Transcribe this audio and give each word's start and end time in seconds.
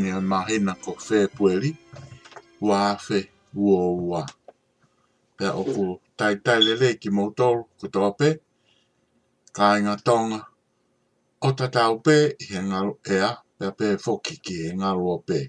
ni 0.00 0.08
a 0.10 0.20
mahina 0.30 0.72
ko 0.82 0.90
whē 1.06 1.18
pueri, 1.36 1.70
wā 2.68 2.80
whē 3.04 3.18
uo 3.60 3.78
wā. 4.10 4.22
Pea 5.36 5.50
o 5.60 5.64
ko 5.72 5.82
tai 6.18 6.34
tai 6.44 6.58
lele 6.64 6.88
ki 7.00 7.08
mautol 7.16 7.56
ko 7.80 7.84
tō 7.94 8.08
pē, 8.18 8.30
ka 9.56 9.66
inga 9.78 9.94
tonga, 10.06 10.40
o 11.40 11.48
ta 11.58 11.66
tau 11.76 11.92
pē 12.04 12.16
i 12.42 12.50
he 12.52 12.58
ngaro 12.68 12.92
ea, 13.16 13.30
pe 13.58 13.66
pē 13.78 13.88
foki 14.04 14.34
ki 14.44 14.54
he 14.62 14.68
ngaro 14.80 15.06
o 15.14 15.18
pē. 15.28 15.40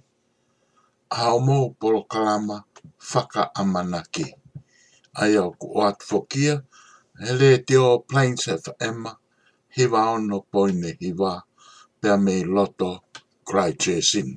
Hau 1.18 1.36
mou 1.48 1.66
polo 1.80 2.00
kalama 2.12 2.58
whaka 3.12 3.42
amanake. 3.62 4.26
Ai 5.22 5.34
au 5.42 5.50
ko 5.60 5.68
o 5.78 5.88
atu 5.88 6.04
fokia, 6.12 6.54
he 7.22 7.32
le 7.40 7.50
te 7.68 7.76
o 7.88 8.00
plains 8.10 8.44
e 8.52 8.58
wha 8.58 8.72
ema, 8.90 9.12
hi 9.76 9.84
wā 9.92 10.02
ono 10.18 10.38
poine 10.52 10.92
hi 11.02 11.10
wā, 11.20 11.32
pea 12.02 12.16
me 12.26 12.36
loto 12.56 12.90
Cry 13.50 13.72
Chasing. 13.82 14.32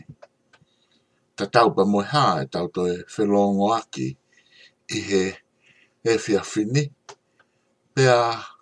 Ta 1.36 1.44
tau 1.54 1.68
pa 1.76 1.82
moe 1.90 2.04
hā 2.12 2.24
e 2.42 2.48
tau 2.54 2.66
toi 2.74 2.92
whelongo 3.12 3.66
aki 3.80 4.06
i 4.96 4.98
he 5.08 5.22
e 6.12 6.16
fia 6.24 6.40
fini. 6.50 6.82
Pea 7.94 8.16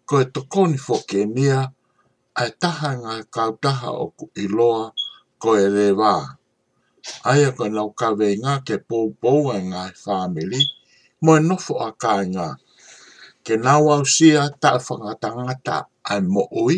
koe 0.08 0.22
tokoni 0.34 0.76
fo 0.86 0.94
ke 1.08 1.18
nia 1.34 1.58
ai 2.42 2.50
taha 2.62 2.90
ngā 3.02 3.14
kautaha 3.36 3.88
o 4.04 4.06
i 4.44 4.46
loa 4.58 4.84
koe 5.42 5.62
re 5.78 5.86
wā. 6.00 6.12
Aia 7.32 7.48
koe 7.56 7.70
nau 7.78 7.88
kawe 8.00 8.28
ngā 8.44 8.54
ke 8.70 8.74
pōpou 8.88 9.42
e 9.58 9.60
ngā 9.72 9.84
family 10.06 10.62
moe 11.26 11.38
nofo 11.48 11.74
a 11.88 11.90
kāinga. 12.04 12.48
Ke 13.44 13.54
nau 13.66 13.84
au 13.98 14.04
sia 14.16 14.42
ta 14.62 14.70
whangatangata 14.84 15.76
ai 16.14 16.20
mo 16.32 16.42
ui 16.66 16.76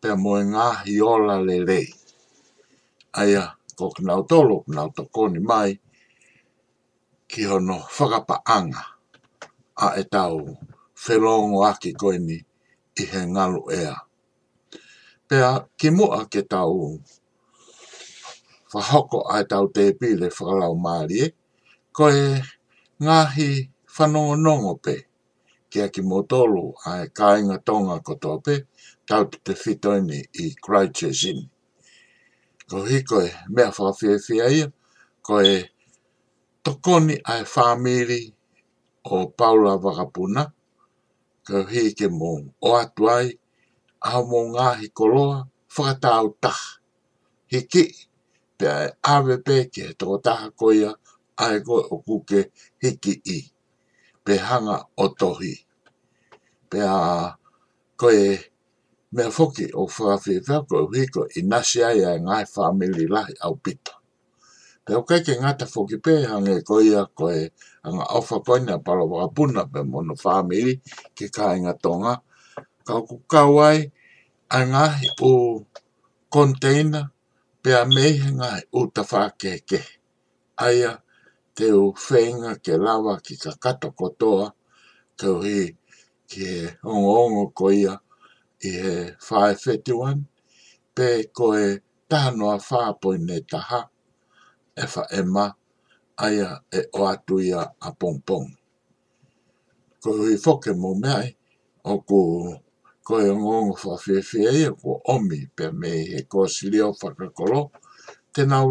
pe 0.00 0.08
moe 0.22 0.40
ngā 0.52 0.66
hiola 0.84 1.36
le 1.48 1.58
rei 1.70 1.88
aia 3.20 3.44
ko 3.76 3.84
ki 3.94 4.02
nao 4.08 4.22
tolo, 4.30 4.56
nao 4.74 4.88
to 4.96 5.02
koni 5.14 5.40
mai, 5.50 5.72
ki 7.30 7.40
hono 7.48 7.76
whakapa 7.96 8.36
anga 8.56 8.82
a 9.76 9.86
e 9.98 10.02
tau 10.14 10.34
whelongo 11.04 11.58
aki 11.70 11.90
koini 12.00 12.36
i 13.02 13.04
he 13.12 13.20
ngalo 13.32 13.60
ea. 13.80 13.94
Pea 15.28 15.50
ki 15.78 15.88
mua 15.96 16.20
ke 16.32 16.40
tau 16.52 16.76
whahoko 18.74 19.18
a 19.34 19.40
e 19.42 19.46
tau 19.52 19.64
te 19.74 19.82
pile 19.98 20.26
whakalau 20.36 20.74
maari 20.84 21.16
e, 21.24 21.32
ko 21.96 22.04
e 22.24 22.42
ngahi 23.04 23.50
whanongo 23.94 24.34
nongo 24.44 24.72
pe, 24.84 24.94
kia 25.70 25.86
ki 25.94 26.00
motolo 26.10 26.64
a 26.88 27.02
e 27.06 27.10
kāinga 27.16 27.56
tonga 27.66 27.96
kotoa 28.06 28.36
pe, 28.44 28.54
tau 29.08 29.22
te 29.44 29.52
fitoini 29.62 30.18
i 30.44 30.52
Christchurch 30.64 31.22
ini 31.30 31.44
ko 32.70 32.76
hiko 32.90 33.16
e 33.26 33.34
mea 33.54 33.72
whawhiawhia 33.78 34.46
ia, 34.58 34.66
koe 35.26 35.44
e 35.44 35.70
tokoni 36.64 37.14
ai 37.32 37.42
whamiri 37.52 38.20
o 39.14 39.26
Paula 39.38 39.72
Wakapuna, 39.84 40.42
ko 41.46 41.54
hike 41.72 42.06
mō 42.18 42.30
o 42.60 42.70
atuai, 42.82 43.28
a 44.00 44.20
mō 44.28 44.38
ngāhi 44.54 44.86
koloa, 44.98 45.38
whakatau 45.74 46.26
taha. 46.42 46.70
Hiki, 47.52 47.84
pe 48.58 48.66
ai 48.76 48.84
e 48.88 48.94
awe 49.12 49.34
pe 49.46 49.56
ke 49.72 49.84
toko 49.98 50.16
taha 50.26 50.46
koia, 50.60 50.90
ai 51.44 51.56
koe 51.66 51.80
o 51.94 52.00
kuke 52.06 52.38
hiki 52.82 53.12
i, 53.36 53.38
pe 54.24 54.32
hanga 54.46 54.76
o 55.02 55.06
tohi. 55.18 55.52
Pe 56.70 56.78
a 56.80 56.96
koe 58.00 58.18
me 59.16 59.24
foki 59.36 59.64
o 59.80 59.86
whawhi 59.92 60.34
whako 60.48 60.74
o 60.84 60.86
hiko 60.96 61.20
i 61.38 61.40
nasi 61.50 61.78
ai 61.90 62.00
a 62.02 62.12
ngai 62.24 62.44
whamili 62.54 63.04
lahi 63.14 63.34
au 63.46 63.54
pita. 63.64 63.92
Te 64.84 64.90
o 64.98 65.02
kai 65.08 65.20
ke 65.26 65.32
ngata 65.42 65.66
foki 65.74 65.96
pe 66.04 66.12
hange 66.30 66.54
koia 66.68 67.02
koe 67.18 67.40
anga 67.86 68.04
awha 68.16 68.36
koina 68.46 68.74
palo 68.84 69.04
wakapuna 69.12 69.62
pe 69.72 69.80
mono 69.92 70.14
whamili 70.22 70.72
ke 71.16 71.26
kāinga 71.36 71.72
tonga. 71.82 72.14
Kau 72.86 73.02
ku 73.08 73.16
kawai 73.32 73.78
a 74.50 74.58
ngai 74.72 75.04
o 75.22 75.32
konteina 76.34 77.02
pe 77.62 77.70
a 77.72 77.82
mehe 77.94 78.28
ngai 78.38 78.62
o 78.78 78.86
tawha 78.94 79.22
ke 79.40 79.52
ke. 79.68 79.80
Aia 80.66 80.90
te 81.56 81.66
o 81.80 81.94
whenga 82.08 82.52
ke 82.64 82.72
lawa 82.84 83.14
ki 83.24 83.34
ka 83.42 83.52
kato 83.62 83.88
kotoa 83.98 84.46
te 85.18 85.26
o 85.30 85.36
hi 85.46 85.60
ke 86.30 86.46
ongo 86.90 87.10
ongo 87.24 87.44
koia 87.58 87.94
koia 87.94 88.00
i 88.64 88.72
e 88.72 89.16
531 89.28 90.24
pe 90.96 91.06
ko 91.36 91.44
e 91.58 91.68
tahanoa 92.10 92.54
whāpoi 92.68 93.16
ne 93.28 93.36
taha 93.50 93.80
e 94.76 94.84
wha 94.92 95.02
e 95.20 95.22
ma 95.36 95.44
aia 96.26 96.50
e 96.72 96.80
o 97.00 97.06
atuia 97.12 97.60
a 97.62 97.88
pompong. 98.00 98.48
Ko 100.02 100.08
i 100.28 100.34
whoke 100.42 100.70
mō 100.82 100.90
mea 101.02 101.22
o 101.90 101.98
ko 102.08 102.20
ko 103.06 103.14
e 103.20 103.28
ngongo 103.40 103.74
whawhiawhia 103.82 104.50
i 104.62 104.70
ko 104.82 104.90
omi 105.16 105.40
pe 105.56 105.64
me 105.78 105.90
he 106.12 106.20
ko 106.30 106.40
sirio 106.54 106.86
whakakoro 107.00 107.60
te 108.32 108.42
nau 108.50 108.68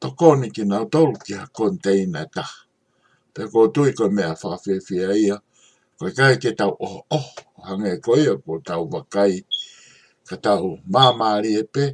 tokoni 0.00 0.46
ki 0.54 0.62
nau 0.70 0.84
tolu 0.92 1.14
ki 1.24 1.32
ha 1.40 1.44
konteina 1.56 2.20
taha. 2.34 2.58
Pe 3.34 3.42
ko 3.52 3.58
tui 3.74 3.90
ko 3.98 4.04
mea 4.16 4.32
whawhiawhia 4.40 5.10
ia, 5.26 5.36
koe 6.00 6.10
kai 6.18 6.34
ke 6.42 6.50
tau 6.60 6.72
oh 6.88 6.98
oh 7.16 7.26
hange 7.66 7.92
koe 8.06 8.22
a 8.32 8.34
ko 8.44 8.54
tau 8.68 8.82
wakai 8.92 9.34
ka 10.28 10.36
tau 10.46 10.64
mamari 10.92 11.50
e 11.62 11.64
pe 11.74 11.84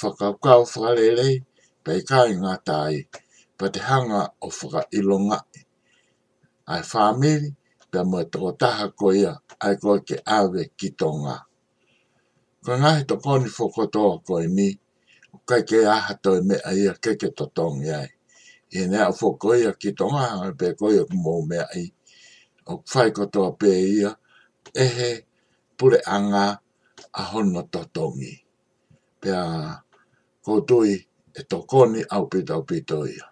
whakaukau 0.00 0.60
whakarelei 0.72 1.34
pei 1.84 2.00
kai 2.10 2.30
ngā 2.42 2.54
tai 2.68 2.96
pa 3.58 3.66
te 3.74 3.80
hanga 3.88 4.22
o 4.46 4.48
whaka 4.58 4.80
ilonga 4.98 5.38
ai 6.72 6.82
whamiri 6.90 7.48
pia 7.90 8.02
mua 8.10 8.22
tō 8.32 8.38
taha 8.60 8.86
koe 9.00 9.28
ai 9.66 9.74
koe 9.82 9.98
ke 10.08 10.16
awe 10.38 10.62
ki 10.78 10.88
tō 11.00 11.08
ngā. 11.22 11.36
Koe 12.64 12.76
ngahi 12.80 13.02
tō 13.08 13.16
koni 13.24 13.48
whokotoa 13.58 14.14
koe 14.26 14.44
ni 14.56 14.68
o 15.36 15.36
kai 15.48 15.62
ke 15.68 15.78
aha 15.96 16.12
tōi 16.24 16.38
e 16.40 16.46
me 16.48 16.56
a 16.68 16.72
ia 16.82 16.92
keke 17.02 17.28
tō 17.38 17.44
tōngi 17.56 17.90
ai. 18.02 18.10
I 18.80 18.88
nea 18.92 19.06
whokoia 19.18 19.70
ki 19.80 19.88
tō 19.98 20.04
ngā 20.12 20.24
hanga 20.32 20.50
pe 20.60 20.66
koe 20.80 21.00
mō 21.24 21.34
me 21.48 21.58
a 21.64 21.68
ia 21.82 21.92
o 22.68 22.72
whae 22.92 23.10
katoa 23.16 23.50
pē 23.60 23.70
ia, 23.96 24.10
e 24.84 24.86
he 24.96 25.10
pule 25.76 25.98
anga 26.16 26.44
a 27.20 27.22
hono 27.32 27.60
totongi. 27.72 28.32
Pea 29.20 29.38
kotoi 30.46 30.92
e 31.38 31.42
tokoni 31.50 32.00
au 32.14 32.24
pita 32.32 32.52
au 32.56 32.62
pito 32.70 32.98
ia. 33.14 33.24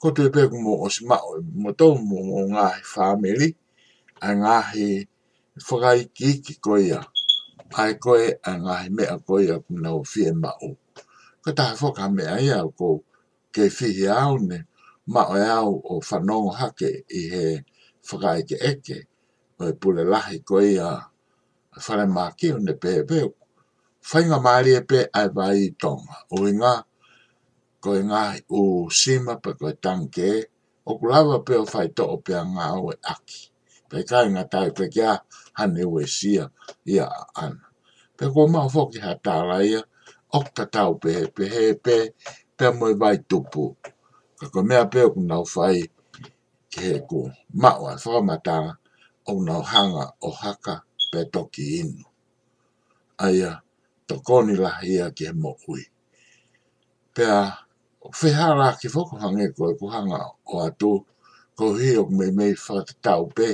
Kotoi 0.00 0.28
pē 0.34 0.42
kumo 0.50 0.72
o 0.84 0.88
si 0.94 1.02
mao, 1.10 1.32
mo 1.62 1.70
tō 1.78 1.86
mo 2.08 2.16
ngāhi 2.54 2.80
whāmeri, 2.92 3.48
a 4.26 4.28
ngāhi 4.40 4.86
whakai 5.66 6.00
kiki 6.16 6.54
koia, 6.64 6.98
ai 7.82 7.92
koe 8.04 8.24
a 8.50 8.52
ngāhi 8.62 8.88
mea 8.96 9.14
koia 9.26 9.56
kuna 9.64 9.88
o 9.98 10.02
fie 10.12 10.28
mao. 10.42 10.70
Ka 11.42 11.50
tāhi 11.58 11.74
whaka 11.82 12.04
mea 12.16 12.34
ia 12.46 12.58
kou, 12.78 12.96
kei 13.54 13.70
fihi 13.78 14.06
au 14.22 14.34
ne, 14.48 14.58
mao 15.14 15.32
e 15.36 15.46
au 15.58 15.72
o 15.92 15.98
whanongo 16.08 16.52
hake 16.60 16.88
i 16.90 17.22
he 17.34 17.44
kia 17.52 17.77
whakaeke 18.10 18.56
eke, 18.70 18.96
o 19.60 19.68
e 19.70 19.72
pule 19.80 20.04
lahi 20.12 20.36
ko 20.48 20.54
i 20.62 20.74
a 20.80 20.92
whare 21.84 22.06
maki 22.16 22.46
o 22.56 22.58
ne 22.66 22.72
pepe. 22.82 23.18
Whainga 24.08 24.38
maari 24.44 24.72
e 24.80 24.82
pe 24.90 24.98
ai 25.18 25.28
vai 25.36 25.56
i 25.62 25.70
tonga. 25.82 26.16
O 26.36 26.46
i 26.50 26.54
ngā, 26.58 26.74
ko 27.82 27.88
i 27.98 28.02
ngā 28.08 28.22
u 28.58 28.62
sima 29.00 29.34
pa 29.42 29.50
koe 29.60 29.72
tanke, 29.84 30.28
o 30.88 30.96
kulawa 31.00 31.36
pe 31.46 31.54
o 31.58 31.64
whai 31.70 31.88
to 31.96 32.02
o 32.14 32.16
pe 32.24 32.32
a 32.38 32.44
ngā 32.54 32.66
o 32.84 32.88
aki. 33.14 33.40
Pe 33.90 33.96
ka 34.08 34.18
i 34.26 34.32
ngā 34.34 34.44
tau 34.52 34.68
pe 34.78 34.84
kia 34.94 35.12
hane 35.60 35.82
o 35.92 35.98
sia 36.16 36.44
i 36.92 37.00
a 37.04 37.08
ana. 37.44 37.66
Pe 38.16 38.24
ko 38.32 38.40
mā 38.54 38.62
whoki 38.72 38.98
ha 39.04 39.12
tāra 39.24 39.58
ia, 39.70 39.80
o 40.36 40.40
ka 40.56 40.64
tau 40.74 40.90
pe 41.02 41.08
he 41.18 41.22
pe 41.34 41.44
he 41.54 41.64
pe, 41.84 41.96
pe 42.56 42.66
mo 42.76 42.84
i 42.88 42.94
vai 43.00 43.16
tupu. 43.28 43.64
Ka 44.40 44.44
ko 44.54 44.58
mea 44.68 44.84
pe 44.92 45.00
o 45.06 45.10
kuna 45.18 45.36
o 45.42 45.46
whai, 45.58 45.82
ke 46.78 46.84
he 46.92 46.98
ko 47.10 47.20
mao 47.62 47.80
ai 47.90 47.98
whakamata 48.04 48.54
o 49.30 49.34
nao 49.46 49.62
hanga 49.72 50.04
o 50.26 50.30
haka 50.40 50.74
pe 51.10 51.18
toki 51.34 51.62
inu. 51.82 52.04
Aia, 53.26 53.50
tokoni 54.08 54.54
lahia 54.64 55.04
ke 55.16 55.24
he 55.28 55.32
mokui. 55.42 55.82
Pea, 57.14 57.36
whehara 58.18 58.68
ki 58.80 58.88
whoko 58.94 59.14
hange 59.22 59.46
ko 59.56 59.62
e 59.72 59.74
kuhanga 59.80 60.18
o 60.46 60.54
atu, 60.68 60.92
ko 61.58 61.64
hi 61.78 61.88
o 61.98 62.02
mei 62.18 62.30
mei 62.38 62.52
whakatau 62.66 63.22
pe 63.36 63.46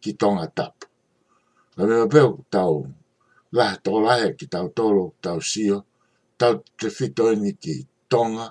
ki 0.00 0.10
tonga 0.20 0.46
tapu. 0.56 0.86
Na 1.76 1.82
mea 1.90 2.06
peo 2.12 2.30
tau 2.54 2.74
lahe 3.56 3.76
tō 3.84 3.92
lahe 4.06 4.28
ki 4.38 4.46
tau 4.54 4.66
tolo, 4.78 5.04
tau 5.24 5.38
sio, 5.50 5.78
tau 6.40 6.54
te 6.78 6.86
fito 6.96 7.24
ini 7.34 7.50
ki 7.62 7.74
tonga, 8.10 8.46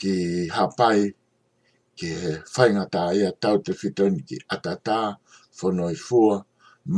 ki 0.00 0.12
hapai, 0.56 0.98
ke 2.00 2.10
he 2.22 2.32
whaingata 2.54 3.00
ia 3.18 3.28
e 3.34 3.38
tau 3.42 3.56
te 3.64 3.72
whitoni 3.80 4.20
ki 4.28 4.36
atatā, 4.54 4.98
whanoi 5.58 5.96
fua, 6.06 6.36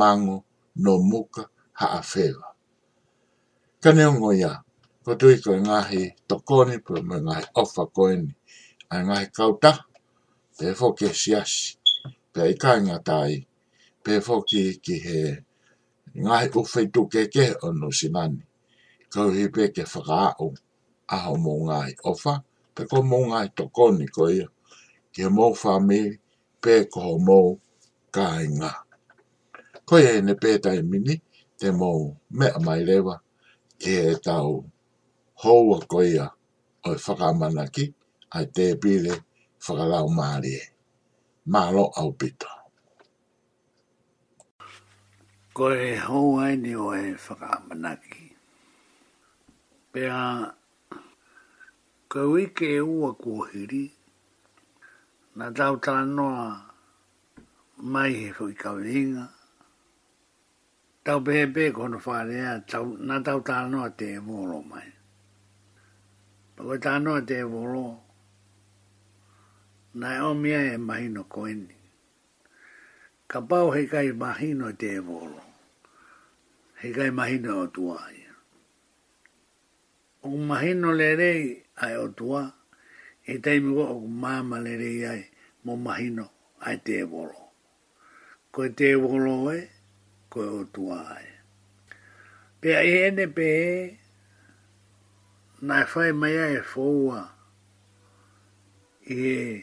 mango, 0.01 0.37
no 0.85 0.93
muka, 1.11 1.43
haa 1.81 2.01
whewa. 2.13 2.47
Kane 3.83 4.03
ongo 4.11 4.29
ia, 4.41 4.53
ko 5.05 5.11
tui 5.21 5.37
koe 5.45 5.59
ngahi 5.67 6.03
tokoni, 6.31 6.75
pua 6.87 6.99
mui 7.09 7.21
ngahi 7.27 7.45
ofa 7.63 7.83
koe 7.97 8.13
ni, 8.23 8.31
a 8.95 9.03
ngahi 9.09 9.27
kauta, 9.39 9.73
pe 10.59 10.67
fo 10.79 10.87
ke 10.99 11.09
siasi, 11.21 11.63
pe 12.33 12.41
i 12.53 12.55
kāingata 12.63 13.19
i, 13.35 13.41
pe 14.05 14.13
fo 14.27 14.35
ki 14.49 14.63
ki 14.85 14.95
he 15.07 15.21
ngahi 16.25 16.47
uwhi 16.61 16.83
tuke 16.95 17.23
ke 17.35 17.45
ono 17.67 17.89
si 17.99 18.09
nani, 18.15 18.43
kau 19.13 19.29
hi 19.35 19.45
pe 19.57 19.63
ke 19.75 19.83
whakaau, 19.95 20.49
aho 21.17 21.33
mō 21.45 21.53
ngahi 21.69 21.93
ofa, 22.13 22.35
pe 22.77 22.83
ko 22.91 22.97
mō 23.11 23.19
ngahi 23.33 23.49
tokoni 23.59 24.07
koe 24.17 24.33
ia 24.41 24.49
ke 25.15 25.23
mo 25.37 25.47
fa 25.63 25.73
me 25.89 26.01
pe 26.63 26.75
ko 26.93 27.03
mo 27.27 27.39
ka 28.15 28.25
inga 28.47 28.73
ko 29.89 29.95
e 30.01 30.13
ne 30.27 30.33
pe 30.43 30.51
tai 30.65 30.81
mini 30.91 31.15
te 31.61 31.67
mo 31.81 31.89
me 32.37 32.47
a 32.57 32.61
mai 32.67 32.81
lewa 32.89 33.15
ke 33.81 33.95
tau 34.27 34.51
ho 35.41 35.53
wa 35.69 35.79
ko 35.93 36.01
o 36.89 36.91
fa 37.05 37.13
e 37.23 37.53
ka 37.59 37.65
ki 37.75 37.85
ai 38.37 38.45
te 38.57 38.65
pile 38.83 39.15
fa 39.65 39.73
ka 39.79 39.85
lau 39.93 40.07
mari 40.19 40.53
malo 41.53 41.85
au 42.01 42.11
pito 42.19 42.53
ko 45.57 45.67
e 45.89 45.93
ho 46.07 46.19
ai 46.45 46.55
ni 46.65 46.73
o 46.89 46.89
e 47.05 47.07
fa 47.25 47.35
ka 47.41 47.51
mana 47.67 47.93
ki 48.09 48.25
pe 49.93 50.03
a 50.09 50.25
e 52.61 52.79
ua 53.01 53.11
kuhiri, 53.23 53.85
na 55.37 55.49
tau 55.51 55.77
tala 55.77 56.29
mai 57.79 58.13
he 58.15 58.29
fui 58.37 58.53
kau 58.55 58.77
inga. 58.99 59.27
Tau 61.05 61.19
pehe 61.27 61.47
pe 61.55 61.65
kono 61.73 61.99
whārea, 62.05 62.53
tau, 62.71 62.85
na 63.09 63.17
tau 63.27 63.41
tala 63.49 63.89
te 63.99 64.07
e 64.17 64.21
mōro 64.29 64.59
mai. 64.71 64.89
Pako 66.55 66.75
tala 66.85 66.99
noa 67.05 67.21
te 67.29 67.37
e 67.45 67.47
mōro, 67.53 67.87
na 70.01 70.09
e 70.17 70.21
omia 70.31 70.61
e 70.75 70.77
mahino 70.89 71.23
koeni. 71.35 71.77
Ka 73.31 73.39
pau 73.49 73.71
he 73.75 73.83
kai 73.93 74.09
mahino 74.23 74.69
te 74.81 74.91
e 74.99 75.01
He 76.81 76.91
kai 76.97 77.11
mahino 77.19 77.51
o 77.63 77.67
tua 77.75 77.97
ai. 78.07 78.19
O 80.25 80.29
mahino 80.49 80.89
le 81.01 81.11
rei 81.21 81.43
ai 81.85 81.95
o 81.97 82.09
tua 82.09 82.41
ai 82.43 82.61
e 83.31 83.39
taimi 83.45 83.71
o 83.71 83.85
o 83.97 84.09
māma 84.23 84.57
le 84.65 84.73
rei 84.83 85.01
ai 85.13 85.21
mō 85.65 85.75
mahino 85.85 86.25
ai 86.67 86.77
te 86.87 86.97
wolo. 87.13 87.43
Ko 88.53 88.61
te 88.79 88.89
wolo 89.03 89.35
e, 89.55 89.59
ko 90.31 90.39
e 90.43 90.49
o 90.63 90.65
tua 90.75 90.97
ai. 91.17 91.29
Pea 92.61 92.81
e 92.89 92.93
ene 93.09 93.27
pe 93.37 93.49
e, 93.67 93.85
nai 95.71 95.85
whai 95.93 96.11
mai 96.13 96.33
ai 96.47 96.57
fōua 96.73 97.21
e 99.07 99.21
i 99.21 99.31
e 99.45 99.55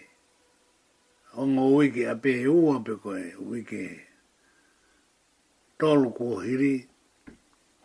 o 1.41 1.49
ngō 1.51 1.65
wiki 1.75 2.03
a 2.13 2.15
pe 2.23 2.31
e 2.39 2.47
ua 2.61 2.75
pe 2.85 2.93
koe 3.03 3.25
wiki 3.49 3.81
e. 3.93 3.99
Tōlu 5.79 6.09
kua 6.17 6.41
hiri, 6.43 6.73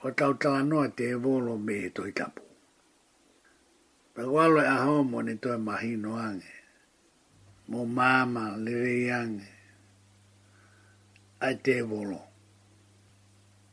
o 0.05 0.11
tau 0.19 0.33
tala 0.41 0.63
noa 0.71 0.89
te 0.99 1.07
wolo 1.23 1.53
me 1.67 1.75
e 1.87 1.91
tohi 1.97 2.13
tapu. 2.19 2.44
Pagualo 4.17 4.57
e 4.63 4.67
aho 4.77 4.97
mo 5.11 5.19
ni 5.27 5.35
toi 5.43 5.59
mahi 5.67 5.93
noange. 6.03 6.53
Mo 7.71 7.81
mama 7.97 8.45
lere 8.65 8.93
iange. 9.07 9.49
Ai 11.45 11.55
te 11.65 11.75
volo. 11.91 12.21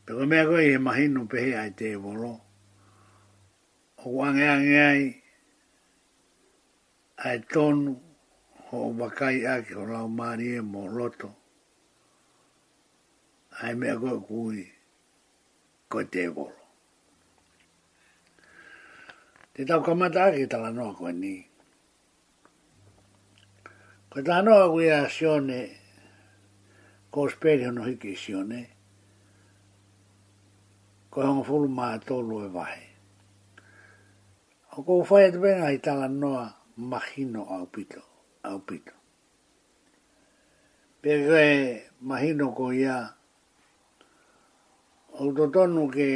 Pero 0.04 0.22
mea 0.30 0.44
koe 0.50 0.64
he 0.72 0.76
mahi 0.86 1.06
no 1.14 1.22
pehe 1.32 1.52
ai 1.62 1.70
te 1.80 1.88
volo. 2.04 2.32
O 4.04 4.06
wange 4.18 4.44
ange 4.54 4.78
ai. 4.92 5.04
Ai 7.26 7.38
tonu. 7.52 7.92
Ho 8.66 8.78
wakai 9.00 9.38
ake 9.54 9.72
o 9.82 9.84
lau 9.94 10.08
maari 10.18 10.46
e 10.58 10.62
mo 10.72 10.82
roto. 10.98 11.30
Ai 13.62 13.74
mea 13.80 13.96
koe 14.02 14.18
kui. 14.28 14.62
Koe 15.92 16.06
te 16.14 16.24
volo 16.36 16.61
e 19.62 19.66
tau 19.66 19.78
ka 19.86 19.94
mata 19.94 20.34
ake 20.34 20.50
tala 20.50 20.74
noa 20.74 20.94
koe 20.98 21.13
ni. 21.13 21.36
Koe 24.10 24.22
tala 24.25 24.42
noa 24.42 24.66
koe 24.74 24.90
a 24.90 25.00
sione, 25.16 25.60
ko 27.13 27.30
speri 27.30 27.63
hono 27.69 27.84
hiki 27.86 28.16
sione, 28.24 28.60
koe 31.12 31.24
hongo 31.28 31.44
fulu 31.48 31.68
maa 31.78 31.96
tolu 32.08 32.36
e 32.48 32.50
vahe. 32.58 32.84
O 34.78 34.81
koe 34.81 35.06
whae 35.08 35.30
te 35.34 35.38
venga 35.38 35.69
i 35.69 35.78
tala 35.78 36.07
noa 36.10 36.44
mahino 36.92 37.42
au 37.56 37.66
pito, 37.74 38.02
au 38.50 38.57
pito. 38.68 38.96
Pekoe 41.02 41.52
mahino 42.02 42.46
koe 42.57 42.74
ia, 42.81 42.98
o 45.22 45.48
tonu 45.54 45.84
ke 45.94 46.07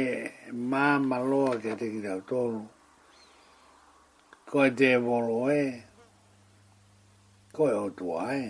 maa 0.52 0.98
maloa 0.98 1.60
ke 1.62 1.70
te 1.78 1.86
ki 1.92 2.02
tau 2.02 2.20
tolu, 2.26 2.74
ko 4.46 4.56
e 4.62 4.70
te 4.78 4.88
volo 5.02 5.50
e, 5.50 5.64
ko 7.52 7.62
e 7.68 7.72
otua 7.74 8.22
e. 8.38 8.46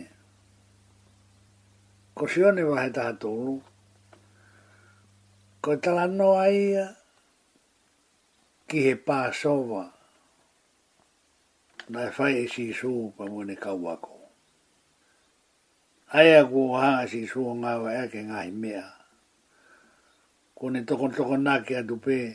Ko 2.17 2.23
sione 2.29 2.61
wahe 2.69 2.93
taha 2.93 3.13
tolu, 3.17 3.57
ko 5.65 5.69
e 5.73 5.79
tala 5.81 6.05
noa 6.07 6.45
ia, 6.53 6.85
ki 8.69 8.79
he 8.89 8.93
pā 9.09 9.33
sova, 9.33 9.85
na 11.89 12.01
e 12.11 12.15
whai 12.19 12.45
e 12.45 12.47
si 12.53 12.69
sū 12.77 12.93
pa 13.17 13.25
mwene 13.33 13.57
kauako. 13.57 14.17
Aia 16.13 16.45
ku 16.45 16.73
o 16.77 16.81
hanga 16.81 17.09
si 17.09 17.25
sū 17.29 17.41
ngāwa 17.61 17.89
ea 17.97 18.07
ke 18.13 18.21
ngāhi 18.21 18.53
mea, 18.53 18.85
ko 20.57 20.69
ne 20.69 20.85
toko 20.89 21.09
toko 21.13 21.41
nāke 21.41 21.81
atu 21.85 21.97
pēe, 22.05 22.29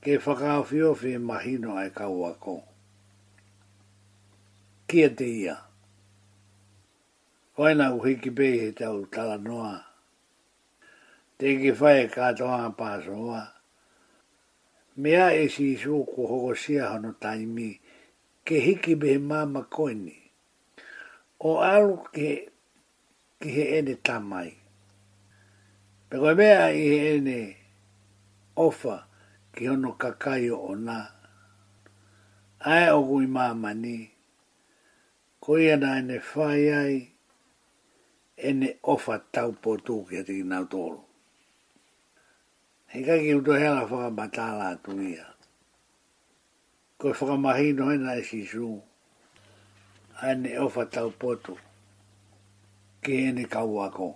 ke 0.00 0.12
whakaawhio 0.24 0.94
whi 0.94 1.18
mahino 1.18 1.74
ai 1.74 1.90
kaua 1.90 2.34
ko. 2.38 2.62
Kia 4.86 5.10
te 5.10 5.26
ia. 5.26 5.56
Koina 7.54 7.90
uhiki 7.98 8.30
pei 8.30 8.58
he 8.62 8.70
tau 8.72 9.04
tala 9.10 9.38
noa. 9.38 9.74
Te 11.38 11.56
ki 11.58 11.70
whae 11.78 12.06
katoa 12.14 12.70
pāsoa. 12.78 13.42
Mea 15.02 15.26
e 15.34 15.48
si 15.50 15.74
isu 15.74 16.04
ko 16.06 16.26
hoko 16.30 16.54
sia 16.56 16.90
hono 16.94 17.12
taimi, 17.22 17.70
ke 18.46 18.58
hiki 18.62 18.94
be 19.00 19.08
he 19.14 19.18
māma 19.18 19.66
koini. 19.66 20.16
O 21.40 21.58
alu 21.72 21.98
ke, 22.14 22.30
ke 23.42 23.48
he 23.50 23.64
ene 23.78 23.94
tamai. 24.02 24.54
Pekoe 26.10 26.34
mea 26.38 26.64
i 26.70 26.86
he 26.88 26.98
ene 27.18 27.38
ofa 28.56 28.98
ki 29.58 29.68
ono 29.68 29.90
kakai 30.02 30.46
o 30.54 30.56
ona. 30.72 30.98
Ae 32.72 32.86
o 32.94 33.00
gui 33.08 33.26
mamani, 33.26 33.96
ko 35.42 35.50
ia 35.58 35.76
na 35.82 35.96
ene 35.98 36.16
whai 36.34 36.64
ai, 36.82 36.94
ene 38.48 38.68
ofa 38.92 39.16
tau 39.34 39.50
po 39.62 39.70
tū 39.86 39.96
ki 40.06 40.14
ati 40.22 40.34
ki 40.38 40.44
nau 40.50 40.64
tōru. 40.72 41.02
Hika 42.94 43.16
ki 43.22 43.34
uto 43.38 43.52
hea 43.58 43.74
la 43.74 43.82
whakamatala 43.90 44.64
atu 44.76 44.94
ia. 45.02 45.26
Ko 46.98 47.10
e 47.10 47.16
whakamahino 47.18 47.84
hena 47.90 48.14
e 48.14 48.22
shishu, 48.28 48.78
ene 50.28 50.54
ofa 50.64 50.84
tau 50.94 51.10
po 51.20 51.34
tū, 51.44 51.54
ki 53.02 53.12
ene 53.26 53.44
kauako. 53.52 54.08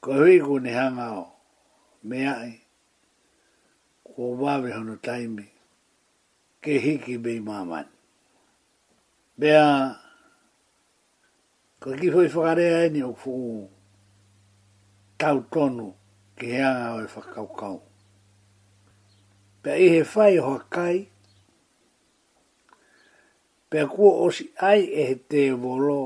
Ko 0.00 0.10
hui 0.24 0.40
ku 0.40 0.56
ne 0.64 0.72
o, 1.20 1.28
me 2.08 2.24
ae, 2.26 2.50
o 4.20 4.36
wawe 4.44 4.72
hono 4.72 4.96
taimi, 4.96 5.46
ke 6.60 6.78
hiki 6.78 7.16
be 7.18 7.40
maman. 7.40 7.86
Bea, 9.38 9.96
ko 11.80 11.96
ki 11.96 12.10
foi 12.12 12.28
whakarea 12.28 12.84
e 12.84 12.88
ni 12.92 13.02
o 13.02 13.14
fuu 13.16 13.70
tau 15.16 15.40
tonu 15.52 15.94
ki 16.36 16.46
heanga 16.52 16.88
o 16.98 16.98
e 17.04 17.06
whakaukau. 17.12 17.78
Pea 19.64 19.78
i 19.80 19.88
he 19.94 20.02
whai 20.04 20.36
hoa 20.36 20.60
kai, 20.74 21.08
pea 23.72 23.86
kua 23.88 24.12
osi 24.26 24.50
ai 24.60 24.82
e 25.00 25.08
he 25.12 25.16
te 25.30 25.46
volo 25.64 25.96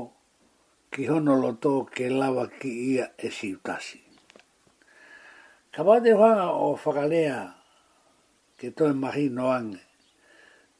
ki 0.95 1.03
hono 1.11 1.35
loto 1.41 1.81
ke 1.95 2.07
lawa 2.09 2.47
ki 2.47 2.71
ia 2.95 3.11
e 3.19 3.27
siutasi. 3.29 3.99
Ka 5.75 5.83
wate 5.83 6.13
whanga 6.15 6.47
o 6.55 6.77
whakarea 6.79 7.54
ke 8.57 8.71
toi 8.75 8.93
mahi 8.93 9.25
noange. 9.29 9.79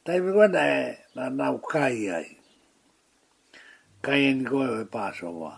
Tai 0.03 0.19
me 0.23 0.31
kua 0.33 0.47
e 0.47 0.95
na 1.15 1.23
nau 1.29 1.55
kai 1.71 2.07
ai. 2.17 2.27
Kai 4.03 4.19
e 4.29 4.33
ni 4.33 4.45
koe 4.49 4.67
e 4.81 4.85
pāso 4.95 5.29
wā. 5.41 5.53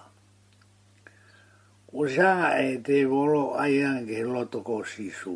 O 1.93 2.01
sanga 2.15 2.49
e 2.67 2.71
te 2.87 3.03
volo 3.11 3.53
ai 3.63 3.81
ang 3.89 4.07
ke 4.09 4.21
loto 4.33 4.59
ko 4.65 4.81
sisu. 4.93 5.35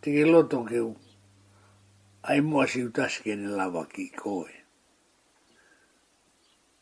Te 0.00 0.08
ke 0.16 0.24
loto 0.32 0.60
ke 0.68 0.78
u. 0.82 0.92
Ai 2.28 2.40
mua 2.40 2.66
si 2.66 2.82
utas 2.88 3.20
ni 3.24 3.34
lava 3.60 3.86
ki 3.86 4.06
koe. 4.22 4.52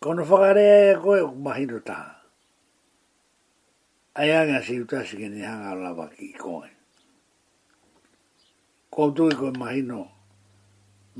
Kono 0.00 0.24
whakarea 0.24 0.76
e 0.92 0.96
koe 1.04 1.20
u 1.22 1.30
mahino 1.46 1.78
taha. 1.80 2.10
Ai 4.16 4.30
anga 4.40 4.62
si 4.66 4.80
utas 4.82 5.12
ni 5.14 5.42
hanga 5.46 5.74
lava 5.74 6.08
ki 6.10 6.32
koe 6.32 6.79
ko 8.90 9.14
tu 9.14 9.30
ko 9.30 9.54
mahino 9.54 10.02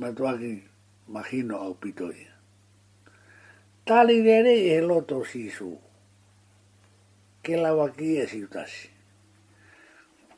ma 0.03 0.11
tuaki 0.11 0.53
mahino 1.15 1.55
au 1.57 1.75
pitoi 1.81 2.21
tali 3.87 4.17
rere 4.27 4.55
e 4.75 4.77
loto 4.89 5.19
sisu 5.31 5.71
ke 7.45 7.55
la 7.63 7.71
waki 7.79 8.09
e 8.23 8.25
si 8.31 8.39
utasi 8.47 8.87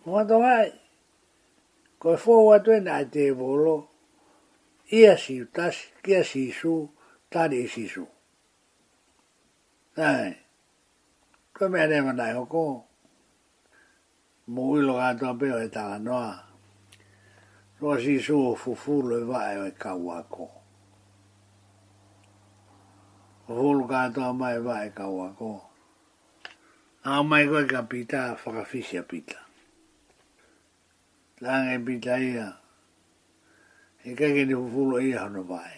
ma 0.05 0.21
to 0.29 0.37
e 0.45 0.45
ai 0.59 0.71
ko 2.01 2.11
fo 2.23 2.35
wa 2.53 2.57
tu 2.65 2.73
na 2.85 2.95
te 3.15 3.25
volo 3.41 3.77
ia 5.01 5.13
si 5.23 5.35
utasi 5.47 5.87
ke 6.05 6.17
sisu 6.31 6.75
tali 7.33 7.59
e 7.65 7.69
sisu 7.77 8.05
Nei, 9.97 10.33
ko 11.55 11.63
mea 11.69 11.85
nema 11.91 12.13
nai 12.19 12.33
hoko. 12.39 12.65
Mo 14.53 14.63
uilo 14.73 14.95
gātua 15.03 15.33
peo 15.39 15.59
e 15.61 15.69
tala 15.69 15.99
noa. 16.01 16.33
Roa 17.83 17.99
si 17.99 18.17
so 18.21 18.39
o 18.53 18.55
fufulu 18.63 19.11
e 19.21 19.25
vae 19.31 19.57
o 19.63 19.67
e 19.67 19.73
kauako. 19.83 20.47
Fufulu 23.47 23.83
kātoa 23.91 24.31
mai 24.41 24.55
e 24.55 24.61
vae 24.69 24.89
kauako. 24.99 25.51
A 27.11 27.25
mai 27.29 27.45
koe 27.51 27.65
ka 27.73 27.81
pita 27.91 28.19
a 28.31 28.35
whakawhisi 28.41 28.97
a 29.01 29.03
pita. 29.11 29.39
Lange 31.43 31.77
pita 31.87 32.15
ia. 32.31 32.49
E 34.07 34.15
kake 34.19 34.43
ni 34.47 34.55
fufulu 34.61 34.97
ia 35.03 35.19
hono 35.23 35.43
vae. 35.53 35.77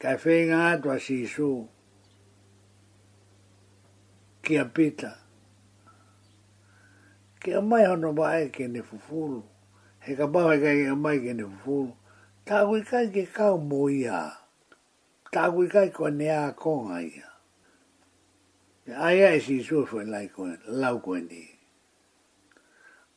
Kai 0.00 0.16
whenga 0.22 0.56
atua 0.72 0.96
si 1.04 1.26
so. 1.26 1.68
Kia 4.42 4.64
pita. 4.76 5.10
Kia 7.40 7.60
mai 7.60 7.84
hono 7.90 8.10
vae 8.20 8.48
ke 8.48 8.64
ni 8.68 8.80
fufulu. 8.80 9.42
Kia 9.42 9.58
he 10.04 10.16
ka 10.16 10.26
mawe 10.26 10.56
ka 10.56 10.70
inga 10.72 10.96
mai 10.96 11.18
ke 11.20 11.32
ne 11.36 11.44
fu. 11.64 11.92
Tā 12.46 12.64
kui 12.66 12.80
kai 12.82 13.08
ke 13.12 13.26
kau 13.32 13.58
mō 13.60 13.80
ia. 13.92 14.32
Tā 15.32 15.50
kui 15.52 15.68
kai 15.68 15.88
kua 15.92 16.10
ne 16.10 16.28
a 16.28 16.52
ia. 17.04 17.26
Ai 18.96 19.22
ai 19.22 19.36
e 19.36 19.40
si 19.40 19.62
suafu 19.62 20.00
e 20.00 20.04
lai 20.04 20.26
koe, 20.28 20.56
lau 20.66 20.98
koe 20.98 21.20
ni. 21.20 21.44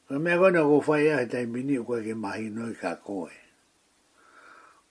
Kwa 0.08 0.20
mea 0.20 0.38
kone 0.38 0.60
o 0.60 0.80
kofai 0.80 1.10
ahe 1.16 1.28
tai 1.30 1.46
mini 1.46 1.78
o 1.78 1.84
kwa 1.84 2.00
ke 2.02 2.14
mahi 2.14 2.50
noi 2.50 2.74
ka 2.76 2.96
koe. 2.96 3.32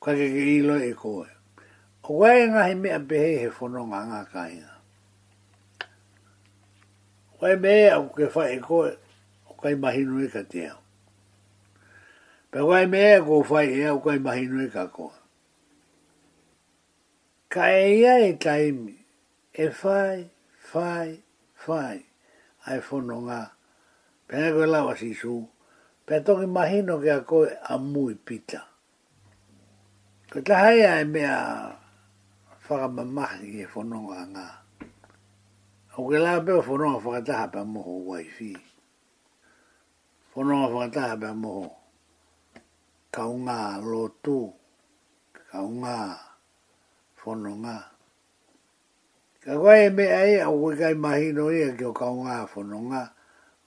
Kwa 0.01 0.15
ke 0.15 0.27
ke 0.33 0.43
ilo 0.59 0.81
e 0.83 0.93
koe. 0.95 1.29
O 2.03 2.17
kwa 2.19 2.35
e 2.35 2.49
ngahi 2.49 2.75
mea 2.81 2.99
pehe 3.01 3.39
he 3.39 3.49
fononga 3.51 4.01
ngā 4.09 4.21
kāinga. 4.33 4.73
Kwa 7.39 7.53
e 7.53 7.57
mea 7.57 7.99
o 7.99 8.09
ke 8.09 8.27
fai 8.27 8.57
e 8.57 8.59
koe, 8.61 8.97
o 9.51 9.55
kai 9.63 9.75
mahi 9.75 10.03
noi 10.05 10.29
ka 10.29 10.43
te 10.43 10.67
au. 10.67 10.82
Pe 12.53 12.61
wai 12.71 12.87
mea 12.93 13.15
e 13.17 13.21
ko 13.27 13.41
fai 13.51 13.67
ea 13.81 13.91
o 13.97 14.01
kai 14.05 14.19
mahinu 14.27 14.57
e 14.61 14.69
kakoa. 14.77 15.15
Ka 17.53 17.65
e 17.73 17.95
ia 18.01 18.15
e 18.29 18.33
taimi, 18.45 18.93
e 19.53 19.67
fai, 19.81 20.19
fai, 20.69 21.11
fai, 21.63 21.99
ai 22.69 22.77
fono 22.89 23.17
ngā. 23.29 23.41
Pe 24.29 24.33
nga 24.39 24.51
koe 24.57 24.69
lawa 24.75 24.93
si 25.01 25.11
su, 25.21 25.35
pe 26.07 26.15
toki 26.27 26.45
mahinu 26.57 26.95
ke 27.03 27.11
a 27.17 27.17
koe 27.31 27.49
a 27.57 27.75
mui 27.93 28.15
pita. 28.27 28.61
Ko 30.31 30.39
ta 30.47 30.55
hai 30.67 30.79
a 30.91 31.01
e 31.03 31.09
mea 31.15 31.33
whakamamahi 32.69 33.49
e 33.65 33.67
fono 33.73 33.99
ngā 34.07 34.21
ngā. 34.35 34.47
O 35.99 36.05
ke 36.09 36.19
lawa 36.25 36.45
pe 36.47 36.53
o 36.61 36.61
fono 36.67 36.85
ngā 36.93 37.01
whakataha 37.05 37.47
pa 37.53 37.61
moho 37.73 37.95
waifi. 38.13 38.53
Fono 40.37 40.53
ngā 40.67 40.75
whakataha 40.77 41.17
pa 41.23 41.31
moho 41.43 41.67
kaunga 43.13 43.79
lotu, 43.85 44.41
kaunga 45.53 45.99
fononga. 47.19 47.77
Ka 49.43 49.53
koe 49.63 49.79
e 49.87 49.91
mea 49.91 50.47
o 50.47 50.47
au 50.47 50.57
koe 50.63 50.75
kai 50.81 50.95
mahino 51.05 51.45
ia 51.61 51.69
ki 51.79 51.85
o 51.85 51.93
kaunga 52.01 52.37
fononga, 52.53 53.03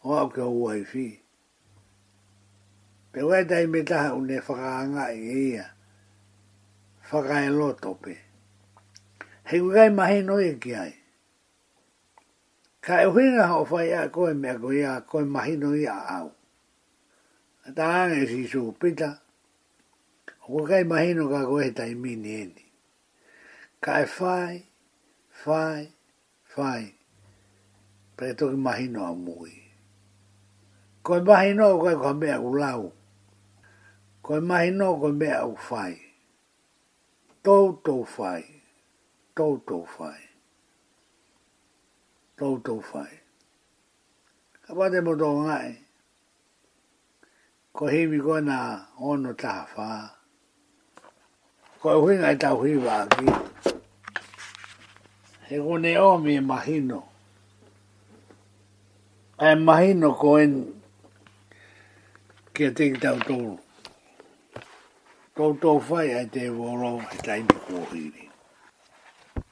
o 0.08 0.18
au 0.22 0.30
ki 0.36 0.42
o 0.42 0.84
fi 0.92 1.06
Pe 3.12 3.20
koe 3.28 3.42
tai 3.50 3.66
me 3.72 3.80
taha 3.90 4.10
une 4.20 4.38
whakaanga 4.46 5.04
i 5.18 5.54
ia, 5.54 5.66
whakae 7.10 7.50
lotope. 7.60 8.16
he 9.48 9.56
koe 9.64 9.74
kai 9.78 9.90
mahino 10.00 10.36
ia 10.46 10.56
ki 10.64 10.72
ai. 10.86 10.94
Ka 12.86 12.96
e 13.04 13.06
huinga 13.14 13.46
ho 13.52 13.64
whai 13.72 13.90
a 14.00 14.10
koe 14.16 14.34
mea 14.34 14.58
koe 14.60 14.74
ia, 14.82 15.02
koe 15.10 15.24
mahino 15.36 15.70
ia 15.84 15.94
au. 16.18 16.28
Ta 17.78 17.84
anga 18.02 18.18
e 18.24 18.28
si 18.28 18.48
su 18.48 18.72
pita, 18.82 19.22
Ko 20.46 20.62
kai 20.70 20.84
mahino 20.90 21.24
ka 21.34 21.40
ko 21.50 21.56
he 21.62 21.70
ni 21.80 21.94
mini 22.04 22.32
eni. 22.44 22.66
Kai 23.86 24.06
fai, 24.18 24.54
fai, 25.44 25.82
fai. 26.54 26.82
Pai 28.16 28.32
toki 28.38 28.58
mahino 28.68 29.00
a 29.10 29.12
mui. 29.26 29.56
Ko 31.06 31.12
e 31.18 31.22
mahino 31.30 31.66
ko 31.82 31.86
e 31.90 31.96
ko 32.04 32.10
mea 32.22 32.38
ku 32.44 32.50
lau. 32.62 32.82
Ko 34.26 34.30
e 34.38 34.42
mahino 34.50 34.88
ko 35.02 35.08
mea 35.22 35.38
u 35.52 35.56
fai. 35.70 35.94
Tau 37.44 37.66
tau 37.86 38.04
fai. 38.16 38.42
Tau 39.38 39.54
tau 39.68 39.84
fai. 39.96 40.20
Tau 42.38 42.54
tau 42.66 42.82
fai. 42.90 43.14
Ka 44.64 44.72
pate 44.78 44.98
mo 45.06 45.14
tō 45.22 45.30
ngai. 45.46 45.70
Ko 47.76 47.84
himi 47.94 48.20
ko 48.26 48.34
na 48.50 48.58
ono 49.10 49.32
taha 49.42 49.66
faa 49.74 50.02
ko 51.86 51.92
hui 52.02 52.16
ngai 52.22 52.36
tau 52.44 52.56
hui 52.62 52.74
wāki. 52.86 53.28
He 55.48 55.56
kone 55.66 55.92
o 56.08 56.18
mi 56.24 56.32
e 56.38 56.42
mahino. 56.52 57.00
E 59.48 59.52
mahino 59.68 60.10
ko 60.22 60.30
en 60.44 60.54
kia 62.56 62.70
teki 62.78 62.98
tau 63.04 63.18
tōru. 63.28 63.54
Tau 65.38 65.52
tōru 65.64 65.84
whai 65.90 66.08
ai 66.18 66.24
te 66.38 66.42
wōro 66.58 66.90
he 67.12 67.18
taimi 67.28 67.56
kō 67.68 67.78
hiri. 67.92 68.26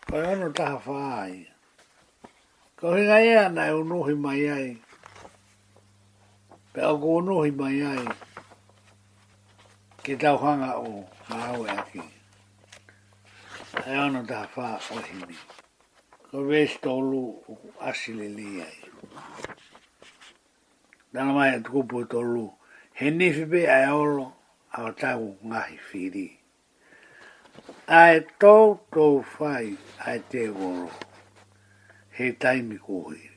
Ko 0.08 0.16
e 0.24 0.26
ono 0.32 0.50
taha 0.62 0.80
whai. 0.90 1.34
Ko 2.82 2.94
hui 2.96 3.06
ngai 3.10 3.22
ea 3.36 3.46
nai 3.60 3.70
unuhi 3.82 4.16
mai 4.26 4.42
ai. 4.58 4.68
Pe 6.74 6.82
au 6.82 6.98
unuhi 7.20 7.52
mai 7.62 7.78
ai. 7.94 8.04
Ke 10.04 10.18
tau 10.26 10.36
hanga 10.48 10.72
o 10.90 11.06
maau 11.30 11.62
e 11.70 11.72
aki 11.78 12.10
e 13.84 13.98
ono 13.98 14.22
da 14.24 14.46
fa 14.48 14.78
o 14.94 15.00
himi. 15.02 15.36
Ko 16.30 16.44
vesi 16.44 16.78
tolu 16.82 17.22
u 17.48 17.58
asile 17.80 18.28
li 18.30 18.62
ai. 18.62 18.90
Dana 21.14 21.34
mai 21.34 21.56
e 21.58 21.62
tukupu 21.64 22.02
e 22.02 22.06
tolu, 22.12 22.48
he 22.98 23.06
nifi 23.10 23.44
pe 23.52 23.60
ai 23.70 23.90
olo 23.92 24.26
a 24.72 24.84
o 24.84 24.92
tagu 25.00 25.30
ngahi 25.48 25.78
firi. 25.90 26.28
Ai 28.00 28.18
tou 28.42 28.68
tou 28.94 29.16
fai 29.36 29.66
ai 30.06 30.20
te 30.30 30.42
goro, 30.58 30.90
he 32.18 32.26
taimi 32.42 32.78
kuhiri. 32.86 33.30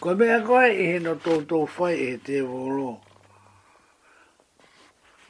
Ko 0.00 0.08
mea 0.18 0.38
koe 0.46 0.66
i 0.72 0.74
e 0.74 0.86
he 0.92 0.98
no 0.98 1.12
tou 1.24 1.40
tou 1.50 1.64
fai 1.76 1.94
e 2.10 2.16
te 2.26 2.36
goro, 2.50 2.98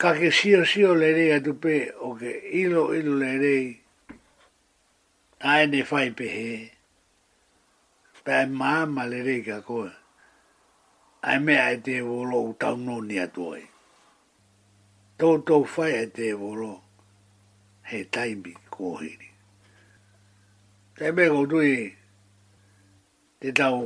ka 0.00 0.10
ke 0.14 0.30
sio 0.38 0.60
sio 0.70 0.90
le 1.00 1.08
rei 1.16 1.30
atu 1.36 1.52
pe 1.62 1.74
o 2.06 2.08
ke 2.20 2.30
ilo 2.62 2.82
ilo 2.98 3.12
le 3.22 3.30
rei 3.44 3.66
a 5.50 5.50
ne 5.72 5.80
fai 5.90 6.08
pe 6.18 6.26
he 6.36 6.50
pe 8.24 8.32
a 8.42 8.44
maama 8.60 9.02
le 9.12 9.18
rei 9.28 9.40
ka 9.48 9.56
koe 9.68 9.90
a 11.30 11.32
me 11.44 11.54
a 11.66 11.68
e 11.74 11.78
te 11.86 11.94
volo 12.10 12.38
u 12.50 12.52
tau 12.62 12.76
no 12.86 12.96
ni 13.08 13.16
atu 13.24 13.40
oi 13.54 13.64
tau 15.18 15.34
tau 15.48 15.62
fai 15.74 15.92
a 16.02 16.04
e 16.06 16.12
te 16.18 16.26
volo 16.40 16.72
he 17.88 17.98
taimi 18.14 18.52
kohiri 18.74 19.30
te 20.96 21.04
me 21.16 21.24
kou 21.32 21.44
tui 21.52 21.74
te 23.40 23.48
tau 23.60 23.78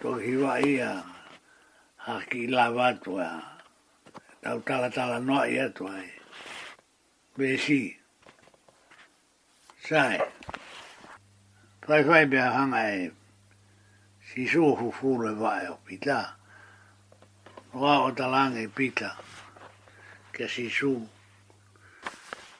tau 0.00 0.14
hiwa 0.24 0.52
ia 0.72 0.92
Aki 2.14 2.40
lavatua. 2.52 2.92
Aki 2.92 3.16
lavatua 3.36 3.53
tau 4.44 4.60
tala 4.60 4.90
tala 4.90 5.20
noa 5.20 5.48
i 5.48 5.56
atu 5.60 5.88
ai. 5.88 6.12
Besi. 7.38 7.96
Sai. 9.88 10.20
Fai 11.80 12.04
fai 12.04 12.26
bea 12.26 12.52
hanga 12.52 12.80
e 12.92 13.10
si 14.28 14.44
suhu 14.46 14.92
fule 14.92 15.32
vae 15.32 15.66
o 15.68 15.78
pita. 15.86 16.36
Oa 17.74 18.04
o 18.04 18.10
talanga 18.12 18.60
i 18.60 18.68
pita. 18.68 19.16
Ke 20.32 20.44
si 20.48 20.68
su. 20.68 20.92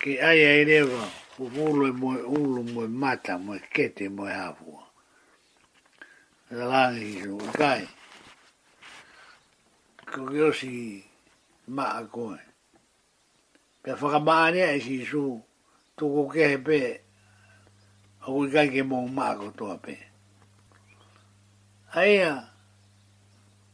Ke 0.00 0.16
ai 0.24 0.40
ai 0.48 0.60
e 0.64 0.64
rewa 0.64 1.04
fule 1.36 1.92
moe 1.92 2.16
ulu 2.22 2.62
moe 2.72 2.86
mata 2.88 3.36
moe 3.38 3.60
kete 3.72 4.08
moe 4.08 4.32
hafua. 4.32 4.82
Talanga 6.48 6.98
i 7.04 7.20
su. 7.20 7.36
Kai. 7.52 7.88
Kogiosi. 10.06 10.08
Kogiosi 10.14 11.12
maa 11.76 12.02
koe. 12.12 12.38
Pe 13.82 13.90
whakamaane 13.98 14.60
ai 14.70 14.80
si 14.86 14.96
su, 15.10 15.24
tuko 15.96 16.22
kehe 16.32 16.58
pe, 16.66 16.78
au 18.26 18.36
i 18.44 18.50
kai 18.54 18.68
ke 18.74 18.82
mō 18.90 18.98
maa 19.16 19.36
ko 19.40 19.48
toa 19.58 19.76
pe. 19.84 19.94
Aia, 22.00 22.32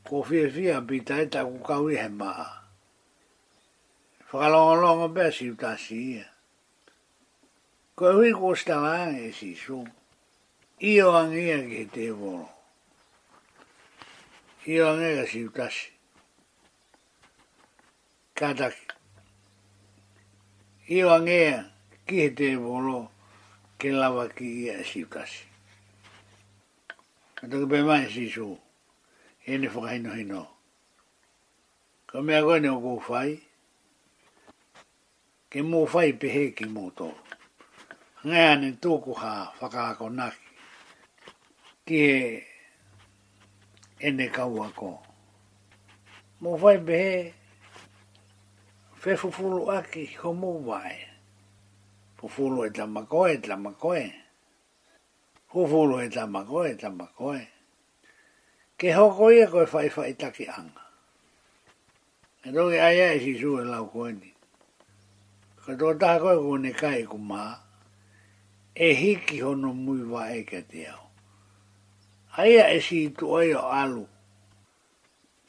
ko 0.07 0.17
fia 0.27 0.47
fia 0.55 0.77
pita 0.89 1.15
e 1.23 1.27
taku 1.35 1.59
kauri 1.69 1.95
he 2.03 2.09
maa. 2.21 2.47
Whakalongalonga 4.31 5.09
pe 5.17 5.25
si 5.37 5.45
utasi 5.55 5.99
ia. 6.15 6.27
Ko 7.97 8.03
e 8.11 8.13
hui 8.17 8.31
ko 8.39 8.49
stala 8.61 8.99
e 9.19 9.27
si 9.39 9.51
su, 9.63 9.79
i 10.91 10.99
o 11.07 11.11
angia 11.19 11.59
ke 11.71 11.83
te 11.95 12.05
voro. 12.19 12.49
I 14.71 14.75
o 14.83 14.93
angia 14.93 15.27
si 15.31 15.41
utasi 15.49 15.87
kataki. 18.41 18.81
I 20.89 21.05
wangea 21.05 21.65
ki 22.07 22.15
he 22.17 22.29
te 22.35 22.57
polo 22.57 23.11
ke 23.79 23.93
lawa 23.93 24.25
ki 24.37 24.47
i 24.65 24.69
a 24.73 24.77
siukasi. 24.89 25.43
Atoki 27.45 27.67
pe 27.71 27.79
mai 27.89 28.07
si 28.13 28.25
su, 28.35 28.49
e 29.49 29.53
ne 29.59 29.69
whakahino 29.73 30.13
hino. 30.19 30.43
Ka 32.09 32.17
mea 32.27 32.41
koe 32.45 32.59
ne 32.61 32.69
o 32.69 32.79
kou 32.85 32.99
whai, 33.09 33.33
ke 35.51 35.59
mō 35.71 35.81
whai 35.93 36.11
pe 36.19 36.29
he 36.35 36.45
ki 36.57 36.65
mō 36.75 36.85
tō. 36.99 37.09
Ngea 38.27 38.55
ne 38.61 38.71
tōku 38.83 39.13
ha 39.23 39.35
whakaako 39.61 40.07
naki, 40.19 40.47
ki 41.87 42.01
e 42.19 42.21
ene 44.07 44.27
kaua 44.37 44.67
ko. 44.79 44.91
Mō 46.43 46.51
whai 46.65 46.79
pe 46.89 46.99
he, 47.05 47.13
fe 49.01 49.17
fufulu 49.17 49.71
aki 49.73 50.07
homo 50.07 50.53
wae. 50.67 51.09
Fufulu 52.19 52.67
e 52.67 52.71
tamakoe, 52.71 53.37
tamakoe. 53.41 54.13
Fufulu 55.49 56.01
e 56.05 56.09
tamakoe, 56.09 56.75
tamakoe. 56.77 57.47
Ke 58.77 58.93
hoko 58.93 59.33
ia 59.33 59.47
koe 59.49 59.65
fai 59.67 59.89
fai 59.89 60.13
taki 60.15 60.45
anga. 60.49 60.85
E 62.45 62.53
roi 62.53 62.79
aia 62.81 63.13
e 63.15 63.21
si 63.21 63.39
sue 63.41 63.65
lau 63.65 63.87
koe 63.89 64.13
ni. 64.13 64.29
Ka 65.65 65.73
tō 65.81 65.97
taha 66.01 66.19
koe 66.21 66.37
kone 66.37 66.73
kai 66.77 67.05
ku 67.09 67.17
maa. 67.19 67.57
E 68.75 68.93
hiki 68.93 69.41
hono 69.41 69.73
mui 69.73 70.03
wae 70.05 70.45
ke 70.45 70.61
te 70.69 70.85
au. 70.87 71.05
Aia 72.37 72.69
e 72.77 72.81
si 72.81 73.09
tu 73.17 73.33
aio 73.37 73.65
alu. 73.65 74.05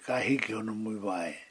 Ka 0.07 0.19
hiki 0.19 0.53
hono 0.53 0.73
mui 0.73 0.95
wae. 0.95 1.31
e 1.35 1.50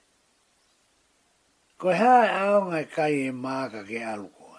Ko 1.81 1.89
hea 1.89 2.25
e 2.29 2.29
aonga 2.45 2.79
e 2.85 2.87
kai 2.95 3.15
e 3.25 3.31
māka 3.33 3.81
ke 3.89 4.03
alu 4.05 4.29
koe. 4.37 4.59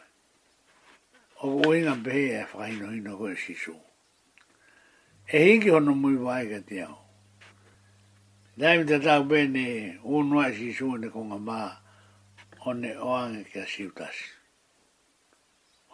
O 1.46 1.50
uina 1.68 1.94
pehe 2.04 2.40
e 2.42 2.46
whaino 2.52 2.88
hino 2.90 3.16
koe 3.18 3.36
sisu. 3.38 3.76
E 5.30 5.38
hiki 5.46 5.70
hono 5.70 5.94
mui 5.94 6.16
wai 6.16 6.50
ka 6.50 6.58
te 6.66 6.80
au. 6.82 6.98
Daimi 8.58 8.88
te 8.90 8.98
tau 9.06 9.24
bene 9.24 10.00
unua 10.02 10.48
e 10.50 10.58
sisu 10.58 10.98
ne 10.98 11.10
konga 11.14 11.38
mā 11.38 11.60
o 12.66 12.74
ne 12.74 12.96
oange 12.98 13.46
ke 13.52 13.62
a 13.70 13.70
siutasi. 13.70 14.26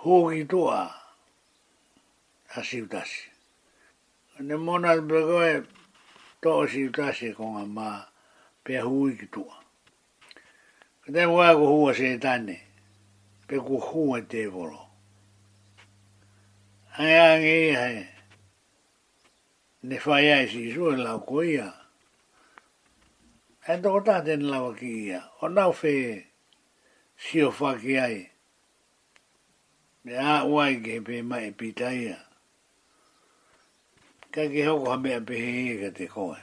Hūki 0.08 0.48
tua 0.48 0.80
a 2.56 2.64
siutasi. 2.64 3.22
Ne 4.48 4.56
mona 4.56 4.96
te 4.96 5.04
pekoe 5.12 5.54
tō 6.40 6.54
siutasi 6.72 7.34
konga 7.36 7.68
mā 7.68 7.92
pe 8.64 8.80
hui 8.80 9.20
ki 9.20 9.28
tua. 9.28 9.67
Te 11.08 11.24
wā 11.34 11.48
ko 11.56 11.66
hua 11.72 11.92
se 11.96 12.10
tāne. 12.20 12.58
Pe 13.48 13.56
ko 13.64 13.80
hua 13.80 14.20
te 14.28 14.44
volo. 14.52 14.82
Hai 16.98 17.12
ange 17.28 17.56
ai. 17.72 17.76
hai. 17.80 18.08
Ne 19.88 19.98
whai 20.04 20.28
ai 20.36 20.48
si 20.52 20.74
sua 20.74 20.92
e 20.98 20.98
lau 21.06 21.20
ko 21.28 21.38
ia. 21.42 21.68
E 23.68 23.74
toko 23.84 24.00
tāte 24.10 24.34
ni 24.40 24.46
lau 24.52 24.74
ki 24.78 24.92
O 25.42 25.48
nau 25.48 25.72
whē 25.80 25.96
si 27.26 27.40
o 27.42 27.50
whaki 27.58 27.96
ai. 28.08 28.30
Me 30.04 30.14
a 30.16 30.42
uai 30.52 30.74
ke 30.84 30.96
pe 31.06 31.22
mai 31.22 31.46
e 31.48 31.52
pita 31.60 31.90
ia. 32.04 32.18
Ka 34.32 34.42
ke 34.52 34.62
hoko 34.68 34.92
ha 34.92 34.98
mea 35.04 35.20
pehe 35.28 35.52
ia 35.78 35.90
te 35.98 36.06
koe. 36.14 36.36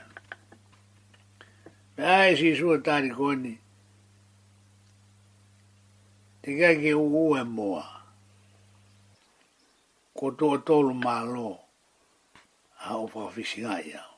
Me 1.97 2.03
ai 2.19 2.33
e 2.33 2.35
si 2.39 2.55
sua 2.59 2.77
tāri 2.79 3.13
koe 3.13 3.13
ni. 3.13 3.13
Me 3.13 3.13
si 3.13 3.13
sua 3.13 3.13
tāri 3.13 3.15
koe 3.19 3.35
ni 3.43 3.53
te 6.45 6.53
kake 6.59 6.93
uue 6.95 7.43
moa. 7.43 7.81
Ko 10.13 10.29
tō 10.37 10.49
tōru 10.61 10.93
mā 10.93 11.13
lō 11.25 11.47
a 12.85 12.93
o 13.01 13.07
whawhisi 13.09 13.63
ngai 13.65 13.89
au. 13.97 14.13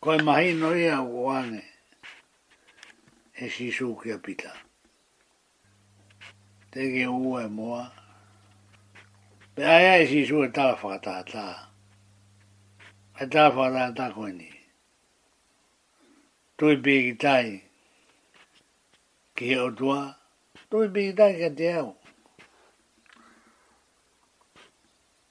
Ko 0.00 0.14
e 0.16 0.22
mahi 0.28 0.54
no 0.60 0.70
ia 0.74 1.02
o 1.02 1.26
ane 1.30 1.60
e 3.36 3.48
si 3.50 3.68
sū 3.70 3.90
kia 4.00 4.16
pita. 4.18 4.50
Te 6.70 6.88
ke 6.94 7.04
uue 7.18 7.44
moa. 7.58 7.84
Pe 9.54 9.62
aia 9.74 9.92
e 10.06 10.08
si 10.08 10.24
sū 10.32 10.40
e 10.48 10.48
tāla 10.56 10.80
whakatātā. 10.86 11.44
E 13.20 13.28
tāla 13.30 13.52
whakatātā 13.60 14.08
koe 14.16 14.32
ni. 14.32 14.48
Tui 16.56 16.80
pē 16.88 16.98
ki 17.02 17.06
ki 17.12 17.18
tāi 17.28 17.63
ke 19.34 19.50
o 19.58 19.70
tua, 19.74 20.14
to 20.70 20.88
be 20.88 21.12
da 21.12 21.26
ka 21.40 21.48
te 21.58 21.68
au. 21.78 21.90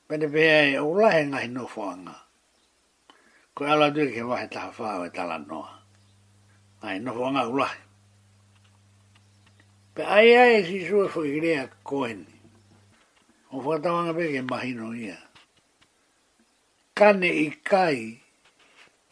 Pene 0.08 0.28
pia 0.34 0.58
e 0.76 0.78
o 0.86 0.90
lahe 1.00 1.22
ngahi 1.30 1.50
no 1.56 1.64
fanga 1.76 2.16
ko 3.56 3.62
ala 3.72 3.92
tui 3.94 4.12
ke 4.14 4.22
wahe 4.30 4.48
taha 4.50 4.72
whaa 4.78 5.06
e 5.08 5.10
tala 5.16 5.38
noa. 5.48 5.72
Ngahi 6.82 7.00
no 7.04 7.12
fanga 7.18 7.42
o 7.48 7.52
lahe. 7.60 7.80
Pe 9.96 10.04
ai 10.18 10.30
ai 10.36 10.64
si 10.68 10.84
sua 10.88 11.08
fu 11.08 11.22
irea 11.24 11.64
koeni. 11.88 12.28
O 13.54 13.62
whatawanga 13.66 14.14
pe 14.18 14.32
ke 14.34 14.42
mahino 14.44 14.92
ia. 14.94 15.18
Kane 16.98 17.30
i 17.30 17.48
kai 17.70 17.98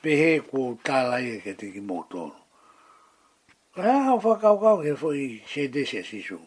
pehe 0.03 0.31
kua 0.49 0.75
tala 0.83 1.19
ia 1.21 1.39
ke 1.41 1.51
teki 1.57 1.79
motoro. 1.79 2.40
Ka 3.75 3.83
ha 3.83 3.99
ha 4.07 4.15
wha 4.21 4.33
kau 4.39 4.57
kau 4.59 4.77
ke 4.83 4.91
fwoi 4.99 5.41
se 5.47 5.67
desi 5.69 5.97
a 5.99 6.03
sisu. 6.03 6.37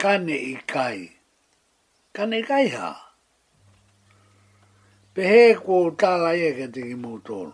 Kane 0.00 0.32
i 0.32 0.54
kai. 0.66 1.12
Kane 2.16 2.36
i 2.38 2.42
kai 2.42 2.68
ha. 2.68 2.88
Pehe 5.14 5.54
kua 5.60 5.90
tala 5.96 6.32
ia 6.34 6.54
ke 6.56 6.66
tiki 6.72 6.94
mūtoro. 6.94 7.52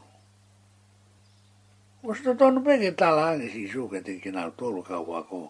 Osta 2.04 2.30
tonu 2.38 2.62
pe 2.64 2.78
ke 2.80 2.90
tala 3.00 3.24
ane 3.34 3.48
sisu 3.50 3.88
ke 3.90 3.98
tiki 4.06 4.30
nau 4.30 4.50
tolu 4.58 4.82
kau 4.84 5.02
wako. 5.10 5.42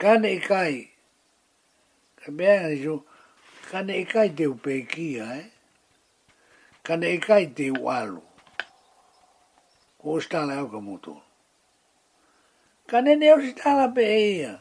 Kane 0.00 0.28
i 0.32 0.38
kai. 0.40 0.76
Ka 2.20 2.30
mea 2.32 2.54
ane 2.56 2.76
sisu. 2.80 2.94
Kane 3.70 3.92
i 4.00 4.04
kai 4.06 4.28
te 4.36 4.44
upe 4.46 4.86
kia, 4.92 5.26
eh. 5.40 5.48
Kane 6.86 7.04
i 7.04 7.18
kai 7.26 7.44
te 7.52 7.68
ualu. 7.68 7.68
Kane 7.68 7.68
i 7.68 7.68
kai 7.68 7.68
te 7.68 7.70
ualu 7.70 8.30
o 10.04 10.20
stala 10.20 10.54
au 10.58 10.68
ka 10.68 10.80
mutu. 10.80 11.14
Ka 12.88 12.96
nene 13.04 13.26
au 13.32 13.40
stala 13.52 13.86
pe 13.94 14.04
eia. 14.04 14.60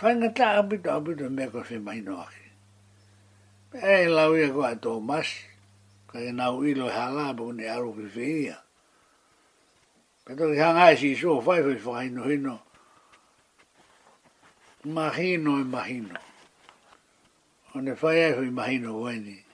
Whainga 0.00 0.28
ta 0.34 0.46
apito 0.62 0.90
apito 0.94 1.26
me 1.36 1.44
ko 1.52 1.60
se 1.68 1.78
mai 1.78 2.00
noaki. 2.06 2.46
E 3.94 4.06
lau 4.16 4.32
ia 4.38 4.48
ko 4.54 4.60
ato 4.62 5.00
masi. 5.00 5.42
Ka 6.10 6.18
e 6.20 6.30
nau 6.32 6.62
ilo 6.62 6.86
e 6.86 6.92
hala 6.96 7.34
pe 7.36 7.42
kone 7.42 7.66
aru 7.66 7.90
ki 7.96 8.06
se 8.14 8.26
ia. 8.46 8.56
Kato 10.24 10.52
ki 10.52 10.60
hanga 10.64 10.90
e 10.92 10.96
si 10.96 11.10
iso 11.12 11.42
whai 11.42 11.60
whai 11.62 11.74
whai 11.84 12.08
no 12.10 12.22
hino. 12.30 12.56
Mahino 14.86 15.58
e 15.60 15.64
mahino. 15.66 16.18
Ko 17.72 17.82
whai 18.06 18.20
e 18.22 18.32
whai 18.38 18.50
mahino 18.54 18.94
wainii. 19.02 19.47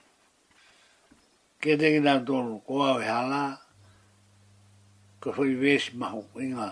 ke 1.65 1.73
te 1.81 1.87
ki 1.89 2.01
tau 2.05 2.19
tōru, 2.21 2.59
ko 2.67 2.73
au 2.85 2.99
e 3.01 3.05
hala, 3.09 3.57
ko 5.19 5.31
whai 5.33 5.55
vesi 5.57 5.95
mahu, 5.97 6.21
inga, 6.45 6.67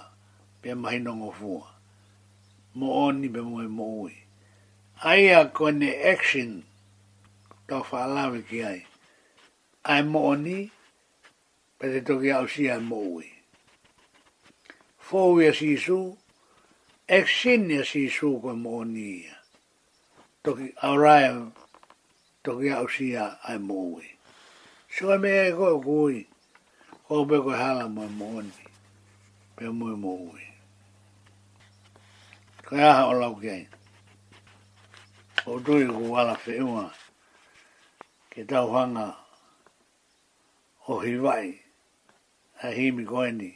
pe 0.62 0.76
mahi 0.78 1.00
nongo 1.02 1.32
fua. 1.40 1.74
Mo 2.78 2.92
oni 3.08 3.28
pe 3.30 3.42
mo 3.42 3.62
e 3.64 3.66
mo 3.68 3.86
ui. 4.04 4.14
Aia 5.04 5.50
kone 5.50 5.90
action, 6.12 6.62
tau 7.68 7.82
whaalawe 7.90 8.40
ki 8.52 8.64
ai. 8.70 8.78
Ai 9.90 10.00
mo 10.14 10.22
oni, 10.30 10.62
pe 11.80 11.90
te 11.96 12.04
toki 12.06 12.30
au 12.38 12.46
si 12.48 12.70
ai 12.70 12.78
mo 12.80 13.02
ui. 13.18 13.34
Fōu 15.10 15.42
ia 15.42 15.54
sisu, 15.58 16.02
action 17.10 17.70
ia 17.74 17.82
sisu 17.84 18.36
koe 18.46 18.54
mo 18.62 18.78
oni 18.86 19.12
ia. 19.26 19.40
Toki 20.46 20.70
au 20.86 20.98
rāia, 21.02 21.34
toki 22.46 22.70
au 22.78 22.86
si 22.88 23.16
ai 23.18 23.58
mo 23.58 23.88
ui. 23.96 24.13
Shua 24.96 25.18
me 25.24 25.30
e 25.48 25.52
koe 25.58 25.76
kui. 25.88 26.18
Ko 27.08 27.14
pe 27.30 27.38
koe 27.46 27.58
hala 27.64 27.86
mo 27.96 28.04
e 28.40 28.46
Pe 29.56 29.66
mo 29.78 29.86
e 29.92 29.96
mooni. 30.04 30.46
Ka 32.66 32.74
ea 32.88 33.14
lau 33.22 33.36
kei. 33.44 33.64
O 35.50 35.60
tui 35.66 35.86
ku 35.94 36.04
wala 36.14 36.34
whiunga. 36.46 36.88
Ke 38.32 38.42
tau 38.52 38.68
hanga. 38.76 39.08
O 40.92 41.00
hiwai. 41.06 41.50
A 42.62 42.68
himi 42.78 43.04
koe 43.12 43.30
ni. 43.40 43.52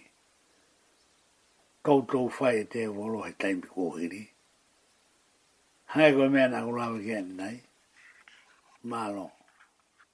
Koutou 1.86 2.28
whai 2.39 2.56
e 2.62 2.63
te 2.71 2.82
volo 2.95 3.19
he 3.26 3.32
taimi 3.41 3.62
kuhiri. 3.73 4.23
Hai 5.93 6.10
koe 6.15 6.30
mea 6.34 6.47
na 6.50 6.60
kulawa 6.65 6.97
kei 7.06 7.21
nai. 7.39 7.58
Maa 8.89 9.10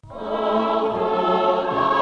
Oh, 0.10 1.93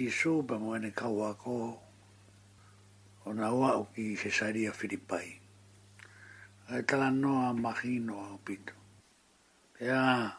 si 0.00 0.08
so 0.08 0.40
ba 0.40 0.56
mo 0.56 0.72
ne 0.80 0.88
ka 0.96 1.12
wa 1.12 1.36
ko 1.36 1.76
ona 3.28 3.52
wa 3.52 3.76
o 3.84 3.92
ki 3.92 4.16
se 4.16 4.32
saria 4.32 4.72
filipai 4.72 5.28
ai 6.72 6.80
kala 6.88 7.12
no 7.12 7.44
a 7.44 7.52
magino 7.52 8.16
o 8.16 8.40
pito 8.40 8.72
ya 9.76 10.32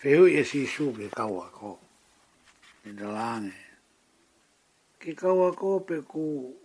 feu 0.00 0.24
e 0.24 0.40
si 0.48 0.64
so 0.64 0.88
be 0.96 1.12
ka 1.12 1.28
ko 1.28 1.76
ni 2.88 2.96
de 2.96 3.04
lange 3.04 3.60
Ke 4.96 5.12
ka 5.12 5.28
ko 5.52 5.84
pe 5.84 6.00
ku 6.00 6.56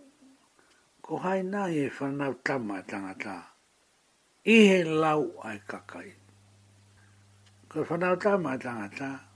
ko 1.04 1.12
hai 1.20 1.44
na 1.44 1.68
e 1.68 1.92
fa 1.92 2.08
tama 2.40 2.80
tanga 2.88 3.12
ta 3.12 3.36
i 4.48 4.56
he 4.72 4.80
lau 4.88 5.36
ai 5.44 5.60
kakai 5.60 6.08
ko 7.68 7.84
fa 7.84 8.00
na 8.00 8.16
tama 8.16 8.56
tanga 8.56 8.88
ta 8.88 9.27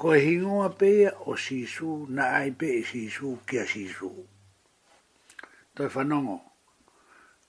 ko 0.00 0.14
e 0.16 0.20
hingoa 0.24 0.68
pea 0.70 1.10
o 1.28 1.36
sisu 1.36 2.06
na 2.08 2.24
ai 2.40 2.50
pe 2.56 2.78
e 2.80 2.84
sisu 2.84 3.36
ki 3.44 3.58
a 3.60 3.66
sisu. 3.66 4.08
Toi 5.76 5.88
whanongo, 5.92 6.38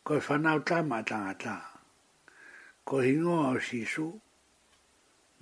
ko 0.04 0.16
e 0.20 0.24
whanau 0.26 0.60
tā 0.60 0.82
mā 0.84 1.00
tangata. 1.08 1.54
Ko 2.84 3.00
e 3.00 3.08
hingoa 3.08 3.56
o 3.56 3.60
sisu 3.64 4.10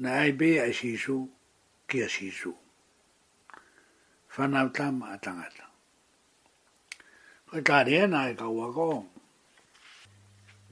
na 0.06 0.22
ai 0.22 0.38
pe 0.38 0.52
e 0.62 0.70
sisu 0.72 1.18
ki 1.90 2.06
a 2.06 2.12
sisu. 2.14 2.54
Whanau 4.38 4.70
tā 4.70 4.94
mā 4.94 5.18
Ko 7.50 7.58
e 7.58 7.66
tārea 7.66 8.06
nā 8.06 8.28
e 8.30 8.34
kau 8.38 8.54
wako. 8.54 9.10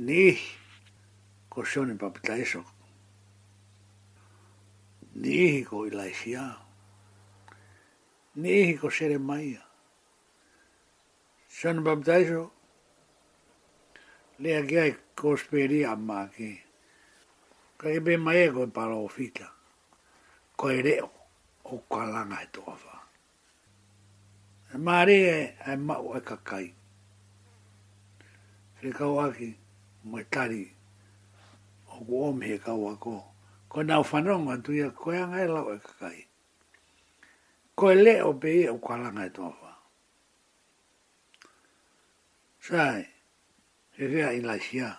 Nih, 0.06 0.38
ko 1.50 1.66
sione 1.66 1.98
papita 1.98 2.38
ni 5.20 5.30
ihi 5.46 5.62
ko 5.66 5.82
i 5.88 5.90
laisia, 5.90 6.44
ni 8.36 8.50
ihi 8.62 8.74
ko 8.78 8.90
sere 8.94 9.18
maia. 9.18 9.64
Sanu 11.50 11.82
baptaiso, 11.88 12.52
Le 14.40 14.50
kia 14.70 14.84
i 14.86 14.92
e 14.92 14.96
kosperi 15.18 15.80
a 15.82 15.94
maki, 15.98 16.48
ka 17.82 17.86
ebe 17.98 18.14
mai 18.26 18.40
e 18.46 18.52
koe 18.54 18.68
para 18.76 18.94
o 18.94 19.08
fita, 19.16 19.48
koe 20.60 20.76
reo, 20.86 21.10
o 21.72 21.76
kalanga 21.92 22.38
e 22.46 22.50
toa 22.54 22.76
wha. 22.84 22.96
E 24.74 24.82
maare 24.86 25.16
e, 25.16 25.38
e 25.74 25.78
mau 25.88 26.06
e 26.14 26.20
kakai. 26.30 26.68
Se 28.82 28.88
kau 29.00 29.16
aki, 29.26 29.50
mai 30.14 30.22
tari, 30.34 30.62
o 31.90 32.06
kuomi 32.08 32.48
e 32.54 32.58
kau 32.62 32.78
ako, 32.94 32.94
o 32.94 32.94
kuomi 32.94 32.94
e 32.94 32.94
kau 32.94 32.94
ako, 32.94 33.16
ko 33.72 33.84
nau 33.84 34.04
whanonga 34.10 34.56
tu 34.64 34.72
ia 34.80 34.90
koe 34.92 35.16
angai 35.24 35.48
lau 35.54 35.68
e 35.76 35.78
kakai. 35.86 36.20
Koe 37.76 37.94
le 38.04 38.16
o 38.30 38.32
pe 38.42 38.50
ia 38.64 38.72
u 38.74 38.80
kalanga 38.88 39.26
e 39.28 39.32
tōwha. 39.36 39.72
Sai, 42.68 43.04
he 43.96 44.06
rea 44.12 44.32
i 44.36 44.42
lai 44.42 44.60
sia. 44.60 44.92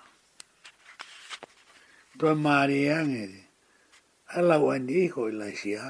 Toa 2.19 2.35
maari 2.35 2.79
e 2.85 2.93
angeri, 2.93 3.43
a 4.37 4.41
lau 4.43 4.71
ani 4.75 4.95
iko 5.07 5.29
i 5.33 5.35
lai 5.41 5.55
sia. 5.55 5.85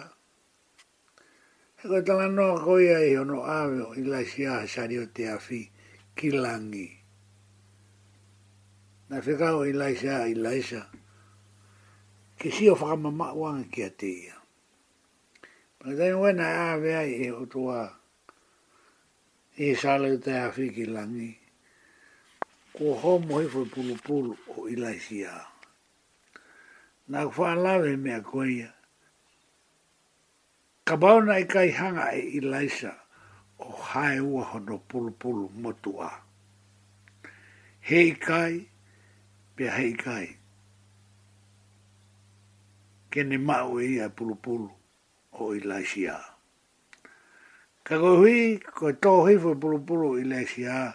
He 1.79 1.85
koe 1.91 2.03
tala 2.07 2.29
noa 2.29 2.61
koe 2.63 2.81
ia 2.87 3.01
i 3.05 3.15
hono 3.15 3.43
awe 3.43 3.91
i 4.01 4.05
lai 4.07 4.25
sia 4.25 4.63
a 4.65 4.69
sari 4.73 4.99
o 5.03 5.07
te 5.15 5.29
afi 5.35 5.61
ki 6.17 6.31
langi. 6.31 6.89
Na 9.09 9.21
whekau 9.25 9.65
i 9.65 9.73
lai 9.81 9.95
sia 9.97 10.27
i 10.27 10.35
lai 10.35 10.63
sia 10.63 10.83
ke 12.39 12.51
si 12.55 12.71
o 12.71 12.75
fa 12.79 12.95
ma 12.97 13.11
ma 13.11 13.33
wa 13.35 13.51
ke 13.71 13.91
te 13.99 14.07
ia 14.15 14.37
pa 15.79 15.91
dai 15.99 16.15
we 16.15 16.31
na 16.39 16.47
a 16.67 16.69
ve 16.79 16.93
ai 16.95 17.11
e 17.27 17.31
o 17.35 17.43
toa 17.51 17.99
e 19.59 19.75
sa 19.75 19.97
le 20.03 20.15
te 20.23 20.33
a 20.39 20.47
fi 20.55 20.69
ki 20.77 20.85
langi 20.87 21.35
ko 22.79 22.95
ho 23.03 23.19
mo 23.19 23.41
e 23.43 23.47
fo 23.55 23.65
pulu 23.75 23.95
pulu 24.07 24.35
o 24.55 24.69
ila 24.71 24.95
si 24.95 25.25
a 25.27 25.35
na 27.11 27.27
fa 27.31 27.55
la 27.65 27.75
ve 27.83 27.97
me 28.07 28.15
a 28.15 28.23
ko 28.23 28.47
ia 28.47 28.71
ka 30.87 30.95
ba 30.97 31.19
ona 31.19 31.43
e 31.43 31.47
kai 31.55 31.69
hanga 31.75 32.07
e 32.15 32.23
ila 32.39 32.63
sa 32.71 32.95
o 33.59 33.67
hae 33.91 34.21
ua 34.23 34.45
hono 34.55 34.79
pulu 34.79 35.11
pulu 35.11 35.51
motu 35.59 35.91
a. 35.99 36.23
Hei 37.89 38.15
kai, 38.15 38.71
pia 39.57 39.71
hei 39.75 39.93
kai 39.99 40.38
kene 43.11 43.39
mau 43.39 43.79
e 43.81 43.87
ia 43.97 44.09
pulu 44.09 44.71
o 45.33 45.55
ilaisia. 45.55 46.21
Ka 47.83 47.99
kohi, 47.99 48.59
ko 48.61 48.89
e 48.89 48.93
tō 48.93 49.15
pulu 49.25 49.59
pulupulu 49.59 50.19
ilaisia, 50.21 50.93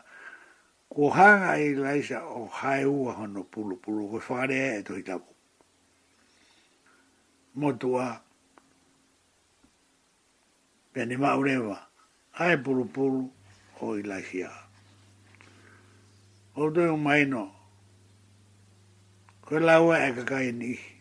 ko 0.89 1.09
hanga 1.09 1.57
e 1.57 1.71
ilaisa 1.71 2.25
o 2.25 2.45
hae 2.45 2.85
ua 2.85 3.13
hono 3.13 3.43
pulu, 3.43 3.77
ko 3.81 4.21
whare 4.29 4.77
e 4.79 4.83
tohi 4.83 5.03
tapu. 5.03 5.33
Motua, 7.55 8.21
pene 10.93 11.17
mau 11.17 11.41
rewa, 11.43 11.87
pulu 12.63 12.85
pulu 12.93 13.29
o 13.81 13.97
ilaisia. 13.97 14.51
O 16.55 16.69
tō 16.69 16.85
e 16.85 16.89
umaino, 16.93 17.49
ko 19.41 19.57
e 19.57 19.59
laua 19.59 19.97
e 20.07 20.13
kakaini 20.13 20.51
nihi 20.57 20.92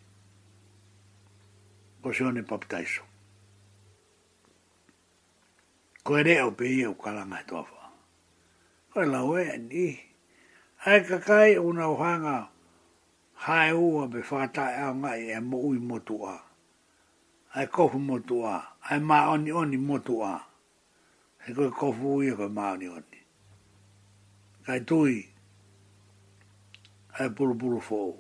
o 2.05 2.13
se 2.13 2.25
ne 2.33 2.43
papitaiso. 2.43 3.03
Ko 6.05 6.19
ere 6.19 6.41
o 6.43 6.51
pe 6.51 6.67
ia 6.67 6.91
ukalanga 6.91 7.39
e 7.41 7.45
tofa. 7.47 7.91
O 8.95 9.03
e 9.03 9.07
lau 9.07 9.39
e 9.39 9.59
ni. 9.59 10.01
Ai 10.85 11.05
kakai 11.05 11.59
una 11.59 11.89
uhanga 11.89 12.51
hae 13.35 13.73
ua 13.73 14.07
be 14.09 14.21
whata 14.31 14.71
e 14.75 14.81
au 14.83 14.95
ngai 14.97 15.31
e 15.31 15.39
mo 15.41 15.59
ui 15.59 15.79
motu 15.79 16.27
a. 16.27 16.43
Ai 17.55 17.67
kofu 17.67 17.99
motu 17.99 18.43
a. 18.47 18.77
Ai 18.83 18.99
ma 19.01 19.29
oni 19.31 19.53
oni 19.53 19.77
motu 19.77 20.25
a. 20.25 20.35
E 21.47 21.53
koe 21.55 21.71
kofu 21.71 22.15
ui 22.17 22.29
e 22.29 22.35
koe 22.35 22.49
ma 22.49 22.73
oni 22.73 22.89
oni. 22.89 23.21
Kai 24.67 24.81
tui. 24.85 25.25
Ai 27.19 27.31
puru 27.31 27.55
puru 27.57 27.79
fōu. 27.81 28.15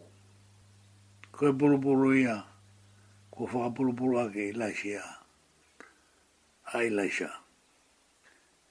Koe 1.33 1.53
puru 1.53 1.81
puru 1.81 2.15
ia. 2.15 2.35
Ai 2.47 2.52
ko 3.33 3.47
kua 3.47 3.47
whakapulupulu 3.49 4.21
ake 4.29 4.49
i 4.49 4.53
lai 4.53 4.75
sia. 4.77 5.01
Ai 6.77 6.89
lai 6.91 7.09
sia. 7.11 7.31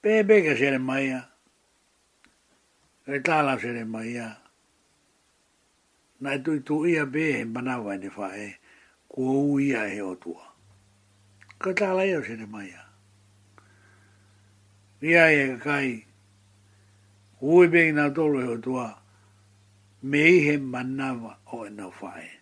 Pepe 0.02 0.42
ka 0.46 0.54
sere 0.56 0.78
maia. 0.78 1.26
E 3.06 3.18
tāla 3.18 3.58
sere 3.60 3.84
maia. 3.84 4.36
i 6.24 6.38
tui 6.42 6.60
tu 6.60 6.86
ia 6.86 7.04
pe 7.06 7.32
he 7.32 7.44
ni 7.44 7.60
ne 7.98 8.08
whae. 8.16 8.58
Kua 9.08 9.34
uia 9.34 9.90
he 9.90 10.00
o 10.00 10.14
tua. 10.14 10.54
Ka 11.58 11.70
tāla 11.72 12.06
ia 12.06 12.22
sere 12.22 12.46
maia. 12.46 12.86
Ia 15.02 15.26
e 15.30 15.58
kai. 15.58 16.06
Ui 17.42 17.68
pe 17.68 17.88
i 17.90 18.10
tolu 18.14 18.38
he 18.38 18.48
o 18.54 18.58
tua. 18.58 18.86
Me 20.02 20.22
i 20.38 20.38
he 20.46 20.56
manawa 20.58 21.36
o 21.52 21.66
e 21.66 21.70
nga 21.70 21.90
whae 21.98 22.41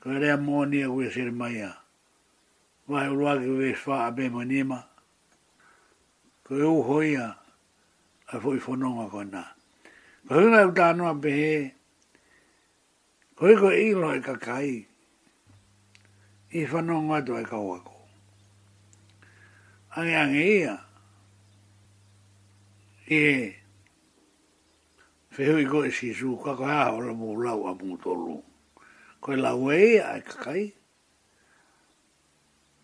ka 0.00 0.10
rea 0.16 0.36
mōni 0.40 0.80
a 0.84 0.88
kua 0.88 1.10
sere 1.10 1.30
mai 1.30 1.60
a. 1.60 1.76
Wahe 2.88 3.08
uroa 3.12 3.36
ki 3.38 3.48
wē 3.52 3.76
swa 3.76 4.06
a 4.08 4.10
bē 4.16 4.30
mo 4.32 4.42
nima. 4.42 4.80
Ka 6.44 6.54
e 6.54 6.64
uho 6.64 7.00
ia 7.04 7.36
a 8.32 8.40
fo 8.40 8.56
fononga 8.58 8.64
whanonga 9.06 9.10
ko 9.10 9.20
nā. 9.28 9.44
Ka 10.26 10.34
hui 10.34 10.48
mai 10.50 10.62
e 10.64 10.68
uta 10.68 10.82
anua 10.88 11.12
pe 11.20 11.30
he, 11.30 11.52
ka 13.36 13.44
hui 13.46 13.74
e 13.74 13.88
i 13.88 13.94
loi 13.94 14.16
e 14.18 14.24
ka 14.24 14.34
kai, 14.40 14.86
i 16.58 16.66
fononga 16.66 17.22
tu 17.26 17.36
ai 17.36 17.44
kau 17.44 17.74
ako. 17.76 17.96
Ange 20.00 20.14
ange 20.16 20.42
ia, 20.58 20.74
i 23.10 23.16
e, 23.16 23.56
whehui 25.36 25.68
ko 25.70 25.84
i 25.84 25.90
si 25.92 26.14
su, 26.14 26.38
kako 26.44 26.64
hea 26.72 26.86
hola 26.90 27.12
mō 27.12 27.36
lau 27.44 27.66
a 27.68 27.74
mō 27.76 28.00
tolu 28.02 28.40
koe 29.20 29.36
la 29.36 29.52
wei 29.54 30.00
a 30.00 30.16
e 30.16 30.20
kakai. 30.24 30.64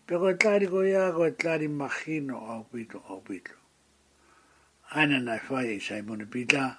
Pe 0.05 0.13
koe 0.15 0.33
tari 0.37 0.67
koe 0.69 0.85
ia 0.89 1.11
koe 1.11 1.31
tari 1.31 1.67
mahino 1.67 2.37
au 2.37 2.63
pito 2.69 3.01
au 3.09 3.21
pito. 3.21 3.53
Aina 4.93 5.19
nai 5.19 5.39
fai 5.39 5.67
i 5.73 5.77
e 5.77 5.79
sai 5.81 6.01
mone 6.01 6.25
pita. 6.25 6.77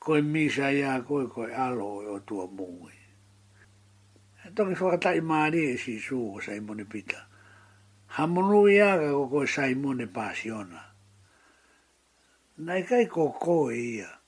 Koe 0.00 0.20
misa 0.22 0.70
ia 0.72 0.96
koe 1.04 1.26
koe 1.28 1.52
alo 1.52 2.00
e 2.02 2.06
o 2.16 2.18
tua 2.24 2.46
mungi. 2.48 2.96
E 4.48 4.50
toki 4.56 4.74
whakata 4.80 5.12
i 5.14 5.20
maari 5.20 5.60
e 5.74 5.76
si 5.76 6.00
su 6.00 6.16
o 6.34 6.40
sai 6.40 6.60
mone 6.60 6.84
pita. 6.88 7.26
Ha 8.16 8.26
munu 8.26 8.64
ia 8.72 8.96
koe 9.28 9.46
sai 9.46 9.74
mone 9.74 10.06
pasiona. 10.08 10.80
Nai 12.64 12.82
kai 12.88 13.04
koe 13.06 13.36
koe 13.36 13.74
ia 13.76 14.19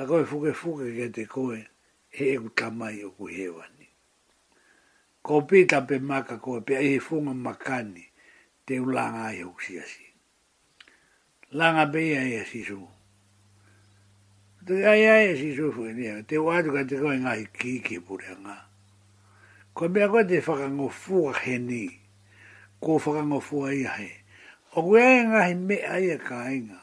ka 0.00 0.06
koe 0.06 0.24
fuke 0.24 0.52
fuke 0.56 0.86
ke 0.96 1.06
te 1.14 1.24
koe 1.28 1.60
he 2.14 2.24
eku 2.34 2.48
tamai 2.56 3.02
o 3.04 3.10
ku 3.12 3.26
hewani. 3.28 3.84
Ko 5.22 5.42
pita 5.44 5.84
pe 5.86 5.98
maka 5.98 6.38
koe 6.40 6.60
pe 6.66 6.74
ahi 6.76 6.98
funga 6.98 7.34
makani 7.46 8.04
te 8.64 8.80
ulanga 8.80 9.28
ai 9.28 9.42
hoku 9.44 9.60
siasi. 9.60 10.06
Langa 11.52 11.84
pe 11.92 12.00
ia 12.00 12.22
ia 12.24 12.44
sisu. 12.48 12.80
Te 14.64 14.74
ia 14.80 14.96
ia 14.96 15.14
ia 15.20 15.36
sisu 15.36 15.68
fuke 15.72 15.92
nia, 15.92 16.22
te 16.24 16.38
watu 16.40 16.72
ka 16.72 16.82
te 16.88 16.96
koe 16.96 17.16
ngahi 17.20 17.44
kiki 17.58 18.00
pure 18.00 18.32
ngā. 18.42 18.56
Ko 19.76 19.88
mea 19.92 20.08
koe 20.08 20.24
te 20.24 20.40
whakango 20.40 20.88
fuka 20.88 21.36
he 21.44 21.58
ni, 21.58 21.84
ko 22.80 22.96
whakango 22.96 23.40
fuka 23.44 23.68
ia 23.76 23.92
he. 24.00 24.10
O 24.80 24.88
kue 24.88 25.02
ngahi 25.28 25.54
me 25.68 25.76
ia 25.76 26.16
ka 26.18 26.48
inga 26.48 26.79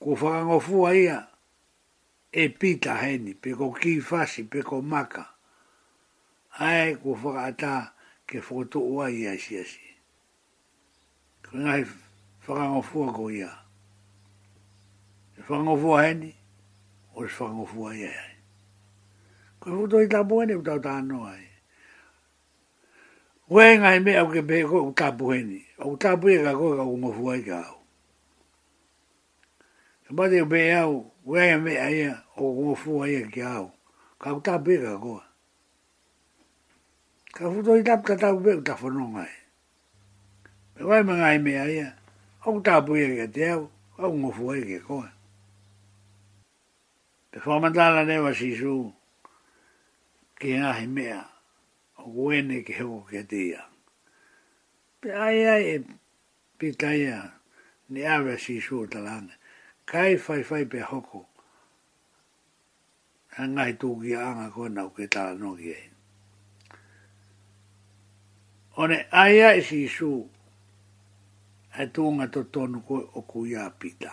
ko 0.00 0.16
whaangofua 0.16 0.96
ia 0.96 1.26
e 2.32 2.48
pita 2.48 2.94
heni, 2.96 3.34
pe 3.36 3.52
ko 3.54 3.68
ki 3.70 4.00
fasi, 4.00 4.44
pe 4.48 4.62
ko 4.64 4.80
maka. 4.82 5.26
Ae 6.58 6.96
ko 6.96 7.12
whakaata 7.14 7.92
ke 8.26 8.40
whakoto 8.40 8.80
ua 8.80 9.10
ia 9.12 9.36
si 9.38 9.60
asi. 9.60 9.80
Ko 11.44 11.56
ngai 11.60 11.84
whakaangofua 12.48 13.12
ko 13.12 13.28
ia. 13.30 13.52
E 15.38 15.40
whakaangofua 15.44 15.98
heni, 16.08 16.32
o 17.14 17.22
e 17.22 17.26
whakaangofua 17.28 17.90
ia. 17.96 18.08
E 18.08 18.34
ko 19.60 19.64
e 19.70 19.72
whakoto 19.76 20.00
i 20.00 20.08
tapu 20.08 20.40
heni, 20.40 20.54
o 20.56 20.62
tau 20.64 20.80
tano 20.80 21.26
ai. 21.28 21.44
Koe 23.48 23.76
ngai 23.76 24.00
mea 24.00 24.24
o 24.24 24.32
ke 24.32 24.40
pe 24.42 24.64
ko 24.64 25.28
heni. 25.36 25.60
O 25.84 25.92
tapu 26.00 26.32
ia 26.32 26.40
ka 26.48 26.56
koe 26.56 26.72
ka 26.80 26.88
kumofua 26.88 27.36
ika 27.36 27.60
au. 27.68 27.79
Ba 30.12 30.28
de 30.28 30.40
be 30.50 30.58
au, 30.82 31.12
we 31.24 31.38
ai 31.38 31.56
me 31.64 31.72
ai 31.78 32.10
o 32.34 32.44
go 32.56 32.74
fu 32.74 33.00
ai 33.04 33.22
ki 33.30 33.42
au. 33.42 33.70
Ka 34.20 34.34
ta 34.42 34.54
be 34.64 34.74
ga 34.82 34.94
go. 34.96 35.22
Ka 37.34 37.48
fu 37.50 37.62
do 37.62 37.78
ita 37.78 37.94
ka 38.02 38.14
ta 38.18 38.28
be 38.42 38.52
ta 38.66 38.74
fu 38.74 38.88
no 38.90 39.06
mai. 39.06 39.30
Me 40.74 40.82
vai 40.82 41.02
me 41.06 41.12
ai 41.22 41.38
me 41.38 41.52
ai. 41.58 41.92
O 42.44 42.58
ta 42.60 42.80
bu 42.84 42.96
ye 42.96 43.14
ga 43.16 43.26
te 43.30 43.46
au, 43.54 43.70
o 43.98 44.10
go 44.18 44.30
fu 44.34 44.50
ai 44.52 44.62
ki 44.66 44.78
go. 44.78 45.06
Te 47.30 47.38
fu 47.38 47.50
manda 47.62 47.94
la 47.94 48.02
ne 48.02 48.18
wa 48.18 48.32
si 48.34 48.50
su. 48.58 48.90
Ki 50.40 50.58
na 50.58 50.72
hi 50.72 50.86
me 50.88 51.06
a. 51.14 51.22
O 52.02 52.10
go 52.10 52.24
ne 52.34 52.62
ki 52.66 52.74
ho 52.82 53.06
ki 53.10 53.22
te 53.30 53.36
ia. 53.54 53.62
Pe 55.00 55.14
ai 55.14 55.46
ai 55.46 55.62
e 55.74 55.76
pitaya 56.58 57.38
ne 57.94 58.00
ave 58.04 58.34
si 58.38 58.58
su 58.58 58.82
talanga 58.90 59.38
kai 59.90 60.16
fai 60.16 60.42
fai 60.48 60.64
pe 60.70 60.78
hoko. 60.90 61.20
E 63.38 63.42
ngai 63.54 63.72
tū 63.80 63.88
ki 64.00 64.12
anga 64.28 64.46
koe 64.54 64.68
nau 64.76 64.88
ke 64.94 65.04
tā 65.14 65.24
no 65.40 65.50
ki 65.58 65.70
ei. 65.78 65.88
One 68.78 68.98
ai 69.22 69.32
i 69.34 69.40
e 69.46 69.60
si 69.66 69.80
su, 69.96 70.10
e 71.74 71.84
tūnga 71.96 72.26
to 72.34 72.40
tonu 72.54 72.78
koe 72.88 73.00
o 73.18 73.22
kuia 73.32 73.66
pita. 73.78 74.12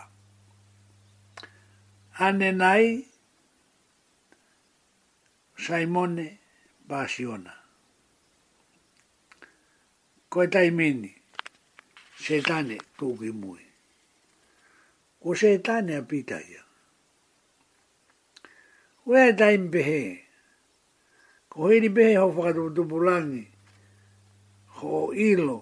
Ane 2.26 2.52
nai, 2.52 3.06
Saimone 5.66 6.28
Basiona. 6.90 7.54
Koe 10.30 10.48
taimini, 10.54 11.14
setane 12.26 12.78
tūki 12.98 13.32
mui 13.42 13.67
o 15.28 15.34
se 15.36 15.58
tāne 15.60 15.92
a 16.00 16.04
pītahia. 16.08 16.62
Oe 19.12 19.20
a 19.28 19.34
taim 19.36 19.66
pehe, 19.74 20.02
ko 21.52 21.68
heri 21.72 21.90
pehe 21.92 22.14
ho 22.16 22.30
whakatumutupulangi, 22.32 23.42
ho 24.80 25.02
ilo, 25.12 25.60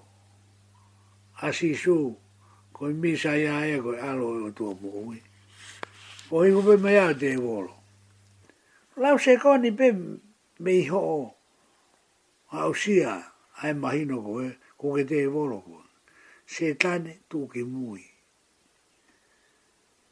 asisu, 1.50 1.98
ko 2.76 2.90
i 2.92 2.98
misa 3.06 3.34
ia 3.42 3.58
ea 3.66 3.82
ko 3.82 3.96
alo 3.98 4.28
e 4.38 4.42
o 4.46 4.52
tua 4.54 4.78
pukungi. 4.78 5.22
Po 6.30 6.44
hiku 6.46 6.62
pe 6.68 6.78
mea 6.82 7.08
o 7.10 7.14
te 7.22 7.32
evolo. 7.34 7.74
Lau 9.02 9.18
se 9.18 9.34
koni 9.42 9.72
pe 9.78 9.88
me 10.62 10.72
iho 10.86 11.02
o, 11.18 11.22
a 12.54 12.68
usia, 12.70 13.18
ae 13.64 13.74
mahino 13.74 14.22
ko 14.26 14.42
e, 14.46 14.50
ko 14.78 14.94
ke 14.98 15.06
te 15.10 15.24
evolo 15.26 15.58
ko. 15.66 15.80
Se 16.46 16.76
tane 16.78 17.24
tuke 17.30 17.64
mui. 17.66 18.12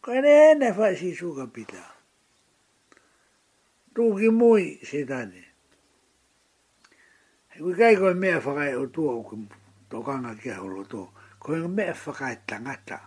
Kai 0.04 0.20
ne 0.22 0.54
ne 0.56 0.74
si 0.98 1.16
su 1.16 1.32
kapita. 1.34 1.80
Tu 3.96 4.04
ki 4.18 4.28
mui 4.30 4.78
se 4.84 5.06
tane. 5.06 5.44
He 7.48 7.60
kui 7.60 7.74
kai 7.76 7.96
koe 7.96 8.14
mea 8.14 8.40
whakai 8.42 8.74
o 8.76 8.86
tua 8.88 9.14
o 9.16 9.24
ki 9.24 9.38
tokanga 9.90 10.36
ki 10.36 10.50
a 10.50 10.56
holo 10.60 10.84
to. 10.84 11.10
Koe 11.40 11.66
mea 11.68 11.94
whakai 11.96 12.36
tangata. 12.46 13.00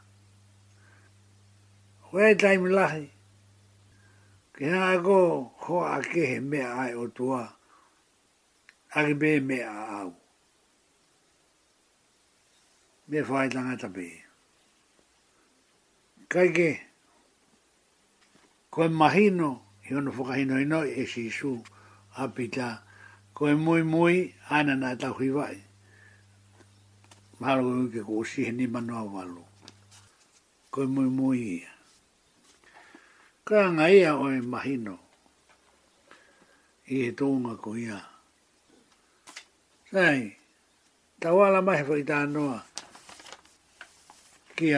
Koe 2.08 2.30
e 2.30 2.34
taimi 2.34 2.70
lahi. 2.72 3.04
Ki 4.56 4.64
hanga 4.64 5.02
ko 5.02 5.52
ho 5.54 5.76
a 5.84 6.00
ke 6.00 6.22
he 6.32 6.40
mea 6.40 6.72
ai 6.82 6.94
o 6.94 7.08
tua. 7.08 7.42
Aki 8.96 9.12
be 9.20 9.40
mea 9.40 9.68
a 9.68 10.00
au. 10.00 10.14
Mea 13.08 13.22
whakai 13.24 13.50
tangata 13.52 13.88
be. 13.92 14.08
Kai 16.28 16.28
ke. 16.28 16.28
Kai 16.28 16.52
ke 16.80 16.85
koe 18.76 18.88
mahino 18.88 19.50
i 19.90 19.94
ono 19.96 20.10
whakahino 20.12 20.56
i 20.60 20.66
noi 20.72 20.88
e 21.00 21.06
si 21.06 21.30
su 21.30 21.64
apita 22.20 22.68
koe 23.32 23.54
mui 23.54 23.82
mui 23.92 24.16
ana 24.58 24.74
nā 24.76 24.90
tau 25.00 25.14
hi 25.16 25.30
vai. 25.32 25.56
Mahalo 27.40 27.88
ke 27.92 28.00
ko 28.04 28.20
sihe 28.24 28.52
ni 28.52 28.66
manoa 28.66 29.02
walo. 29.14 29.44
Koe 30.72 30.84
mui 30.94 31.08
mui 31.08 31.40
ia. 31.56 31.70
Koe 33.48 33.60
anga 33.64 33.88
ia 33.88 34.12
oe 34.14 34.40
mahino 34.44 34.94
i 36.92 36.96
he 37.08 37.10
tōnga 37.16 37.56
ko 37.62 37.76
ia. 37.80 37.96
Sai, 39.90 40.36
tau 41.20 41.36
ala 41.44 41.62
mahi 41.64 41.80
whaita 41.88 42.14
anoa 42.28 42.60
ki 44.56 44.68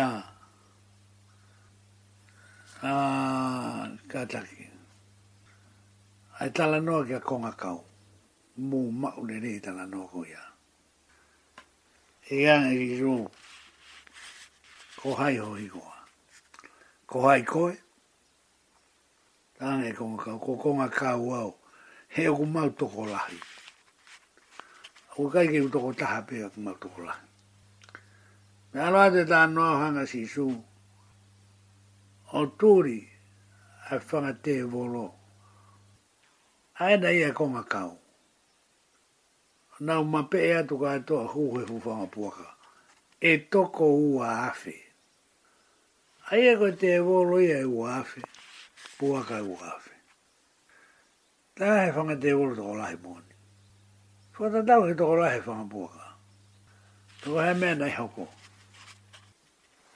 Ah, 2.80 3.90
ka 4.08 4.24
taki. 4.24 4.70
Ai 6.38 6.50
tala 6.50 6.80
noa 6.80 7.04
kia 7.04 7.18
konga 7.20 7.52
kau. 7.56 7.82
Mu 8.56 8.90
mau 8.92 9.18
le 9.26 9.40
rei 9.42 9.58
tala 9.60 9.84
noa 9.86 10.06
ko 10.06 10.22
ia. 10.24 10.38
E 12.30 12.46
anga 12.46 12.70
e 12.70 12.94
i 12.96 13.00
ro. 13.02 13.26
Ko 15.00 15.14
hai 15.14 15.36
ho 15.38 15.56
i 15.58 15.66
goa. 15.66 16.06
Ko 17.06 17.20
hai 17.26 17.42
koe. 17.42 17.74
Tane 19.58 19.92
konga 19.92 20.22
kau. 20.24 20.38
Ko 20.38 20.54
konga 20.62 20.88
kau 20.90 21.34
au. 21.34 21.56
He 22.08 22.28
oku 22.28 22.46
mau 22.46 22.68
toko 22.68 23.06
lahi. 23.10 23.38
Ko 25.14 25.28
kai 25.30 25.48
kei 25.50 25.66
utoko 25.66 25.92
taha 25.98 26.22
pe 26.22 26.44
oku 26.46 26.60
mau 26.60 26.78
toko 26.78 27.02
lahi. 27.02 27.26
Me 28.72 28.80
anoa 28.86 29.10
tā 29.10 29.50
noa 29.50 29.76
hanga 29.82 30.06
si 30.06 30.26
suu 30.30 30.67
o 32.32 32.42
tūri 32.46 33.02
a 33.90 33.98
whangate 33.98 34.48
e 34.48 34.62
volo. 34.64 35.14
Aina 36.80 37.10
ia 37.10 37.32
konga 37.34 37.64
kau. 37.68 37.94
Nau 39.80 40.04
mape 40.04 40.34
e 40.48 40.52
atu 40.58 40.78
ka 40.78 40.92
atoa 40.98 41.26
huhe 41.28 41.64
huwhanga 41.64 42.06
puaka. 42.06 42.46
E 43.20 43.38
toko 43.38 43.86
ua 43.96 44.46
afe. 44.50 44.74
Aia 46.30 46.52
e 46.52 46.56
koe 46.56 46.72
te 46.72 46.94
e 46.96 46.98
volo 46.98 47.40
ia 47.40 47.58
e 47.58 47.64
ua 47.64 47.96
afe. 47.98 48.20
Puaka 48.98 49.38
e 49.38 49.42
ua 49.42 49.72
afe. 49.76 49.90
Tā 51.56 51.86
he 51.86 51.90
whangate 51.92 52.28
e 52.28 52.32
volo 52.36 52.54
toko 52.54 52.74
lahi 52.74 52.96
mōni. 52.96 53.32
Fata 54.32 54.62
tau 54.66 54.84
he 54.86 54.94
toko 54.94 55.16
lahi 55.16 55.40
whanga 55.46 55.70
puaka. 55.74 56.06
Toko 57.22 57.40
he 57.40 57.54
mea 57.54 57.74
nei 57.74 57.90
hoko. 57.90 58.28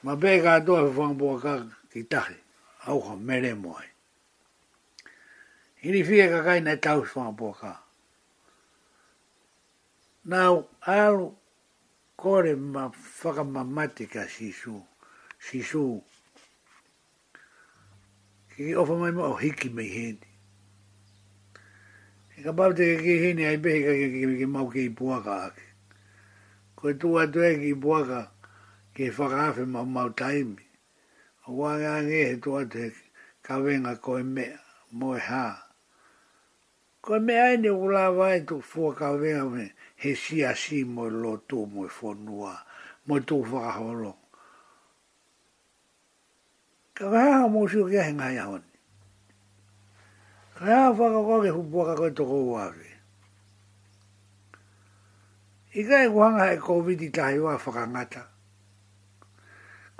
Mape 0.03 0.35
e 0.35 0.41
ka 0.41 0.55
atoa 0.59 0.81
huwhanga 0.89 1.19
puaka 1.19 1.57
ki 1.93 2.01
tahi, 2.09 2.33
au 2.89 2.99
ha 3.05 3.15
mere 3.15 3.53
moai. 3.53 3.85
Hiri 5.83 6.03
fie 6.03 6.27
ka 6.29 6.41
kai 6.45 6.59
nei 6.65 6.79
tau 6.81 7.05
swa 7.05 7.29
po 7.37 7.51
ka. 7.59 7.73
Nau 10.25 10.65
alu 10.87 11.29
kore 12.17 12.55
ma 12.55 12.89
whaka 13.21 13.43
ma 13.43 13.85
ka 14.13 14.25
sisu, 14.35 14.75
sisu. 15.49 16.01
Ki 18.55 18.75
ofa 18.81 18.93
mai 18.97 19.11
mo 19.11 19.33
hiki 19.37 19.69
mei 19.69 19.89
hendi. 19.89 20.27
Ka 22.43 22.51
pavite 22.57 22.83
ke 22.97 23.01
ki 23.05 23.15
hini 23.23 23.43
ai 23.45 23.57
pehi 23.57 23.83
ka 23.85 23.93
ke 23.93 24.07
ke 24.11 24.35
ke 24.41 24.45
mau 24.47 24.67
ke 24.69 24.79
i 24.89 24.89
puaka 24.89 25.35
ake. 25.47 25.67
Koe 26.75 26.93
tua 26.97 27.25
tue 27.33 27.57
ki 27.61 27.69
i 27.71 27.75
puaka 27.85 28.21
ke 28.95 29.11
whaka 29.11 29.37
hawe 29.45 29.65
ma 29.65 29.83
mau 29.85 30.09
taimi. 30.09 30.62
Wā 31.51 31.73
ngā 31.75 31.93
ngē 32.07 32.19
he 32.29 32.35
tō 32.39 32.59
te 32.71 32.83
kawenga 33.43 33.97
koe 33.99 34.23
me 34.23 34.45
moe 34.91 35.19
hā. 35.19 35.59
Koe 37.03 37.19
me 37.19 37.33
aine 37.37 37.67
ula 37.67 38.11
wai 38.15 38.39
tō 38.47 38.61
fua 38.63 38.95
kawenga 38.95 39.49
me 39.51 39.73
he 39.97 40.15
si 40.15 40.41
a 40.43 40.55
si 40.55 40.85
moe 40.85 41.09
lo 41.09 41.35
tō 41.43 41.65
moe 41.69 41.89
fonua, 41.89 42.55
moe 43.07 43.19
tō 43.19 43.43
whakaholo. 43.43 44.15
Ka 46.95 47.11
kaha 47.11 47.33
ha 47.41 47.45
mō 47.51 47.67
siu 47.71 47.89
kia 47.89 48.03
he 48.07 48.13
ngā 48.15 48.31
i 48.31 48.37
ahoni. 48.37 48.71
Ka 50.55 50.63
kaha 50.65 50.95
whakakoa 50.95 51.43
ke 51.43 51.51
hupua 51.59 51.85
ka 51.91 51.95
koe 51.99 52.09
tōko 52.11 52.39
uawe. 52.47 52.87
Ika 55.73 56.03
e 56.05 56.07
kuhanga 56.07 56.53
e 56.53 56.57
COVID-19 56.57 57.43
whakangata. 57.43 58.29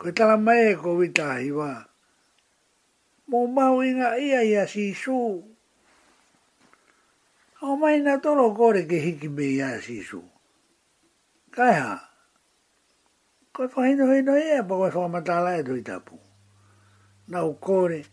Ko 0.04 0.12
tala 0.12 0.36
mai 0.38 0.68
e 0.76 0.76
ko 0.76 0.98
vita 1.00 1.30
hi 1.40 1.48
wā. 1.56 1.72
Mō 3.32 3.40
mau 3.56 3.78
inga 3.80 4.18
ia 4.20 4.42
ia 4.44 4.66
si 4.68 4.90
sū. 4.94 5.16
Hau 7.62 7.78
mai 7.80 8.00
na 8.04 8.18
tolo 8.20 8.50
kore 8.58 8.82
ke 8.86 9.00
hiki 9.00 9.30
me 9.32 9.46
ia 9.56 9.78
si 9.86 10.02
sū. 10.04 10.20
Kai 11.56 11.76
ha. 11.80 11.94
Ko 13.56 13.64
e 13.64 13.68
whahino 13.72 14.10
hino 14.12 14.36
ia 14.36 14.60
pa 14.68 14.76
koe 14.76 14.92
whamatala 14.92 15.56
e 15.62 15.64
tui 15.64 15.82
tapu. 15.88 16.20
Na 17.32 17.48
kore 17.64 18.04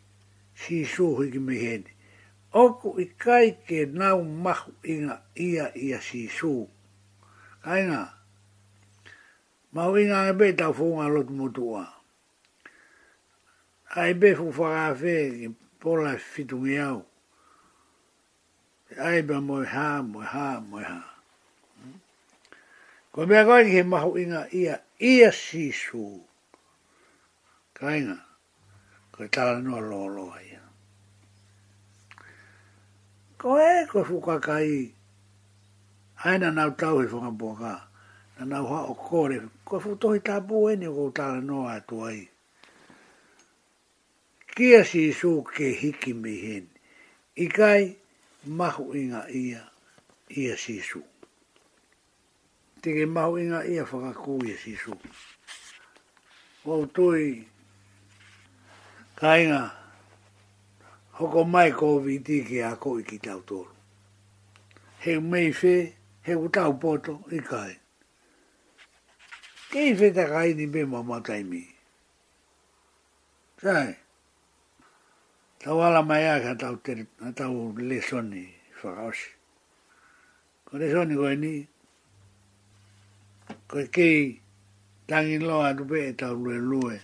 si 0.54 0.84
sū 0.86 1.10
hiki 1.26 1.42
me 1.42 1.58
hene. 1.58 1.90
Oku 2.54 3.00
i 3.02 3.06
kai 3.18 3.58
ke 3.66 3.90
nau 3.90 4.22
mahu 4.22 4.78
inga 4.86 5.18
ia 5.34 5.72
ia 5.74 5.98
si 5.98 6.28
sū. 6.30 6.70
Kai 7.66 7.82
ngā 7.90 8.02
ma 9.72 9.86
o 9.88 9.96
inga 9.96 10.28
e 10.30 10.32
be 10.38 10.52
ta 10.56 10.72
fo 10.72 10.84
nga 10.98 11.06
lot 11.06 11.28
mo 11.30 11.46
tua 11.48 11.86
ai 13.94 14.14
be 14.14 14.34
fo 14.34 14.50
fa 14.50 14.66
ga 14.74 14.94
fe 14.98 15.48
po 15.78 15.94
la 15.94 16.16
fitu 16.18 16.58
miau 16.58 17.06
ai 18.98 19.22
be 19.22 19.34
moi 19.38 19.62
ha 19.66 20.02
moi 20.02 20.26
ha 20.26 20.48
moi 20.68 20.82
ha 20.82 20.98
ko 23.14 23.26
be 23.28 23.44
ga 23.46 23.62
ni 23.62 23.82
ma 23.86 24.02
o 24.10 24.18
inga 24.18 24.50
ia 24.50 24.82
ia 24.98 25.30
si 25.30 25.70
su 25.70 26.18
kainga 27.74 28.18
ko 29.14 29.28
ta 29.30 29.54
no 29.62 29.78
lo 29.78 30.06
lo 30.10 30.24
ai 30.34 30.58
ko 33.38 33.54
e 33.56 33.86
ko 33.86 34.02
fu 34.02 34.18
ka 34.18 34.34
kai 34.42 34.90
aina 36.26 36.50
na 36.50 36.66
tau 36.74 37.02
e 37.06 37.06
fo 37.06 37.20
ga 37.22 37.30
bo 37.30 37.54
ga 37.54 37.86
ho 38.42 38.76
o 38.90 38.94
ko 38.98 39.28
ko 39.70 39.78
fu 39.78 39.94
to 40.02 40.16
e 40.18 40.18
ta 40.20 40.40
bu 40.42 40.66
ene 40.68 40.88
go 40.90 41.10
ta 41.14 41.38
no 41.38 41.62
a 41.70 41.78
to 41.86 42.02
ai 42.02 42.26
ki 44.58 44.74
a 44.74 44.82
si 44.84 45.02
so 45.18 45.42
ke 45.46 45.70
hiki 45.80 46.12
me 46.12 46.32
hen 46.46 46.66
i 47.38 47.46
mahu 48.58 48.84
inga 48.98 49.22
ia 49.30 49.62
ia 50.28 50.56
si 50.56 50.80
su 50.80 51.02
tinge 52.82 53.06
mahu 53.06 53.38
inga 53.38 53.60
ia 53.64 53.86
fa 53.86 54.00
ka 54.00 54.12
ku 54.18 54.42
ia 54.44 54.58
si 54.58 54.74
su 54.74 54.90
o 56.66 56.86
to 56.90 57.14
i 57.14 57.46
kai 59.14 59.46
nga 59.46 59.62
hoko 61.14 61.44
mai 61.46 61.70
ko 61.70 61.98
vi 62.02 62.18
ti 62.18 62.42
ke 62.42 62.58
a 62.66 62.74
i 62.74 63.02
ki 63.06 63.18
tau 63.22 63.38
to 63.46 63.60
he 64.98 65.14
mei 65.22 65.52
fe 65.54 65.94
he 66.26 66.34
utau 66.34 66.74
poto 66.80 67.22
ikai 67.30 67.79
ke 69.72 69.78
i 69.88 69.90
whete 69.98 70.22
kai 70.30 70.48
ni 70.58 70.64
me 70.66 70.82
mama 70.92 71.16
taimi. 71.26 71.60
Sae, 73.62 73.90
tau 75.62 75.76
ala 75.86 76.00
mai 76.02 76.24
a 76.30 76.40
ka 76.44 76.54
tau, 76.62 76.74
ter, 76.84 77.06
tau 77.40 77.50
le 77.90 77.98
soni 78.06 78.44
whakaosi. 78.80 79.30
Ko 80.66 80.76
le 80.82 80.88
soni 80.94 81.14
koe 81.20 81.34
ni, 81.42 81.52
koe 83.70 83.84
kei 83.98 84.16
tangi 85.12 85.38
loa 85.44 85.70
rupe 85.82 85.96
e 86.08 86.12
tau 86.24 86.34
lue 86.34 86.56
lue. 86.70 86.94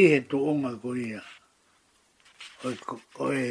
Ihe 0.00 0.18
tu 0.32 0.40
onga 0.54 0.72
ko 0.82 0.94
ia. 0.94 1.20
Koe, 2.62 2.72
koe 3.16 3.42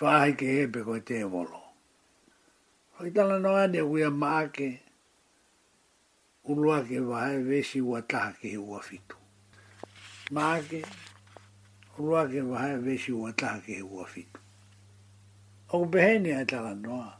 whahi 0.00 0.32
ke 0.40 0.46
hepe 0.56 0.80
koe 0.88 0.98
te 1.12 1.20
volo. 1.36 1.60
Hoi 2.96 3.10
tala 3.12 3.36
no 3.44 3.52
ane 3.60 3.80
kuia 3.88 4.10
maake. 4.24 4.68
Koe 4.78 4.84
ulua 6.46 6.78
ke 6.86 7.00
wahe 7.02 7.42
vesi 7.42 7.82
ua 7.82 8.02
taha 8.06 8.30
ke 8.38 8.54
ua 8.58 8.78
fitu. 8.78 9.18
Maake, 10.30 10.86
ulua 11.98 12.28
ke 12.30 12.38
wahe 12.42 12.78
vesi 12.78 13.10
ua 13.12 13.32
taha 13.34 13.58
ke 13.66 13.82
ua 13.82 14.06
fitu. 14.06 14.38
Oku 15.74 15.86
pehene 15.90 16.38
ai 16.38 16.46
tala 16.46 16.74
noa. 16.74 17.18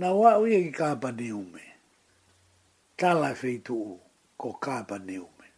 Na 0.00 0.12
ua 0.16 0.38
uia 0.40 0.58
ki 0.64 0.72
kāpa 0.72 1.12
ni 1.12 1.32
ume. 1.32 1.62
Tala 2.96 3.34
feitu 3.36 3.74
u, 3.76 4.00
ko 4.40 4.56
kāpa 4.62 4.96
ni 4.98 5.18
ume. 5.20 5.48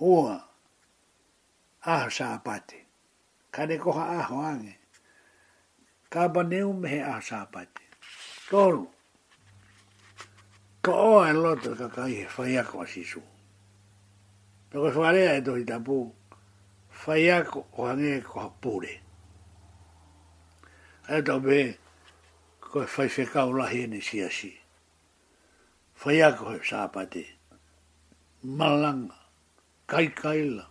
Ua, 0.00 0.40
aho 1.84 2.08
sa 2.10 2.32
apate. 2.40 2.86
Kane 3.52 3.76
koha 3.78 4.18
aho 4.24 4.40
ange. 4.40 4.78
Kāpa 6.08 6.42
ni 6.48 6.64
ume 6.64 6.88
he 6.88 7.00
aho 7.04 7.20
sa 7.20 7.44
apate. 7.44 7.84
Tolu 8.48 8.95
ka 10.86 10.92
oa 10.92 11.26
e 11.30 11.34
ka 11.74 11.88
kai 11.94 12.10
he 12.54 12.62
ko 12.62 12.82
a 12.82 12.86
su 12.86 13.20
Pe 14.70 14.78
koe 14.78 14.90
whalea 14.94 15.32
e 15.38 15.40
tohi 15.42 15.64
tapu, 15.66 16.12
whaiako 17.02 17.64
o 17.78 17.82
hange 17.88 18.18
e 18.18 18.22
koha 18.22 18.50
pūre. 18.62 18.94
be 21.44 21.60
ko 22.60 22.86
fai 22.86 23.08
koe 23.08 23.24
ka 23.24 23.46
whekau 23.46 23.52
lahi 23.58 23.82
ene 23.84 24.00
si 24.00 24.20
a 24.22 24.30
si. 24.30 24.56
Whaiako 26.00 26.54
he 26.54 26.58
sāpate, 26.68 27.24
malanga, 28.44 29.18
kai 29.88 30.06
la 30.56 30.66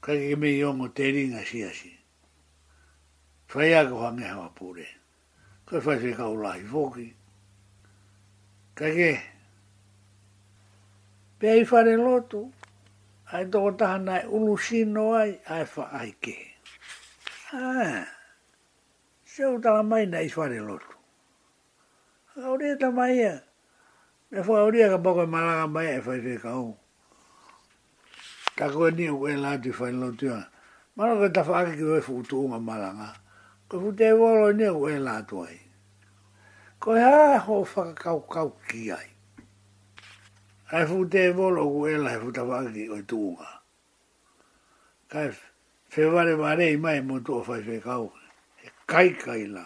kai 0.00 0.32
ke 0.32 0.36
mei 0.38 0.62
ongo 0.64 0.88
te 0.88 1.08
asi 1.12 1.44
si 1.44 1.62
a 1.62 1.72
si. 1.72 1.92
Whaiako 3.52 4.48
pure 4.54 4.86
ko 5.66 5.80
fai 5.80 5.98
Koe 5.98 6.12
ka 6.14 6.22
whekau 6.22 6.36
lahi 6.44 6.62
fōkii 6.64 7.14
kage 8.74 9.22
pe 11.38 11.48
ai 11.50 11.64
fare 11.70 11.94
lotu 11.98 12.40
ai 13.32 13.46
to 13.48 13.60
ta 13.78 13.98
na 13.98 14.16
e 14.22 14.26
ulu 14.26 14.54
sino 14.58 15.04
ai 15.14 15.32
ai 15.54 15.64
fa 15.74 15.84
ai 15.98 16.10
ke 16.22 16.36
ah 17.58 18.02
se 19.30 19.44
uta 19.46 19.70
la 19.78 19.82
mai 19.90 20.04
na 20.10 20.18
fare 20.38 20.58
lotu 20.68 20.90
ore 22.52 22.74
ta 22.82 22.90
mai 22.90 23.14
ya 23.22 23.34
me 24.30 24.40
fo 24.42 24.52
ore 24.66 24.90
ka 24.90 24.98
boko 24.98 25.22
mala 25.26 25.52
ka 25.62 25.66
mai 25.70 26.00
fa 26.06 26.18
ke 26.24 26.34
ka 26.42 26.52
u 26.58 26.74
ta 28.58 28.64
ko 28.74 28.90
e 28.90 28.90
ni 28.98 29.06
u 29.06 29.22
la 29.44 29.54
di 29.56 29.70
fa 29.70 29.86
lotu 30.02 30.26
ya 30.34 30.42
mala 30.98 31.14
ka 31.22 31.28
ta 31.30 31.42
fa 31.46 31.62
ke 31.62 31.78
ko 31.78 32.00
fu 32.02 32.26
tu 32.26 32.42
ma 32.50 32.58
mala 32.58 32.90
ka 32.98 33.08
ko 33.70 33.94
te 33.94 34.10
volo 34.18 34.50
e 34.50 34.54
ni 34.58 34.66
u 34.66 34.90
la 34.98 35.22
tu 35.22 35.46
ai 35.46 35.62
ko 36.84 36.92
e 37.00 37.00
aho 37.00 37.64
whakakau 37.64 38.20
kau 38.28 38.52
ki 38.68 38.92
ai. 38.92 39.08
Ai 40.72 40.84
fu 40.84 41.06
te 41.08 41.30
volo 41.32 41.64
ku 41.64 41.86
e 41.88 41.96
lai 41.96 42.18
fu 42.20 42.28
tawangi 42.30 42.90
o 42.92 42.98
tūnga. 43.08 43.48
Kai 45.08 45.32
whewale 45.94 46.36
ware 46.36 46.66
i 46.68 46.76
mai 46.76 47.00
mo 47.00 47.20
tō 47.24 47.40
whai 47.48 47.62
whekau. 47.64 48.10
He 48.60 48.68
kai 48.86 49.16
kai 49.16 49.46
la. 49.48 49.64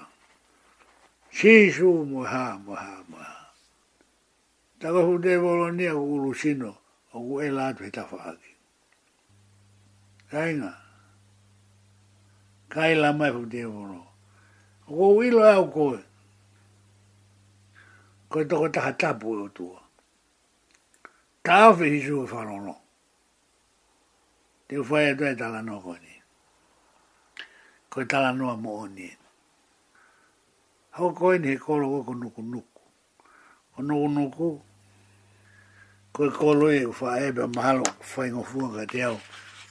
Shishu 1.34 2.06
mo 2.06 2.22
ha 2.22 2.54
mo 2.62 2.76
ha 2.78 3.02
mo 3.10 3.16
ha. 3.18 3.50
Tako 4.78 5.02
fu 5.08 5.18
te 5.18 5.34
volo 5.42 5.72
ni 5.74 5.86
a 5.90 5.98
kuru 5.98 6.32
sino 6.34 6.70
o 7.14 7.18
ku 7.18 7.40
e 7.42 7.50
lai 7.50 7.72
tu 7.74 7.82
he 7.82 7.90
tawangi. 7.90 8.52
Kai 10.30 10.52
ngā. 10.54 10.72
Kai 12.70 12.94
la 12.94 13.10
mai 13.10 13.32
fu 13.32 13.42
te 13.50 13.64
volo. 13.66 14.06
Ko 14.86 15.16
wilo 15.18 15.42
au 15.42 15.66
koe 15.66 16.06
koe 18.30 18.44
toko 18.48 18.68
taha 18.68 18.92
tapu 18.92 19.28
e 19.36 19.40
otua. 19.48 19.80
Tāwhi 21.44 21.90
hisu 21.94 22.24
e 22.24 22.26
whanono. 22.32 22.74
Te 24.68 24.74
whai 24.88 25.06
atu 25.12 25.24
e, 25.24 25.30
e 25.32 25.36
tala 25.36 25.62
noa 25.62 25.80
koe 25.80 25.96
ni. 26.02 26.14
Koe 27.90 28.04
tala 28.04 28.32
noa 28.32 28.56
mo 28.56 28.74
o 28.84 28.86
ni. 28.88 29.10
Hau 30.90 31.12
koe 31.12 31.38
ni 31.38 31.48
he 31.48 31.56
koro 31.56 31.88
koe 31.88 32.02
ko 32.06 32.12
nuku 32.14 32.42
nuku. 32.52 32.82
Ko 33.76 33.82
nuku 33.82 34.08
nuku, 34.16 34.48
koe 36.12 36.30
koro 36.30 36.68
e 36.70 36.84
whae 36.84 37.28
e 37.28 37.32
pe 37.36 37.44
mahalo 37.56 37.84
whae 38.12 38.32
ngofua 38.32 38.66
ka 38.76 38.84
te 38.92 39.04
au, 39.08 39.16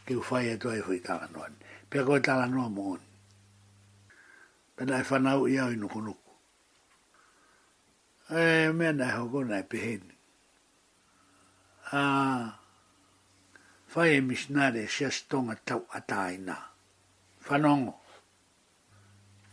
te 0.06 0.14
whai 0.18 0.46
atu 0.58 0.70
e 0.74 0.82
whai 0.86 0.98
e 0.98 1.04
tala 1.08 1.28
noa 1.34 1.50
ni. 1.50 1.60
Pea 1.90 2.06
koe 2.06 2.20
tala 2.20 2.46
noa 2.50 2.70
mo 2.70 2.82
o 2.94 2.96
ni. 2.98 3.06
Pena 4.76 4.98
e 5.00 5.04
whanau 5.10 5.46
i 5.48 5.60
au 5.62 5.70
i 5.72 5.76
nuku 5.78 6.02
nuku. 6.02 6.27
Eh, 8.30 8.36
ah, 8.66 8.70
e 8.70 8.74
me 8.74 8.92
na 8.92 9.06
ho 9.16 9.30
ko 9.30 9.44
na 9.44 9.64
Ah, 11.94 12.44
hen 12.44 12.52
a 12.52 12.60
fai 13.88 14.20
mi 14.20 14.36
sna 14.36 14.68
tau 15.64 15.86
ataina 15.90 16.56
fanong 17.40 17.94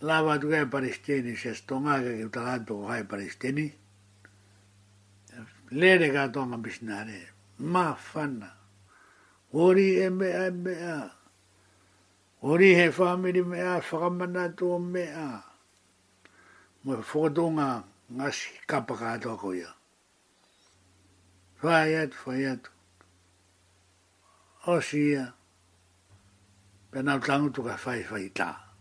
lava 0.01 0.39
tu 0.41 0.49
ga 0.49 0.67
palestini 0.67 1.37
ses 1.37 1.61
tonga 1.63 2.03
ga 2.03 2.13
ki 2.19 2.29
ta 2.35 2.41
ga 2.45 2.65
to 2.67 2.75
ga 2.85 3.05
palestini 3.13 3.67
le 5.71 5.91
de 6.01 6.09
ga 6.11 6.29
tonga 6.35 6.57
mi 6.59 6.71
sna 6.71 7.05
de 7.09 7.19
ma 7.59 7.95
fana 7.95 8.51
ori 9.53 9.89
e 10.05 10.09
me 10.11 10.29
e 10.47 10.51
me 10.51 10.75
a 10.97 10.99
ori 12.43 12.75
he 12.79 12.91
fami 12.91 13.31
me 13.51 13.61
a 13.61 13.81
fama 13.81 14.27
na 14.27 14.49
to 14.59 14.67
me 14.81 15.05
ngasi 18.13 18.53
kapaka 18.69 19.17
ato 19.17 19.33
ako 19.33 19.57
ya. 19.57 19.71
Fai 21.61 21.93
atu, 21.97 22.17
fai 22.17 22.45
atu. 22.45 22.71
Osi 24.69 25.13
ya. 25.17 25.33
Penau 26.93 27.21
tangu 27.21 27.49
tuka 27.51 27.77
fai 27.77 28.05
fai 28.05 28.29
ta. 28.29 28.77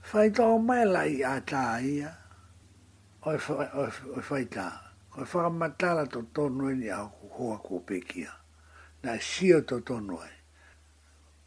Fai 0.00 0.30
ta 0.30 0.42
o 0.46 0.58
mai 0.58 0.84
lai 0.86 1.22
a 1.24 1.40
ta 1.46 1.78
ia. 1.80 2.10
Oi 3.26 3.38
fai 4.22 4.44
ta. 4.46 4.66
Oi 5.18 5.24
fai 5.26 5.50
matala 5.50 6.06
to 6.06 6.22
tonu 6.34 6.70
ni 6.74 6.88
a 6.88 7.02
hua 7.34 7.58
ku 7.58 7.82
pekia. 7.86 8.30
Na 9.02 9.18
sio 9.18 9.60
to 9.66 9.80
tonu 9.82 10.16
e. 10.22 10.30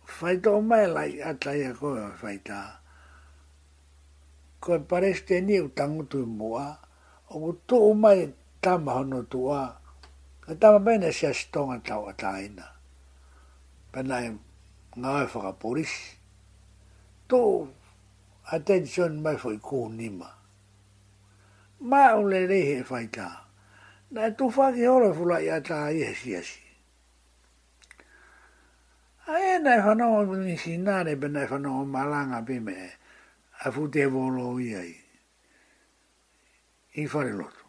Fai 0.06 0.38
ta 0.44 0.52
o 0.52 0.62
mai 0.62 0.88
lai 0.88 1.12
a 1.20 1.32
ta 1.40 1.56
ia 1.56 1.72
koe 1.74 2.00
oi 2.00 2.12
fai 2.12 2.12
ta. 2.12 2.12
Fai 2.12 2.12
ta 2.12 2.12
o 2.12 2.12
mai 2.12 2.12
lai 2.12 2.12
a 2.12 2.12
ta 2.12 2.12
ia 2.12 2.12
koe 2.12 2.12
oi 2.12 2.18
fai 2.20 2.38
ta 2.48 2.60
ko 4.66 4.80
pareste 4.82 5.42
ni 5.46 5.60
u 5.62 5.70
tangu 5.70 6.04
tu 6.10 6.26
moa 6.26 6.74
o 7.30 7.38
ku 7.38 7.52
to 7.70 7.78
mai 8.04 8.22
tama 8.64 8.92
hono 8.98 9.22
tua 9.32 9.62
ka 10.44 10.54
tama 10.62 10.80
mai 10.86 10.98
na 10.98 11.10
sia 11.18 11.30
stonga 11.42 11.78
tau 11.88 12.04
ataina 12.12 12.66
pana 13.94 14.18
e 14.26 14.30
nga 14.98 15.12
e 15.22 15.26
whaka 15.32 15.52
poris 15.62 15.94
to 17.30 17.40
attention 18.56 19.12
mai 19.24 19.38
foi 19.44 19.58
ku 19.68 19.80
nima 19.98 20.30
ma 21.90 22.02
u 22.20 22.26
le 22.32 22.40
rehe 22.52 22.76
e 22.82 22.86
whaita 22.90 23.28
na 24.18 24.34
e 24.34 24.34
tu 24.38 24.46
whaki 24.56 24.82
hora 24.90 25.12
fula 25.18 25.38
i 25.46 25.48
ata 25.58 25.78
i 25.94 25.98
he 26.04 26.10
si 26.20 26.32
asi 26.40 26.64
a 29.38 29.60
na 29.64 29.72
e 29.78 29.82
whanau 29.86 30.26
ni 30.46 30.56
sinare 30.64 31.14
pana 31.22 31.40
e 31.46 31.50
whanau 31.54 31.80
malanga 31.94 32.40
pime 32.48 32.74
e 32.90 33.05
a 33.68 33.72
fu 33.74 33.88
te 33.90 34.06
volo 34.06 34.60
i 34.62 34.74
ai. 34.78 34.94
I 37.02 37.08
whare 37.08 37.32
lotu. 37.34 37.64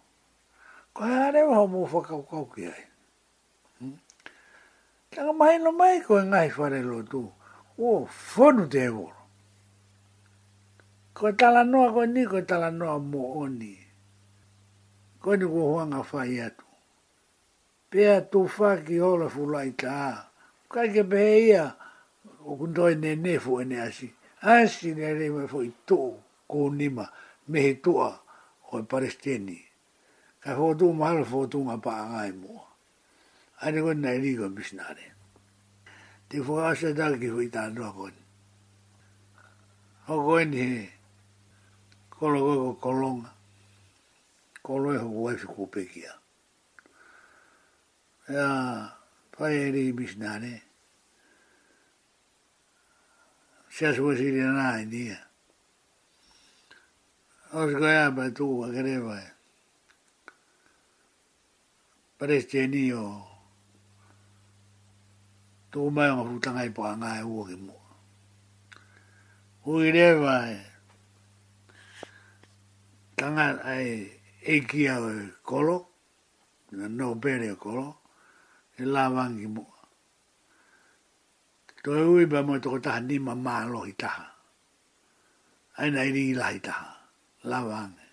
Ko 0.92 1.00
he 1.04 1.12
hare 1.20 1.42
waha 1.48 1.62
mō 1.72 1.86
whakaukau 1.92 2.44
ki 2.52 2.64
ai. 2.68 2.82
Kia 3.80 3.80
hmm? 3.80 3.96
ka 5.10 5.32
mai 5.32 5.56
no 5.58 5.72
mai 5.72 6.00
ko 6.04 6.18
e 6.20 6.24
ngai 6.28 6.50
whare 6.56 6.82
lotu. 6.84 7.22
O 7.80 8.04
whanu 8.36 8.66
te 8.68 8.84
volo. 8.88 9.16
Ko 11.16 11.28
e 11.32 11.32
tala 11.32 11.64
noa 11.64 11.88
ko 11.96 12.04
ni, 12.04 12.26
ko 12.28 12.36
e 12.44 12.44
tala 12.44 12.68
noa 12.70 12.98
mō 13.00 13.22
oni. 13.44 13.72
Ko 15.24 15.32
e 15.32 15.36
ni 15.40 15.46
ko 15.48 15.62
huanga 15.72 16.04
whai 16.12 16.40
atu. 16.44 16.64
Pea 17.88 18.20
tō 18.20 18.44
whaki 18.52 19.00
hola 19.00 19.32
fulai 19.32 19.72
tā. 19.72 20.28
Kai 20.68 20.90
ke 20.92 21.08
behe 21.08 21.40
ia, 21.48 21.64
o 22.44 22.52
kundoi 22.60 23.00
nene 23.00 23.38
fu 23.40 23.56
ene 23.64 23.80
asi 23.80 24.12
a 24.42 24.66
si 24.68 24.94
ne 24.94 25.14
re 25.14 25.30
me 25.30 25.46
foi 25.48 25.72
to 25.86 26.20
ko 26.48 26.70
nima 26.70 27.06
me 27.48 27.60
he 27.60 27.74
to 27.82 28.00
a 28.00 28.12
o 28.72 28.82
palestini 28.82 29.60
ka 30.42 30.54
ho 30.54 30.74
tu 30.76 30.92
ma 30.92 31.10
ho 31.10 31.24
fo 31.24 31.46
tu 31.48 31.62
ma 31.64 31.76
pa 31.80 32.04
nga 32.08 32.20
i 32.26 32.32
mo 32.32 32.54
a 33.60 33.70
ne 33.70 33.78
ko 33.80 33.92
na 33.94 34.10
ri 34.12 34.36
ko 34.36 34.48
bis 34.50 34.72
na 34.72 34.86
re 34.92 35.08
te 36.28 36.36
fo 36.44 36.60
a 36.68 36.74
se 36.76 36.92
da 36.92 37.06
ki 37.20 37.28
foi 37.34 37.48
ta 37.48 37.68
no 37.72 37.84
ko 37.96 38.06
ho 40.06 40.14
ko 40.26 40.34
ni 40.44 40.64
ko 42.12 42.28
lo 42.32 42.40
ko 42.44 42.70
ko 42.82 42.90
long 43.00 43.22
ko 44.62 44.74
lo 44.82 44.90
ho 45.00 45.08
ko 45.08 45.36
fi 45.40 45.46
ku 45.54 45.62
pe 45.72 45.82
ki 45.90 46.02
a 46.12 46.14
ya 48.34 48.48
pa 49.32 49.44
e 49.50 49.64
ri 49.72 49.84
bis 49.96 50.12
na 50.20 50.30
re 50.42 50.62
se 53.78 53.84
as 53.86 53.98
vos 53.98 54.18
ir 54.28 54.36
na 54.56 54.80
dia 54.92 55.18
os 57.60 57.70
goia 57.80 58.08
ba 58.16 58.24
tu 58.36 58.46
a 58.64 58.68
greva 58.76 59.16
pare 62.16 62.34
este 62.40 62.60
nio 62.72 63.02
tu 65.70 65.78
mai 65.96 66.08
un 66.16 66.24
futa 66.28 66.50
ngai 66.54 66.70
po 66.76 66.82
ngai 67.00 67.22
u 67.32 67.36
ke 67.48 67.56
mo 67.64 67.76
u 69.68 69.70
greva 69.84 70.34
tanga 73.18 73.46
ai 73.72 73.90
e 74.54 74.56
kia 74.68 74.94
kolo 75.48 75.76
no 76.98 77.06
bere 77.22 77.50
kolo 77.64 77.88
e 78.80 78.82
lavangi 78.94 79.48
mo 79.54 79.62
e 79.74 79.75
to 81.86 81.92
e 82.02 82.04
ui 82.12 82.24
ba 82.32 82.38
moe 82.46 82.58
toko 82.62 82.78
taha 82.84 83.00
nima 83.08 83.34
maa 83.46 83.62
lo 83.72 83.80
hi 83.88 83.94
taha. 84.02 84.24
Aina 85.78 86.00
i 86.08 86.10
ringi 86.16 86.34
lahi 86.42 86.58
taha. 86.66 86.88
La 87.50 87.58
wange. 87.70 88.06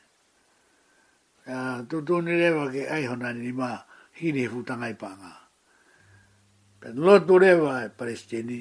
Tu 1.89 1.97
tu 2.07 2.13
ni 2.25 2.33
rewa 2.41 2.65
ke 2.73 2.81
ai 2.93 3.03
hona 3.09 3.29
ni 3.33 3.49
ma 3.61 3.69
hini 4.17 4.41
he 4.45 4.49
futanga 4.53 4.87
i 4.93 4.95
panga. 5.01 5.33
Pen 6.79 6.95
lo 7.05 7.13
tu 7.27 7.33
rewa 7.43 7.73
e 7.85 7.87
palestini 7.97 8.59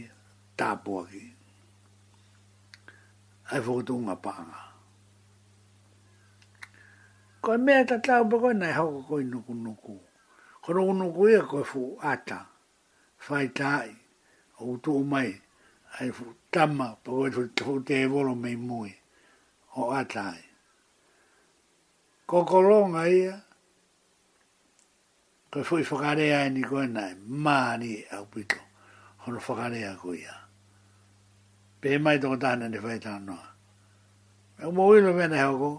tāpua 0.59 1.03
ki. 1.13 1.25
Ai 3.53 3.61
fokutu 3.65 3.93
unga 4.01 4.17
panga. 4.25 4.61
Ko 7.43 7.49
e 7.57 7.59
mea 7.65 7.85
ta 7.91 7.97
tau 8.07 8.25
pa 8.31 8.37
koe 8.43 8.55
nai 8.61 8.73
hoko 8.81 9.01
koe 9.09 9.23
nuku 9.33 9.53
nuku. 9.65 9.95
Ko 10.65 10.69
nuku 10.77 10.93
nuku 11.01 11.21
ia 11.31 11.43
koe 11.51 11.63
fu 11.71 11.83
ata. 12.13 12.39
Fai 13.27 13.49
tai 13.61 13.91
o 14.71 14.77
tu 14.83 15.05
mai 15.05 15.35
ai 16.01 16.11
fu 16.11 16.25
tama 16.51 16.97
po 17.03 17.11
o 17.27 17.31
tu 17.57 17.73
te 17.85 18.07
volo 18.07 18.35
mai 18.35 18.57
mui 18.57 18.91
o 19.81 19.91
atai 20.01 20.39
kokolonga 22.31 23.03
ia 23.09 23.37
ko 25.51 25.59
fui 25.65 25.83
fokare 25.91 26.27
ai 26.39 26.51
ni 26.51 26.63
ko 26.63 26.79
nai 26.87 27.15
mani 27.45 28.05
au 28.15 28.25
pito 28.33 28.61
ono 29.27 29.39
fokare 29.41 29.81
ai 29.89 29.97
ko 30.01 30.13
ia 30.15 30.35
pe 31.81 31.99
mai 31.99 32.19
to 32.23 32.37
tana 32.43 32.69
ne 32.69 32.79
fai 32.79 32.99
tano 32.99 33.39
e 34.63 34.67
mo 34.75 34.85
wi 34.91 34.99
no 35.03 35.13
vena 35.19 35.39
ho 35.49 35.53
ko 35.63 35.71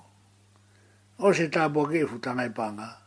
o 1.25 1.33
se 1.33 1.47
ta 1.49 1.69
bo 1.69 1.85
ke 1.89 2.03
e 2.03 2.07
fu 2.09 2.17
tanga 2.19 2.43
i 2.45 2.51
panga 2.51 3.02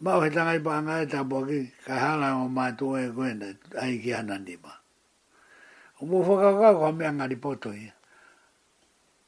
ma 0.00 0.16
o 0.16 0.24
hitanga 0.24 0.54
i 0.56 0.60
paanga 0.64 1.00
e 1.04 1.06
tapu 1.06 1.44
ki 1.46 1.60
ka 1.84 1.94
hala 1.98 2.28
o 2.40 2.48
mātua 2.48 2.96
e 3.04 3.08
koe 3.14 3.32
na 3.40 3.48
ai 3.82 3.98
ki 4.00 4.14
ana 4.16 4.38
ni 4.40 4.56
ma. 4.56 4.72
O 6.00 6.06
mō 6.08 6.18
ka 6.24 6.72
ko 6.76 6.86
hame 6.88 7.04
anga 7.08 7.28
ni 7.28 7.36
poto 7.36 7.72
i. 7.76 7.84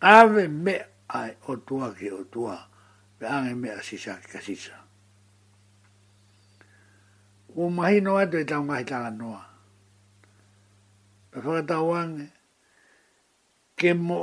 Ave 0.00 0.48
me 0.48 0.74
ai 1.12 1.36
o 1.52 1.56
tua 1.60 1.92
ki 1.94 2.08
o 2.10 2.24
tua, 2.32 2.56
pe 3.18 3.26
ange 3.28 3.52
me 3.54 3.68
a 3.76 3.82
sisa 3.84 4.16
ki 4.24 4.30
ka 4.32 4.40
sisa. 4.40 4.78
O 7.60 7.68
mahi 7.68 7.98
e 8.00 8.04
noa 8.08 8.24
tu 8.30 8.38
i 8.40 8.44
tau 8.48 8.64
ngahitanga 8.64 9.10
noa 9.20 9.51
me 11.34 11.40
whakatawange, 11.40 12.24
ke 13.76 13.88
mo 14.06 14.18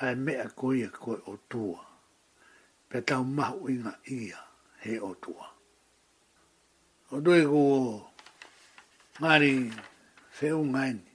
ai 0.00 0.14
mea 0.24 0.46
koia 0.58 0.88
koe 1.00 1.16
o 1.30 1.34
tua, 1.50 1.80
pe 2.88 3.00
tau 3.02 3.24
mahu 3.24 3.68
inga 3.70 3.94
ia 4.06 4.38
he 4.82 4.98
o 5.00 5.10
tua. 5.22 5.46
O 7.12 7.20
doi 7.20 7.42
ko 7.46 7.58
o 7.74 8.10
ngari 9.20 9.52
feu 10.36 10.58
ngaini, 10.64 11.10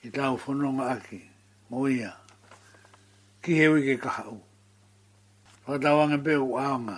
ki 0.00 0.08
tau 0.16 0.34
whanonga 0.42 0.84
aki, 0.94 1.20
mo 1.68 1.86
ia, 1.88 2.12
ki 3.42 3.52
he 3.58 3.68
wike 3.68 3.94
kahau. 4.02 4.40
Whakatawange 5.64 6.18
pe 6.24 6.34
u 6.36 6.58
aonga, 6.58 6.96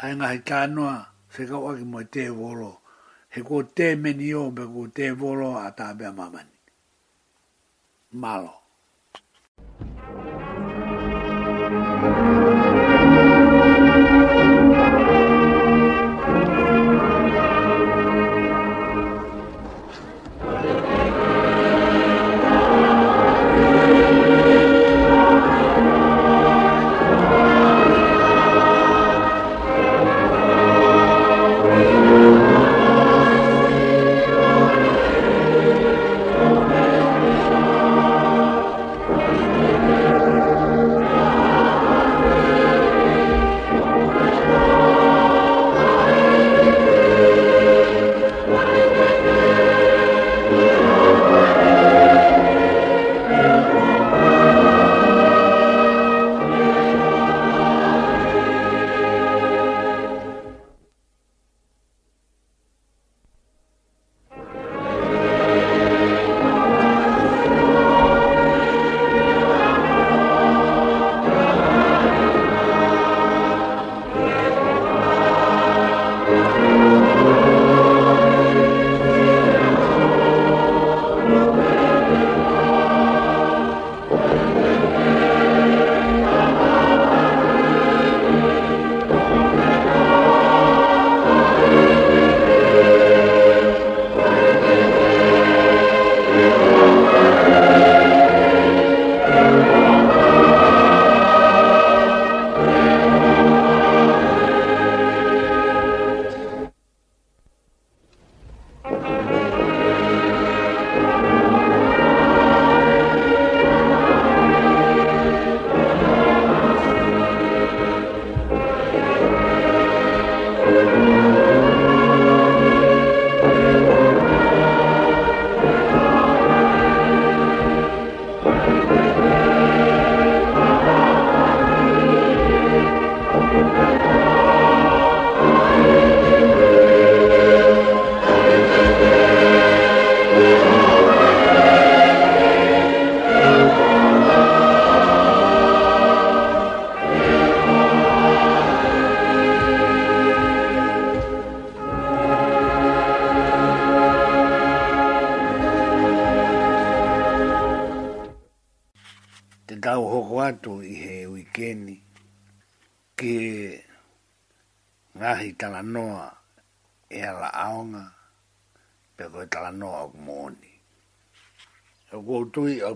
ai 0.00 0.16
ngahi 0.16 0.38
tānoa, 0.48 0.96
whekau 1.32 1.68
aki 1.70 1.84
mo 1.84 2.00
te 2.08 2.24
voloa, 2.32 2.78
he 3.34 3.40
ko 3.48 3.56
te 3.76 3.88
meni 4.02 4.28
o 4.42 4.44
me 4.56 4.64
ko 4.72 4.82
te 4.96 5.06
volo 5.20 5.50
a 5.64 5.66
tāpea 5.78 6.12
mamani. 6.20 6.56
Malo. 8.22 8.52
Malo. 8.54 8.62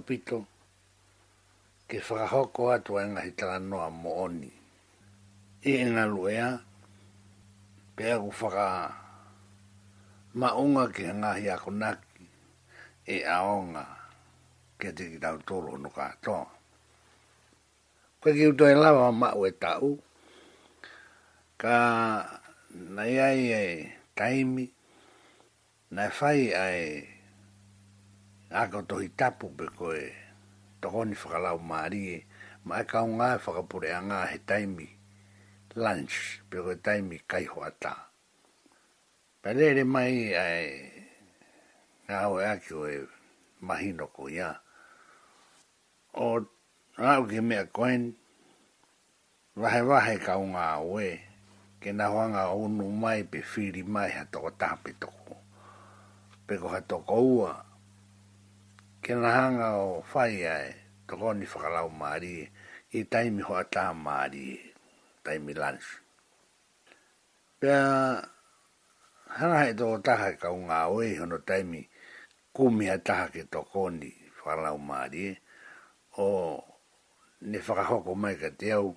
pito 0.06 0.46
ke 1.90 1.98
whakahoko 1.98 2.70
atu 2.70 2.94
a 3.02 3.02
ngahi 3.10 3.34
tala 3.34 3.58
noa 3.58 3.90
mo 3.90 4.22
oni. 4.26 4.50
E 5.62 5.70
ena 5.82 6.06
luea, 6.06 6.62
pe 7.98 8.06
ku 8.22 8.30
whaka 8.30 8.66
maunga 10.38 10.86
ke 10.94 11.10
ngahi 11.10 11.46
ako 11.50 11.70
naki 11.82 12.26
e 13.02 13.16
aonga 13.26 13.84
ke 14.78 14.88
te 14.96 15.02
ki 15.10 15.18
tau 15.18 15.38
tolo 15.42 15.74
no 15.74 15.90
katoa. 15.90 16.46
Kwa 18.22 18.30
ki 18.30 18.46
uto 18.54 18.64
e 18.70 18.74
lawa 18.78 19.10
ma 19.10 19.34
ue 19.34 19.50
tau, 19.58 19.98
ka 21.58 21.76
na 22.70 23.02
iai 23.10 23.40
e 23.52 23.64
taimi, 24.14 24.66
na 25.90 26.10
fai 26.14 26.54
ai 26.54 26.82
ako 28.56 28.78
tohi 28.88 29.08
tapu 29.20 29.46
pe 29.58 29.66
koe, 29.78 30.00
tohoni 30.80 31.12
whakalau 31.20 31.58
maarie, 31.70 32.16
ma 32.66 32.74
e 32.80 32.84
kau 32.90 33.04
ngā 33.18 33.28
e 33.36 33.40
whakapure 33.44 33.90
a 33.92 34.00
ngā 34.08 34.20
he 34.32 34.38
taimi, 34.48 34.88
lunch, 35.82 36.14
pe 36.48 36.56
koe 36.64 36.76
taimi 36.86 37.16
kaiho 37.30 37.60
ata. 37.70 37.92
Pelere 39.44 39.84
mai 39.94 40.14
ai, 40.44 40.68
ngā 42.08 42.18
hoa 42.28 42.40
e 42.40 42.48
aki 42.56 42.70
oe 42.82 42.94
mahino 43.66 44.06
ko 44.16 44.22
ia, 44.38 44.48
o 46.16 46.40
rau 47.02 47.20
ke 47.30 47.40
mea 47.48 47.64
koen, 47.76 48.02
wahe 49.60 49.80
wahe 49.90 50.14
kau 50.26 50.44
e. 50.48 50.50
ngā 50.56 50.66
oe, 50.90 51.10
ke 51.80 51.90
na 51.98 52.06
hoanga 52.12 52.44
unu 52.64 52.86
mai 53.02 53.20
pe 53.30 53.38
whiri 53.52 53.82
mai 53.84 54.08
ha 54.16 54.22
toko 54.32 54.48
tāpe 54.62 54.90
toko. 55.02 55.34
Pe 56.46 56.54
ko 56.60 56.68
toko 56.90 57.18
ua, 57.36 57.52
hanga 59.04 59.76
o 59.78 60.02
fai 60.02 60.44
ai, 60.46 60.72
toko 61.06 61.34
ni 61.34 61.46
whakalau 61.46 61.88
maari, 61.90 62.48
i 62.92 63.00
taimi 63.04 63.42
hoa 63.42 63.64
ta 63.64 63.92
maari, 63.92 64.58
taimi 65.24 65.54
lunch. 65.54 65.86
Pea, 67.60 68.20
hana 69.28 69.56
hai 69.58 69.72
tō 69.72 70.02
taha 70.02 70.36
ka 70.40 70.50
unga 70.50 70.88
oe, 70.88 71.16
hono 71.18 71.38
taimi 71.38 71.86
kumia 72.54 72.98
taha 73.02 73.28
ke 73.32 73.42
toko 73.50 73.90
ni 73.90 74.10
whakalau 74.42 74.78
maari, 74.78 75.36
o 76.18 76.62
ne 77.42 77.58
whakahoko 77.66 78.12
mai 78.16 78.34
ka 78.40 78.50
te 78.58 78.70
au, 78.72 78.94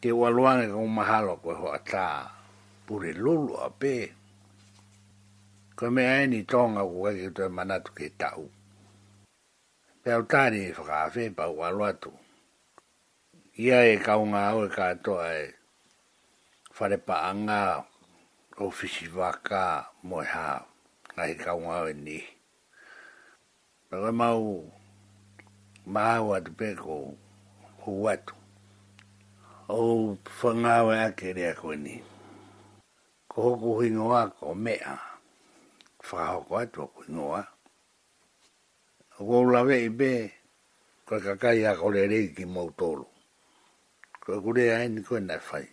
te 0.00 0.08
waluanga 0.12 0.66
ka 0.72 0.76
umahalo 0.88 1.34
koe 1.42 1.54
hoa 1.54 1.78
tā, 1.90 2.06
pure 2.86 3.12
lulu 3.14 3.54
a 3.58 3.68
pē, 3.80 3.94
Ko 5.72 5.88
me 5.90 6.02
aini 6.06 6.44
tonga 6.46 6.82
ko 6.84 7.02
kake 7.08 7.32
tue 7.34 7.48
manatu 7.48 7.90
ke 7.96 8.06
tau 8.20 8.44
pe 10.02 10.10
au 10.12 10.22
tāne 10.32 10.56
i 10.66 10.70
whakaawhi 10.76 11.24
pa 11.36 11.44
ua 11.46 11.70
luatu. 11.70 12.10
Ia 13.58 13.78
e 13.94 13.96
kaunga 14.06 14.42
au 14.50 14.58
e 14.66 14.70
kātoa 14.76 15.28
e 15.42 15.52
whare 16.78 16.98
pa 17.06 17.16
anga 17.30 17.58
o 18.62 18.66
whisi 18.76 19.06
waka 19.18 19.62
mo 20.06 20.16
e 20.24 20.26
hā 20.34 20.50
ngai 21.14 21.32
kaunga 21.44 21.74
au 21.80 21.88
e 21.90 21.94
ni. 22.06 22.18
Pero 23.90 24.06
e 24.12 24.16
mau 24.20 24.42
māu 25.94 26.26
atu 26.36 26.50
pe 26.58 26.68
ko 26.82 26.96
hu 27.86 27.92
atu. 28.12 28.34
O 29.70 30.18
whangau 30.42 30.86
e 30.94 30.98
ake 31.06 31.28
rea 31.38 31.52
koe 31.60 31.76
ni. 31.86 31.96
Ko 33.30 33.36
hoku 33.54 33.70
hingoa 33.82 34.22
ko 34.38 34.54
mea 34.64 34.98
whakahoko 36.06 36.54
atu 36.66 36.80
a 36.90 36.90
koe 36.92 37.06
ngoa 37.14 37.42
ko 39.28 39.38
la 39.54 39.62
ve 39.68 39.88
be 39.88 40.12
ko 41.06 41.14
ka 41.24 41.34
kai 41.42 41.60
a 41.70 41.72
ko 41.80 41.86
le 41.94 42.02
ki 42.36 42.44
mo 42.54 42.62
tolo 42.78 43.06
ko 44.22 44.32
ku 44.44 44.50
ai 44.58 44.88
ni 44.90 45.00
ko 45.06 45.14
na 45.18 45.36
fai 45.48 45.66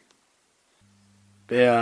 pe 1.47 1.59
a 1.67 1.81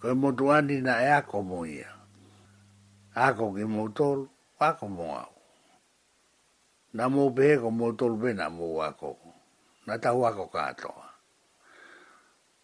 ko 0.00 0.08
mo 0.20 0.28
tu 0.38 0.44
ani 0.56 0.76
na 0.86 0.94
e 1.04 1.08
a 1.18 1.20
ko 1.30 1.38
mo 1.50 1.58
ia 1.64 1.90
a 3.24 3.26
ko 3.36 3.44
ki 3.56 3.64
mo 3.74 3.84
tolo 3.96 4.24
a 4.66 4.68
ko 4.78 4.86
mo 4.96 5.06
a 5.22 5.24
na 6.96 7.04
mo 7.14 7.22
be 7.36 7.46
ko 7.62 7.68
mo 7.78 7.86
tolo 7.98 8.14
be 8.22 8.30
na 8.40 8.46
mo 8.56 8.66
a 8.86 8.88
ko 9.00 9.10
na 9.86 9.94
ta 10.02 10.10
wa 10.12 10.28
ko 10.36 10.46
ka 10.52 10.72
to 10.80 10.92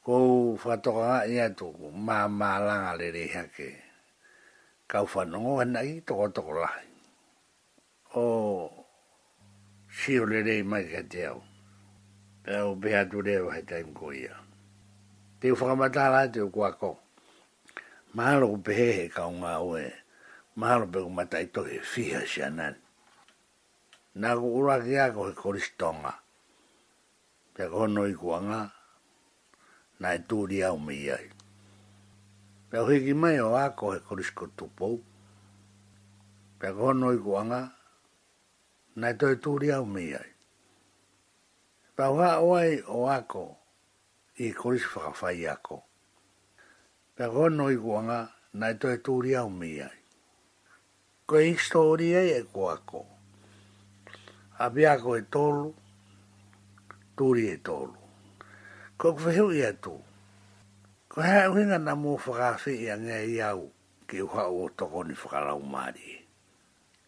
ko 0.04 0.12
fa 0.62 0.74
to 0.84 0.90
ka 0.96 1.24
ia 1.28 1.46
to 1.58 1.66
ma 2.06 2.28
ma 2.28 2.50
la 2.66 2.76
le 2.98 3.08
le 3.16 3.24
ha 3.34 3.42
ke 3.56 3.70
ka 4.90 5.04
fa 5.10 5.20
no 5.28 5.36
ngo 5.40 5.52
i 5.84 6.00
to 6.06 6.12
ko 6.16 6.52
lai 6.64 6.87
o 8.14 8.72
si 9.88 10.16
rei 10.18 10.62
mai 10.62 10.84
ka 10.88 11.02
te 11.04 11.26
au. 11.26 11.40
E 12.44 12.56
o 12.64 12.74
bea 12.76 13.04
tu 13.08 13.20
reo 13.20 13.50
hei 13.52 13.62
taim 13.68 13.92
ko 13.94 14.12
ia. 14.12 14.32
Te 15.40 15.52
u 15.52 15.56
whakamata 15.56 16.32
te 16.32 16.40
u 16.40 16.48
kua 16.50 16.72
kong. 16.72 16.96
Mahalo 18.16 18.48
ku 18.56 18.58
pehe 18.64 18.88
he 18.96 19.04
ka 19.12 19.28
unga 19.28 19.60
oe. 19.60 19.92
Mahalo 20.56 20.86
pe 20.88 20.98
ku 21.04 21.10
matai 21.12 21.46
toke 21.52 21.84
fiha 21.84 22.24
si 22.26 22.40
anan. 22.42 22.74
Nā 24.16 24.32
ku 24.40 24.48
ura 24.64 24.80
ki 24.80 24.94
a 24.96 25.12
ko 25.12 25.28
he 25.28 25.34
koristonga. 25.36 26.12
Pea 27.54 27.68
ko 27.68 27.84
hono 27.84 28.08
i 28.08 28.16
kua 28.16 28.38
ngā. 28.40 28.60
Nā 30.00 30.08
e 30.16 30.20
tūri 30.28 30.64
au 30.64 30.80
me 30.80 30.94
iai. 30.96 31.28
Pea 32.72 32.80
hiki 32.88 33.12
mai 33.14 33.36
o 33.44 33.52
a 33.54 33.68
ko 33.76 33.92
he 33.92 34.00
korisko 34.00 34.48
tupou. 34.56 34.96
Pea 36.58 36.72
ko 36.72 36.90
hono 36.90 37.12
i 37.12 37.20
kua 37.20 37.44
ngā 37.44 37.62
nai 38.98 39.14
toi 39.14 39.36
tūri 39.38 39.68
au 39.74 39.84
mi 39.86 40.06
ai. 40.18 40.28
Tau 41.96 42.16
ha 42.22 42.38
oai 42.42 42.80
o 42.86 43.02
ako 43.10 43.44
i 44.46 44.50
koris 44.54 44.86
whakawhai 44.90 45.46
ako. 45.52 45.84
Pea 47.14 47.28
no 47.48 47.70
i 47.70 47.76
kuanga 47.78 48.20
nai 48.58 48.74
toi 48.82 48.96
tūri 49.06 49.36
au 49.40 49.50
mi 49.50 49.70
ai. 49.82 49.94
Ko 51.28 51.38
e 51.38 51.46
historia 51.52 52.22
e 52.34 52.42
ko 52.54 52.70
ako. 52.74 53.02
A 54.58 54.66
biako 54.74 55.16
e 55.16 55.22
tolu, 55.30 55.70
tūri 57.18 57.46
e 57.54 57.56
tolu. 57.62 57.94
Ko 58.98 59.12
kwhiu 59.14 59.52
i 59.54 59.62
atu. 59.62 59.94
Ko 61.08 61.22
hea 61.22 61.44
uhinga 61.50 61.78
na 61.78 61.94
mō 61.94 62.16
whakawhi 62.24 62.74
i 62.82 62.88
anga 62.90 63.20
i 63.30 63.36
au 63.46 63.68
ki 64.10 64.22
uha 64.26 64.48
o 64.50 64.66
tokoni 64.74 65.14
whakarau 65.14 65.62
mārie. 65.62 66.16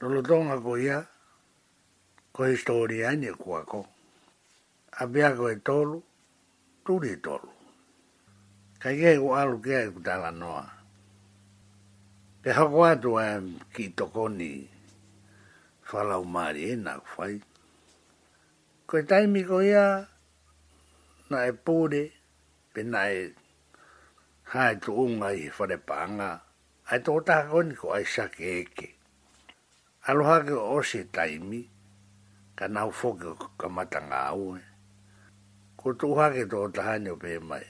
Lolo 0.01 0.23
tonga 0.23 0.55
ko 0.63 0.77
ia, 0.79 1.01
ko 2.41 2.47
historia 2.49 3.13
ni 3.17 3.27
kua 3.29 3.61
abia 4.97 5.29
A 5.29 5.33
bea 5.33 5.37
ko 5.37 5.45
e 5.53 5.57
tolu, 5.61 6.01
turi 6.87 7.09
e 7.13 7.17
tolu. 7.21 7.51
Ka 8.81 8.89
ike 8.89 9.21
alu 9.39 9.61
kia 9.63 9.81
e 9.89 9.91
noa. 10.41 10.65
Pe 12.43 12.49
hako 12.57 12.77
atu 12.89 13.11
a 13.21 13.27
ki 13.75 13.85
toko 13.93 14.29
ni 14.29 14.67
whala 15.91 16.17
umari 16.19 16.77
na 16.77 16.97
kufai. 17.05 17.41
Ko 18.87 18.99
e 18.99 19.03
taimi 19.03 19.45
ko 19.45 19.61
ia 19.61 20.09
na 21.31 21.45
e 21.45 21.53
pūre, 21.53 22.11
pe 22.73 22.83
na 22.83 23.01
e 23.13 23.29
hae 24.53 24.75
tu 24.81 24.93
unga 25.05 25.29
i 25.43 25.49
whare 25.59 25.77
pānga. 25.89 26.41
Ai 26.89 26.99
tō 27.05 27.21
taha 27.27 27.51
koni 27.53 27.75
ko 27.77 27.93
ai 27.93 28.01
eke. 28.01 28.89
Aloha 30.09 30.41
ke 30.41 30.57
o 30.57 30.81
Aloha 30.81 30.81
ke 30.81 31.05
o 31.05 31.13
taimi 31.13 31.63
ka 32.61 32.67
nau 32.75 32.91
foki 33.01 33.27
o 33.33 33.35
ka 33.61 33.67
matanga 33.77 34.19
au 34.33 34.43
e. 34.57 34.63
Ko 35.81 35.87
tu 35.99 36.07
hake 36.19 36.43
tō 36.51 36.59
tahani 36.77 37.09
o 37.11 37.17
pē 37.23 37.31
mai. 37.51 37.67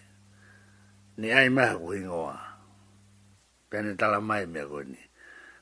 Ni 1.19 1.29
ai 1.39 1.49
maha 1.57 1.75
ku 1.81 1.89
hingoa. 1.97 2.37
Pēne 3.71 3.93
tala 4.01 4.19
mai 4.29 4.45
mea 4.53 4.65
koe 4.71 4.83
ni. 4.93 4.99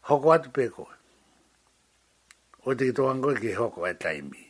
Hoko 0.09 0.29
atu 0.35 0.49
pē 0.57 0.65
koe. 0.77 0.95
O 2.67 2.75
te 2.79 2.83
ki 2.89 2.93
tō 2.97 3.05
angoi 3.11 3.37
ki 3.43 3.51
hoko 3.61 3.81
e 3.91 3.93
taimi. 4.05 4.43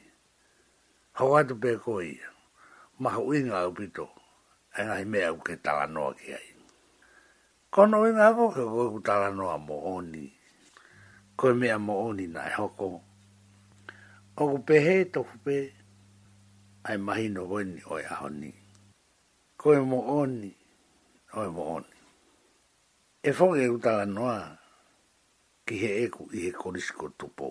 Hoko 1.18 1.34
atu 1.40 1.54
pē 1.64 1.72
koe 1.84 2.02
ia. 2.14 2.28
Maha 3.02 3.20
uinga 3.28 3.56
au 3.64 3.72
pito. 3.78 4.06
Ai 4.78 4.82
ngai 4.86 5.04
mea 5.12 5.26
au 5.32 5.38
ke 5.46 5.54
tala 5.64 5.86
noa 5.94 6.12
ki 6.18 6.28
ai. 6.38 6.48
Kono 7.74 7.96
uinga 8.06 8.24
ako 8.30 8.44
ke 8.56 8.62
koe 8.72 8.86
ku 8.94 9.00
tala 9.08 9.28
noa 9.38 9.56
mo 9.66 9.76
oni. 9.96 10.22
Koe 11.38 11.52
mea 11.60 11.78
mo 11.86 11.94
oni 12.08 12.26
nai 12.36 12.52
Hoko 12.62 12.90
o 14.40 14.44
ku 14.50 14.58
pehe 14.68 14.96
tofu 15.14 15.36
pe 15.44 15.56
ai 16.88 16.98
mahi 17.06 17.26
no 17.34 17.40
goni 17.50 17.80
oi 17.94 18.04
ahoni. 18.12 18.50
Koe 19.60 19.78
mo 19.90 19.98
oni, 20.20 20.50
oi 21.40 21.48
mo 21.56 21.62
oni. 21.76 21.94
E 23.28 23.30
fonge 23.36 23.64
uta 23.76 23.92
anoa 24.04 24.38
ki 25.66 25.74
he 25.82 25.90
eku 26.04 26.22
i 26.38 26.38
he 26.44 26.50
korisiko 26.60 27.06
tupo. 27.18 27.46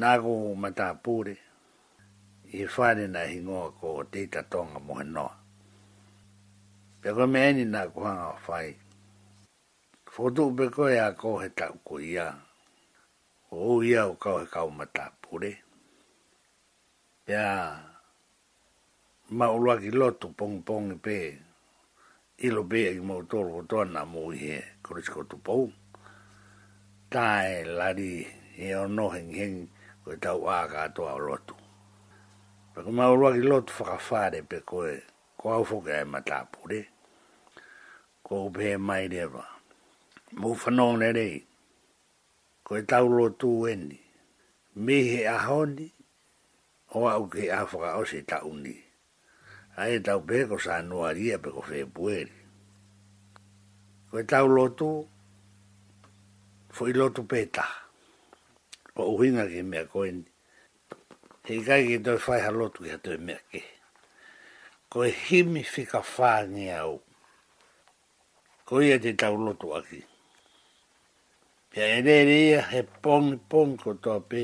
Nā 0.00 0.10
ko 0.22 0.30
mata 0.62 0.88
pūre, 1.04 1.34
i 1.36 2.56
he 2.60 2.64
whare 2.74 3.04
na 3.14 3.20
hingoa 3.30 3.66
ko 3.78 3.86
o 4.00 4.02
teita 4.12 4.40
tonga 4.52 4.80
mo 4.86 4.94
he 5.00 5.04
noa. 5.16 5.34
Pea 7.00 7.12
koe 7.16 7.26
meeni 7.34 7.64
nā 7.74 7.82
ko 7.92 8.00
hanga 8.08 8.28
o 8.34 8.38
whai. 8.46 8.68
Fotu 10.14 10.42
upe 10.50 10.64
koe 10.76 10.94
a 11.08 11.10
ko 11.20 11.28
he 11.42 11.48
tau 11.58 11.74
ko 11.86 11.94
iaa 12.00 12.36
o 13.52 13.82
ia 13.82 14.06
o 14.06 14.14
kau 14.14 14.38
he 14.38 14.46
kau 14.46 14.70
mata 14.70 15.10
pure. 15.22 15.52
Ia 17.28 17.76
maulua 19.30 19.78
ki 19.82 19.90
loto 19.90 20.28
pong 20.38 20.62
pong 20.62 20.92
i 20.94 20.94
e 20.94 20.98
pe 21.04 21.18
ilo 22.46 22.62
pe 22.70 22.80
e 22.90 22.94
i 22.94 23.00
mo 23.02 23.22
tolu 23.26 23.58
o 23.60 23.62
tona 23.68 24.04
mo 24.06 24.30
i 24.34 24.38
he 24.38 24.56
korisiko 24.82 25.22
tu 25.28 25.36
pou. 25.42 25.66
Ta 27.10 27.42
Tae 27.42 27.64
lari 27.66 28.22
he 28.58 28.74
ono 28.76 29.08
heng 29.08 29.32
heng 29.38 29.58
koe 30.04 30.14
tau 30.22 30.46
a 30.46 30.68
katoa 30.72 31.12
o 31.18 31.26
loto. 31.26 31.54
Pako 32.72 32.90
maulua 32.94 33.32
ki 33.34 33.42
loto 33.50 33.72
whakafare 33.78 34.40
pe 34.48 34.58
koe 34.60 34.92
ko 35.38 35.46
au 35.54 35.64
fuka 35.66 36.00
e 36.00 36.04
mata 36.04 36.46
pure. 36.52 36.80
Koe 38.22 38.38
upe 38.48 38.76
mai 38.78 39.08
rewa. 39.10 39.42
Mufanong 40.38 40.38
nerei. 40.38 40.38
Mufanong 40.38 40.96
nerei 41.02 41.38
ko 42.70 42.78
e 42.78 42.84
tau 42.86 43.08
lo 43.10 43.26
tu 43.34 43.48
eni. 43.66 43.96
Mi 44.78 44.96
he 45.10 45.24
ahoni, 45.26 45.86
o 46.94 47.02
au 47.10 47.24
ke 47.26 47.48
awhaka 47.50 47.96
o 47.98 48.04
se 48.06 48.20
tau 48.22 48.52
ni. 48.64 48.74
A 49.76 49.90
e 49.90 49.98
tau 50.06 50.22
peko 50.22 50.54
sa 50.62 50.78
anua 50.78 51.10
ria 51.18 51.36
pe 51.42 51.48
ko 51.54 51.60
whepueri. 51.68 52.38
Ko 54.14 54.20
e 54.22 54.22
tau 54.30 54.46
lo 54.56 54.64
tu, 54.78 54.88
fo 56.74 56.82
i 56.86 56.92
lotu 56.94 57.22
peta. 57.30 57.66
O 59.02 59.16
uhinga 59.16 59.48
ke 59.50 59.60
mea 59.70 59.84
koeni. 59.92 60.22
He 61.50 61.54
kai 61.66 61.82
ke 61.90 61.98
toi 62.06 62.22
whai 62.24 62.40
ha 62.46 62.50
lotu 62.58 62.80
ha 62.86 62.90
hatoe 62.94 63.18
mea 63.26 63.40
ke. 63.50 63.60
Ko 64.90 64.98
e 65.10 65.10
himi 65.26 65.62
whika 65.72 66.00
whāngi 66.12 66.68
au. 66.80 66.94
Ko 68.66 68.74
ia 68.78 68.96
te 69.02 69.10
tau 69.20 69.34
lotu 69.44 69.74
aki. 69.78 70.00
Pia 71.72 71.84
e 71.96 71.98
re 72.08 72.16
rea 72.28 72.60
he 72.72 72.80
pongi 73.02 73.36
pongi 73.50 73.76
ko 73.82 73.90
tō 74.04 74.14
pē 74.30 74.42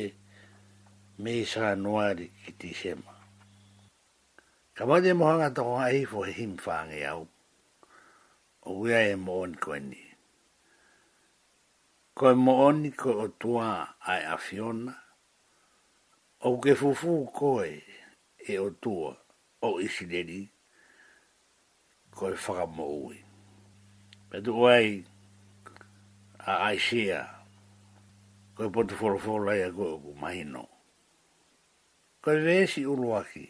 me 1.22 1.32
i 1.42 1.46
sā 1.52 1.70
nuari 1.80 2.26
ki 2.42 2.52
tī 2.60 2.68
sema. 2.80 3.14
Ka 4.78 4.86
mate 4.86 5.10
mohanga 5.18 5.48
tō 5.58 5.64
ngā 5.72 5.88
hifo 5.96 6.22
he 6.28 6.34
him 6.36 6.52
whāngi 6.66 7.00
au. 7.12 7.24
O 8.70 8.76
wea 8.82 9.00
e 9.10 9.16
mooni 9.24 9.58
ko 9.64 9.74
eni. 9.74 9.98
Ko 12.14 12.30
e 12.30 12.38
mooni 12.46 12.92
ko 13.00 13.16
o 13.24 13.26
tuā 13.42 13.66
ai 14.14 14.22
a 14.34 14.38
Fiona. 14.46 14.94
O 16.46 16.54
ke 16.62 16.76
fufu 16.78 17.16
koe 17.40 17.66
e 18.52 18.60
o 18.62 18.68
tuā 18.70 19.10
o 19.66 19.74
isi 19.88 20.06
deri 20.14 20.38
ko 22.14 22.30
e 22.30 22.38
whakamo 22.44 22.86
ui. 23.02 23.18
Pe 24.30 24.36
tu 24.46 24.54
a 26.46 26.54
aisea 26.70 27.22
ko 28.54 28.60
e 28.68 28.70
poti 28.74 28.94
wholofola 29.00 29.50
ia 29.58 29.70
koe 29.76 29.92
o 29.96 29.98
kumahino. 30.04 30.62
Ko 32.22 32.28
e 32.38 32.44
vesi 32.46 32.80
uruaki 32.86 33.42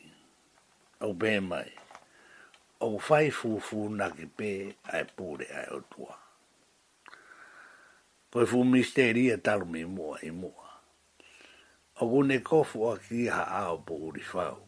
au 1.04 1.12
bēmai 1.22 1.68
au 2.80 2.96
fai 3.06 3.28
fufu 3.38 3.80
na 3.98 4.06
ki 4.16 4.26
pē 4.36 4.50
ai 4.94 5.04
pūre 5.16 5.46
ai 5.58 5.66
o 5.76 5.82
tua. 5.92 6.16
Ko 8.32 8.36
e 8.42 8.46
fu 8.50 8.64
misteria 8.64 9.36
talo 9.44 9.68
mi 9.68 9.84
mua 9.84 10.16
i 10.24 10.30
mua. 10.32 10.68
O 12.00 12.08
kune 12.12 12.40
kofu 12.48 12.88
a 12.96 12.98
ki 13.04 13.26
ha 13.28 13.44
ao 13.62 13.76
pūri 13.88 14.24
fau. 14.30 14.62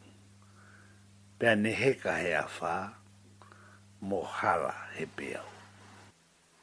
Pea 1.40 1.56
ne 1.56 1.72
heka 1.80 2.12
he 2.20 2.34
a 2.36 2.44
whā, 2.58 2.76
mo 4.04 4.24
hala 4.40 4.74
he 4.98 5.08
pēau. 5.16 5.48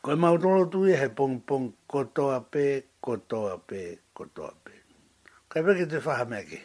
Koe 0.06 0.14
mau 0.16 0.38
tolo 0.38 0.66
tui 0.72 0.94
e 0.94 0.98
he 1.02 1.08
pong 1.18 1.36
pong 1.50 1.66
kotoa 1.92 2.38
pe, 2.54 2.66
kotoa 3.06 3.54
pe, 3.68 3.80
kotoa 4.18 4.52
pe. 4.64 4.74
Kai 5.50 5.62
peke 5.66 5.86
te 5.92 5.98
whaha 6.06 6.26
meke. 6.32 6.60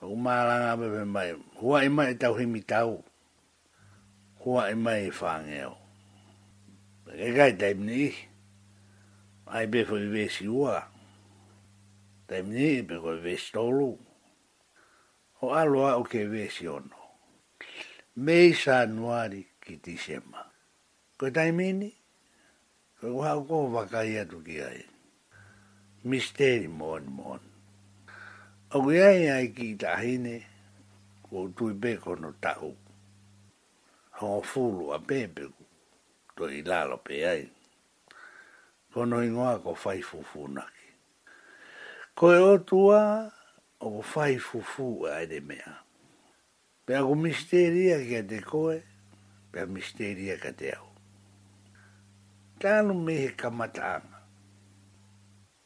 Kau 0.00 0.14
maranga 0.26 0.72
pepe 0.80 1.02
mai. 1.14 1.30
Hua 1.60 1.76
i 1.86 1.86
e 1.88 1.92
mai 1.96 2.12
tau 2.22 2.32
himi 2.38 2.62
tau. 2.72 2.92
Hua 4.42 4.60
i 4.66 4.74
e 4.74 4.78
mai 4.84 5.02
whangeo. 5.20 5.72
Pake 7.04 7.26
kai 7.38 7.52
taimni 7.60 7.94
ihi. 8.08 8.26
Ai 9.60 9.64
pe 9.72 9.80
fwi 9.88 10.04
vesi 10.16 10.46
ua. 10.60 10.76
Taimni 12.28 12.62
ihi 12.72 12.82
pe 12.90 12.96
koe 13.04 13.14
vesi 13.26 13.48
tolu. 13.54 13.90
O 15.42 15.46
aloa 15.60 15.90
o 16.00 16.02
ke 16.10 16.22
vesi 16.34 16.66
ono 16.68 16.98
mei 18.16 18.52
sanuari 18.54 19.46
ki 19.60 19.76
tisema. 19.80 20.44
Ko 21.18 21.30
tai 21.32 21.48
mini? 21.52 21.88
Ko 23.00 23.12
ko 23.16 23.20
hau 23.24 23.40
ko 23.48 23.56
wakai 23.72 24.20
ki 24.44 24.56
ai. 24.62 24.84
Misteri 26.04 26.68
mon 26.68 27.04
mon. 27.08 27.40
O 28.76 28.82
ku 28.84 28.90
ai 28.90 29.30
ai 29.32 29.48
ki 29.56 29.76
tahine 29.80 30.44
ko 31.24 31.48
tui 31.56 31.72
peko 31.72 32.14
no 32.20 32.34
tau. 32.40 32.76
Ho 34.20 34.42
fulu 34.44 34.92
a 34.92 34.98
pepe 34.98 35.44
ku 35.48 35.62
to 36.36 36.44
i 36.52 36.60
lalo 36.62 36.98
pe 37.00 37.24
ai. 37.24 37.48
Kono 38.92 39.16
no 39.16 39.22
ingoa 39.24 39.56
ko 39.64 39.72
fai 39.74 40.02
fufunaki. 40.02 40.86
Ko 42.14 42.28
e 42.32 42.38
otua 42.44 43.32
o 43.80 44.02
fai 44.04 44.36
fufu 44.36 45.06
ai 45.08 45.24
de 45.26 45.40
mea 45.40 45.81
pe 46.86 46.94
ago 47.00 47.14
misteria 47.26 47.96
ke 48.08 48.20
te 48.30 48.38
koe, 48.50 48.76
pe 49.54 49.60
misteria 49.74 50.34
ka 50.42 50.50
te 50.58 50.68
au. 50.78 50.88
Tānu 52.62 52.94
me 53.04 53.14
he 53.22 53.28
kamataanga. 53.40 54.20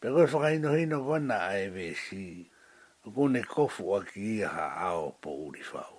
Pe 0.01 0.07
koe 0.13 0.27
whakaino 0.33 0.75
hino 0.77 0.99
wana 1.09 1.37
a 1.51 1.55
EVC, 1.67 2.07
kone 3.17 3.41
kofu 3.53 3.85
a 3.99 4.05
ki 4.11 4.23
iha 4.45 4.67
ao 4.89 5.07
po 5.23 5.31
uri 5.47 5.65
whau. 5.73 5.97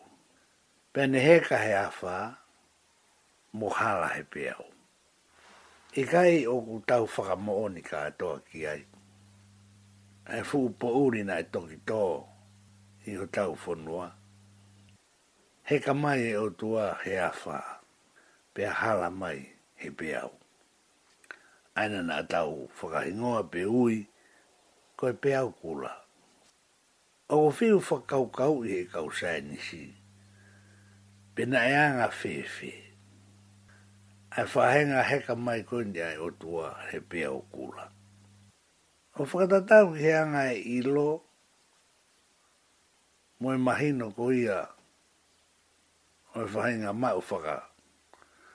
Pe 0.93 1.01
ne 1.09 1.19
heka 1.27 1.57
he 1.65 1.73
awha, 1.85 2.17
mohala 3.57 4.07
he 4.13 4.23
pe 4.31 4.47
au. 4.53 4.67
I 5.97 6.03
e 6.03 6.05
kai 6.11 6.35
o 6.45 6.55
ku 6.61 6.75
tau 6.85 7.09
whakamooni 7.15 7.81
ka 7.89 8.03
atoa 8.11 8.37
ki 8.47 8.59
ai. 8.73 8.83
Ai 10.29 10.41
fuu 10.45 10.69
po 10.79 10.93
uri 11.07 11.23
na 11.25 11.41
e 11.41 11.45
toki 11.53 11.77
tō, 11.89 12.01
i 13.09 13.17
ho 13.17 13.25
tau 13.33 13.57
whonua 13.65 14.13
he 15.67 15.79
ka 15.83 15.91
mai 15.93 16.31
e 16.31 16.35
o 16.39 16.47
tua 16.49 16.95
he 17.03 17.17
awha, 17.19 17.59
pe 18.55 18.63
hala 18.63 19.09
mai 19.11 19.51
he 19.75 19.89
pe 19.91 20.13
au. 20.15 20.31
Aina 21.75 21.99
nā 22.07 22.21
tau 22.29 22.69
whakahingoa 22.79 23.41
pe 23.51 23.65
ui, 23.67 23.97
koe 24.95 25.11
pe 25.21 25.33
au 25.35 25.51
kula. 25.51 25.91
O 27.27 27.37
ko 27.37 27.51
whiru 27.57 27.81
whakaukau 27.87 28.63
i 28.63 28.67
he 28.75 28.79
kau 28.93 29.11
sainisi, 29.11 29.81
pe 31.35 31.43
na 31.45 31.59
e 31.69 31.75
anga 31.81 32.07
whewhe. 32.19 32.71
Ai 34.39 34.47
whahenga 34.53 35.03
heka 35.09 35.35
mai 35.35 35.61
koe 35.67 35.83
ndia 35.83 36.13
e 36.15 36.15
o 36.15 36.29
tua 36.31 36.67
he 36.93 36.97
pe 37.09 37.25
au 37.27 37.43
kula. 37.53 37.85
O 39.19 39.27
whakatatau 39.27 39.91
ki 39.91 39.99
he 40.03 40.11
anga 40.21 40.47
e 40.55 40.63
ilo, 40.79 41.09
moe 43.41 43.57
mahino 43.59 44.07
ko 44.15 44.31
ia, 44.31 44.71
o 46.37 46.41
e 46.41 46.45
whahinga 46.53 46.93
mai 46.93 47.13
o 47.13 47.21
whaka 47.29 47.63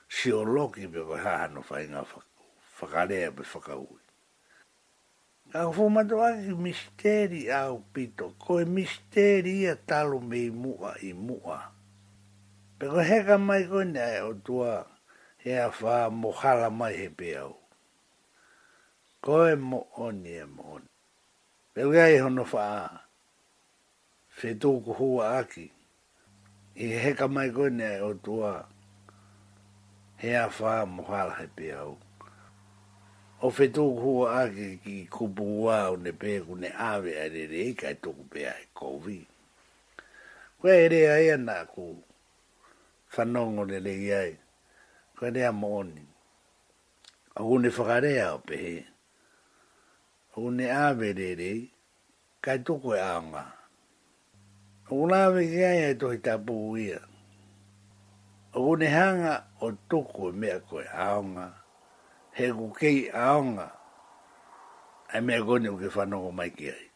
si 0.08 0.30
o 0.32 0.42
loki 0.44 0.86
pe 0.92 1.00
koe 1.06 1.18
hahano 1.24 1.60
whahinga 1.68 2.02
whakarea 2.78 3.30
pe 3.36 3.42
whakaui. 3.50 4.00
A 5.54 5.58
ko 5.66 5.70
whumato 5.76 6.16
ake 6.22 6.46
ki 6.46 6.54
misteri 6.54 7.40
au 7.50 7.82
pito, 7.92 8.34
ko 8.38 8.60
e 8.60 8.64
misteri 8.64 9.66
a 9.66 9.74
talo 9.76 10.20
me 10.20 10.38
i 10.46 10.50
mua 10.50 10.94
i 11.08 11.12
mua. 11.12 11.58
Pe 12.78 12.84
koe 12.92 13.02
heka 13.10 13.36
mai 13.38 13.64
koe 13.68 13.84
ne 13.84 13.98
ai 14.00 14.20
o 14.22 14.32
tua 14.34 14.86
he 15.42 15.58
a 15.58 15.68
wha 15.80 16.08
mohala 16.10 16.70
mai 16.70 16.94
he 16.96 17.08
pe 17.08 17.34
au. 17.36 17.58
Ko 19.22 19.44
e 19.50 19.54
mo 19.58 19.86
oni 19.98 20.32
e 20.38 20.44
mo 20.46 20.62
oni. 20.78 20.90
Pe 21.74 21.82
koe 21.82 21.98
ai 22.02 22.18
hono 22.22 22.44
wha 22.46 22.64
a. 22.84 22.86
Fetoku 24.38 24.92
hua 24.94 25.38
aki 25.42 25.72
e 26.80 26.84
he 27.02 27.10
ka 27.18 27.26
mai 27.34 27.48
koe 27.56 27.68
ne 27.78 27.88
o 28.00 28.10
tua 28.24 28.52
he 30.20 30.30
a 30.36 30.46
wha 30.56 30.74
mo 30.94 31.02
hala 31.10 31.32
he 31.38 31.46
pe 31.56 31.66
au. 31.82 31.94
O 33.44 33.50
whi 33.54 33.66
tōku 33.76 33.98
hua 34.02 34.26
ake 34.44 34.68
ki 34.84 34.94
kupu 35.14 35.44
wā 35.66 35.76
o 35.92 35.96
ne 36.02 36.10
pē 36.20 36.32
ku 36.46 36.54
ne 36.62 36.68
awe 36.90 37.10
a 37.22 37.26
re 37.34 37.42
re 37.52 37.60
i 37.74 37.74
kai 37.80 37.92
e 37.96 38.00
tōku 38.04 38.22
pē 38.32 38.40
ai 38.52 38.62
e 38.64 38.68
kōwi. 38.78 39.18
Koe 40.60 40.76
e 40.84 40.88
re 40.92 41.00
a 41.10 41.16
ea 41.26 41.36
nā 41.48 41.56
ku 41.72 41.86
whanongo 43.12 43.62
ne 43.70 43.78
le 43.86 43.92
iai. 44.08 44.30
Koe 45.18 45.30
rea 45.34 45.50
mo 45.60 45.68
oni. 45.80 46.04
A 47.34 47.40
hune 47.46 47.68
whakarea 47.76 48.26
o 48.34 48.40
ne 48.48 48.84
Hune 50.34 50.64
awe 50.84 51.08
re 51.20 51.28
re 51.40 51.50
i 51.58 51.60
kai 52.44 52.56
e 52.62 52.64
tōku 52.70 52.88
e 52.96 53.00
aonga. 53.10 53.42
Koe 53.54 53.61
O 54.92 55.08
la 55.08 55.30
ve 55.32 55.48
ke 55.48 55.62
ai 55.64 55.94
to 55.96 56.08
ta 56.24 56.34
pu 56.46 56.76
ia. 56.84 57.00
O 58.52 58.76
ne 58.76 58.86
hanga 58.98 59.34
o 59.66 59.70
toko 59.88 60.22
e 60.28 60.32
me 60.40 60.48
ko 60.68 60.76
aonga. 61.04 61.46
He 62.36 62.46
ku 62.58 62.66
kei 62.80 63.00
aonga. 63.26 63.68
Ai 65.12 65.20
me 65.26 65.34
ko 65.46 65.54
ne 65.56 65.70
ke 65.80 65.88
fa 65.96 66.02
no 66.10 66.18
mai 66.38 66.50
ke 66.56 66.66
ai. 66.76 66.86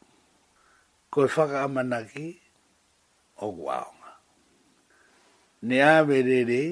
Ko 1.13 1.19
fa 1.37 1.45
ka 1.51 1.61
mana 1.75 1.99
o 2.05 3.47
ku 3.57 3.65
aonga. 3.79 4.13
Ne 5.67 5.77
a 5.81 5.95
ve 6.09 6.17
re 6.29 6.39
re 6.53 6.63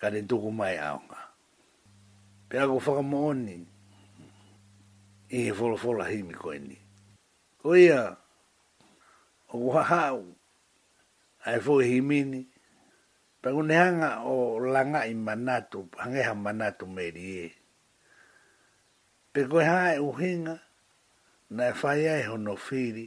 ka 0.00 0.06
ne 0.12 0.20
toko 0.30 0.48
mai 0.60 0.76
aonga. 0.88 1.20
Pe 2.48 2.56
ako 2.64 2.74
fa 2.84 2.92
ka 2.96 3.02
mo 3.10 3.18
oni. 3.32 3.56
I 5.36 5.36
he 5.48 5.52
fola 5.58 5.76
fola 5.76 6.04
himi 6.12 6.32
ko 6.42 6.48
eni. 6.56 6.78
Ko 7.60 7.76
ia. 7.76 7.76
Ko 7.76 7.76
ia. 7.76 8.00
Wow! 9.46 9.60
wahau 9.70 10.26
ai 11.46 11.60
fo 11.60 11.78
himini 11.78 12.48
pa 13.42 13.50
unanga 13.54 14.18
o 14.26 14.58
langa 14.60 15.06
i 15.06 15.14
manatu 15.14 15.88
hange 16.02 16.22
ha 16.22 16.34
manatu 16.34 16.86
meri 16.86 17.46
e 17.46 17.52
pe 19.32 19.40
ko 19.50 19.62
ha 19.62 19.94
e 19.94 19.98
uhinga 20.02 20.54
na 21.50 21.72
fai 21.80 22.02
e 22.06 22.22
hono 22.28 22.56
firi 22.56 23.06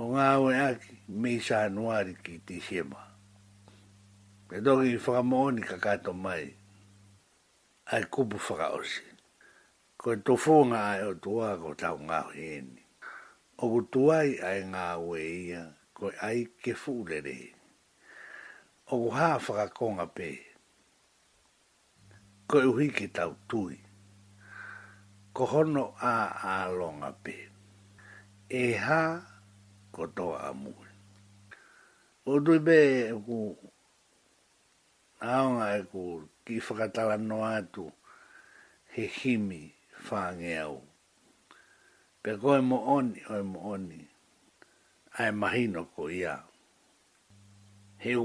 o 0.00 0.14
nga 0.14 0.26
o 0.40 0.46
e 0.50 0.54
aki 0.70 0.92
me 1.20 1.28
i 1.34 1.40
sa 1.46 1.56
anuari 1.66 2.14
ki 2.22 2.34
ti 2.46 2.56
shema 2.60 3.00
pe 4.48 4.56
dogi 4.64 4.88
i 4.94 4.98
whakamooni 5.04 5.62
ka 5.68 5.76
kato 5.84 6.12
mai 6.24 6.46
ai 7.92 8.04
kupu 8.12 8.36
whakaosi 8.46 9.02
ko 9.98 10.06
e 10.14 10.16
tofonga 10.26 10.78
ai 10.94 11.02
o 11.10 11.18
tuago 11.22 11.68
tau 11.82 11.96
ngau 12.06 12.30
hieni 12.36 12.81
o 13.62 13.66
gutuai 13.70 14.30
ai 14.42 14.62
ngā 14.70 14.84
weia 15.00 15.58
ko 15.94 16.08
ai 16.28 16.40
ke 16.64 16.72
fūlere. 16.84 17.34
O 18.90 18.98
ku 19.02 19.10
hā 19.14 19.28
whakakonga 19.38 20.06
pē. 20.16 20.30
Ko 22.50 22.62
e 22.64 22.66
uhi 22.72 22.88
ki 22.96 23.06
tau 23.18 23.36
tui. 23.52 23.78
Ko 25.32 25.46
hono 25.52 25.84
a 26.10 26.12
ālonga 26.56 27.12
pē. 27.24 27.36
E 28.62 28.66
hā 28.86 29.00
ko 29.94 30.10
toa 30.16 30.44
amui. 30.50 30.90
O 32.26 32.40
tui 32.42 32.58
be 32.66 32.78
e 32.84 33.18
ku 33.28 33.42
aonga 35.32 35.74
e 35.78 35.86
ku 35.92 36.08
ki 36.44 36.58
whakatala 36.66 37.16
no 37.30 37.44
atu 37.56 37.92
he 38.96 39.06
himi 39.20 39.62
whāngeau. 40.10 40.80
au 40.80 40.88
pe 42.24 42.32
koe 42.42 42.58
mo 42.68 42.76
oni, 42.96 43.18
oi 43.34 43.42
mo 43.52 43.58
oni, 43.74 43.98
ai 45.20 45.30
mahino 45.40 45.82
ko 45.94 46.02
ia. 46.20 46.34
He 48.02 48.10
u 48.20 48.24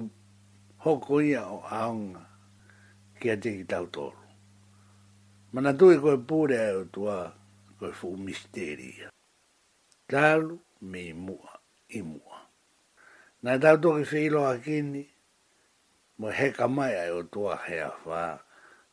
hoko 0.83 1.15
ia 1.31 1.41
o 1.49 1.57
aonga 1.79 2.21
kia 3.19 3.35
teki 3.43 3.63
tau 3.71 3.85
toro. 3.93 4.23
Mana 5.51 5.71
tui 5.79 5.95
koe 6.03 6.17
pūre 6.29 6.57
ai 6.67 6.73
o 6.83 6.85
tua 6.93 7.15
koe 7.79 7.91
fuu 7.99 8.17
misteria. 8.25 9.07
Talu 10.11 10.55
me 10.89 11.01
imua, 11.13 11.51
imua. 11.99 12.37
Nā 13.43 13.53
tau 13.63 13.77
toki 13.83 14.05
whilo 14.11 14.41
a 14.51 14.53
kini, 14.65 15.03
mo 16.19 16.27
he 16.37 16.47
mai 16.77 16.93
ai 17.03 17.11
o 17.19 17.21
tua 17.33 17.55
hea 17.65 17.89
whā, 18.05 18.23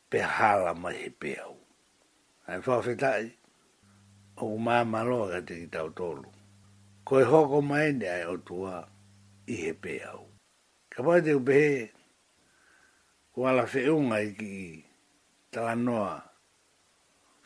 pe 0.09 0.19
hala 0.35 0.73
mai 0.81 0.95
he 1.01 1.09
peau. 1.21 1.55
Ai 2.47 2.59
whawhetai, 2.65 3.23
o 4.37 4.57
ma 4.57 4.83
malo 4.83 5.27
ga 5.31 5.39
te 5.47 5.55
ki 5.63 5.67
tau 5.71 5.89
tolu. 5.95 6.27
Ko 7.07 7.13
e 7.21 7.25
hoko 7.31 7.59
mai 7.69 7.87
ne 7.99 8.07
ai 8.15 8.23
e 8.23 8.27
o 8.33 8.37
tua 8.47 8.75
i 9.47 9.55
he 9.63 9.71
pe 9.81 9.93
au. 10.11 10.23
Ka 10.91 10.99
pai 11.05 11.19
te 11.25 11.31
upehe 11.39 11.81
o 13.37 13.41
ala 13.49 13.63
feunga 13.73 14.17
i 14.19 14.29
ki 14.39 14.53
talanoa, 15.55 16.11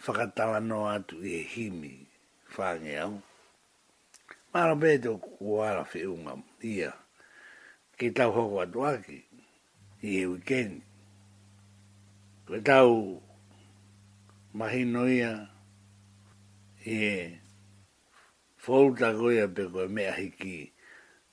whakatalanoa 0.03 0.89
atu 0.97 1.15
i 1.25 1.31
he 1.35 1.41
himi 1.53 1.93
whange 2.57 2.93
au. 3.05 3.13
Mara 4.53 4.73
pe 4.81 4.89
te 5.03 5.09
o 5.49 5.53
ala 5.67 5.83
feunga 5.91 6.33
ia 6.73 6.91
ki 7.99 8.07
tau 8.17 8.29
hoko 8.35 8.57
atu 8.65 8.79
aki 8.91 9.17
i 10.01 10.09
he 10.17 10.25
weekend. 10.31 10.75
Ko 12.49 12.57
e 12.59 12.65
tau 12.69 12.93
mahino 14.57 15.03
ia, 15.19 15.31
e 16.85 17.39
folta 18.57 19.11
goia 19.13 19.41
ia 19.43 19.47
pe 19.53 19.63
go 19.73 19.83
me 19.87 20.03
hiki 20.17 20.73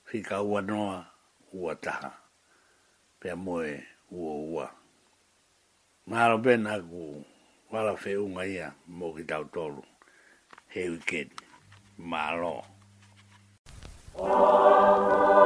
fika 0.03 0.41
ua 0.41 0.61
noa 0.61 1.05
ua 1.53 1.75
taha 1.75 2.11
pe 3.19 3.33
moe 3.35 3.83
ua 4.11 4.33
ua 4.53 4.75
maro 6.07 6.37
pe 6.39 6.57
na 6.57 6.83
wala 7.71 7.97
fe 7.97 8.17
unga 8.17 8.43
ia 8.45 8.73
mo 8.87 9.13
ki 9.15 9.23
tau 9.23 9.45
tolu 9.45 9.83
he 10.67 10.89
wiket 10.89 11.29
malo 11.97 12.63
Oh, 14.19 15.36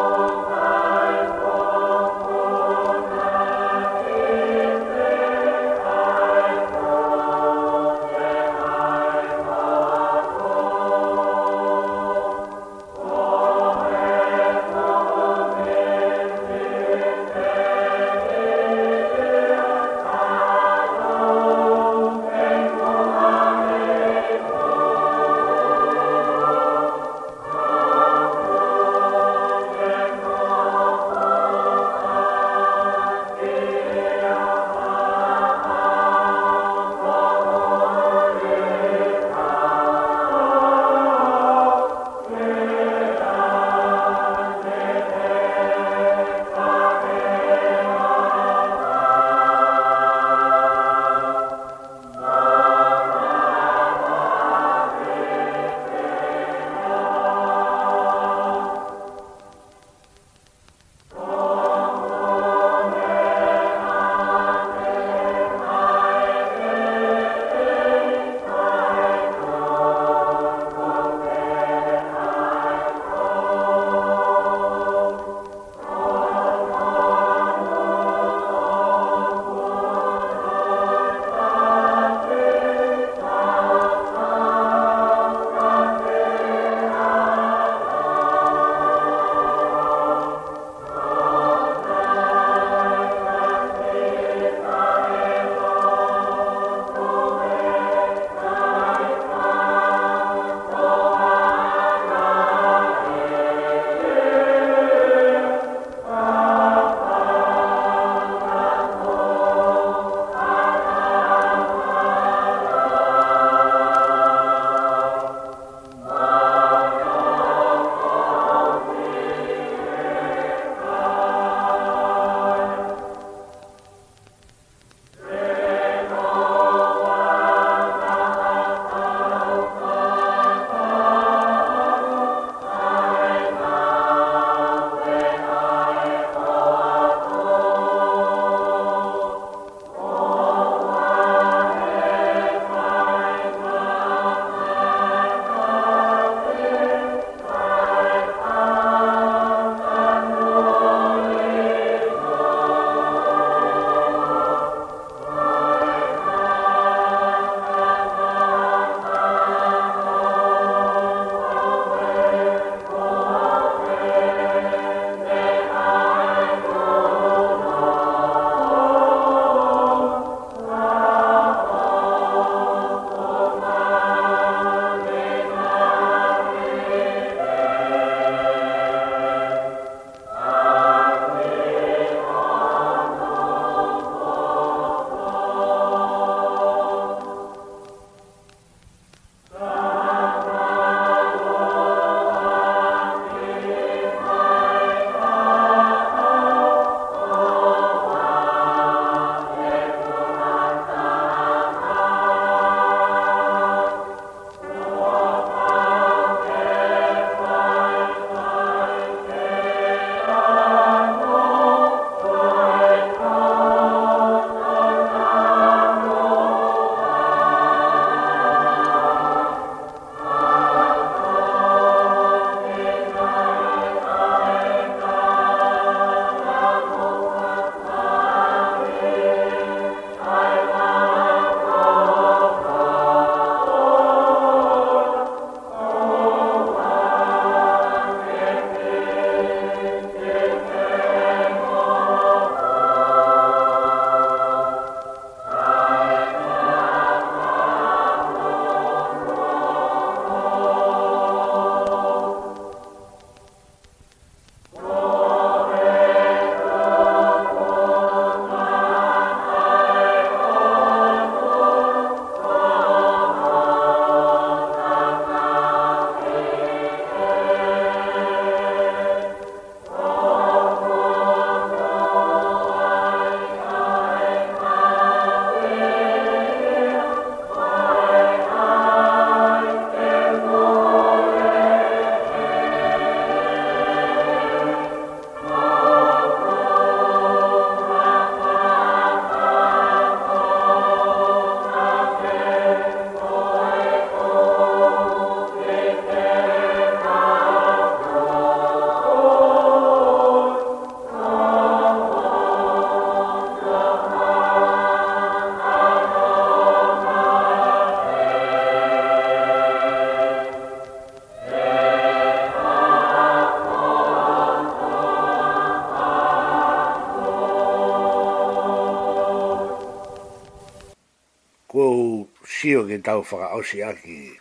sio 322.62 322.84
ke 322.86 323.02
tau 323.02 323.26
whaka 323.26 323.58
ausi 323.58 323.82
aki 323.82 324.38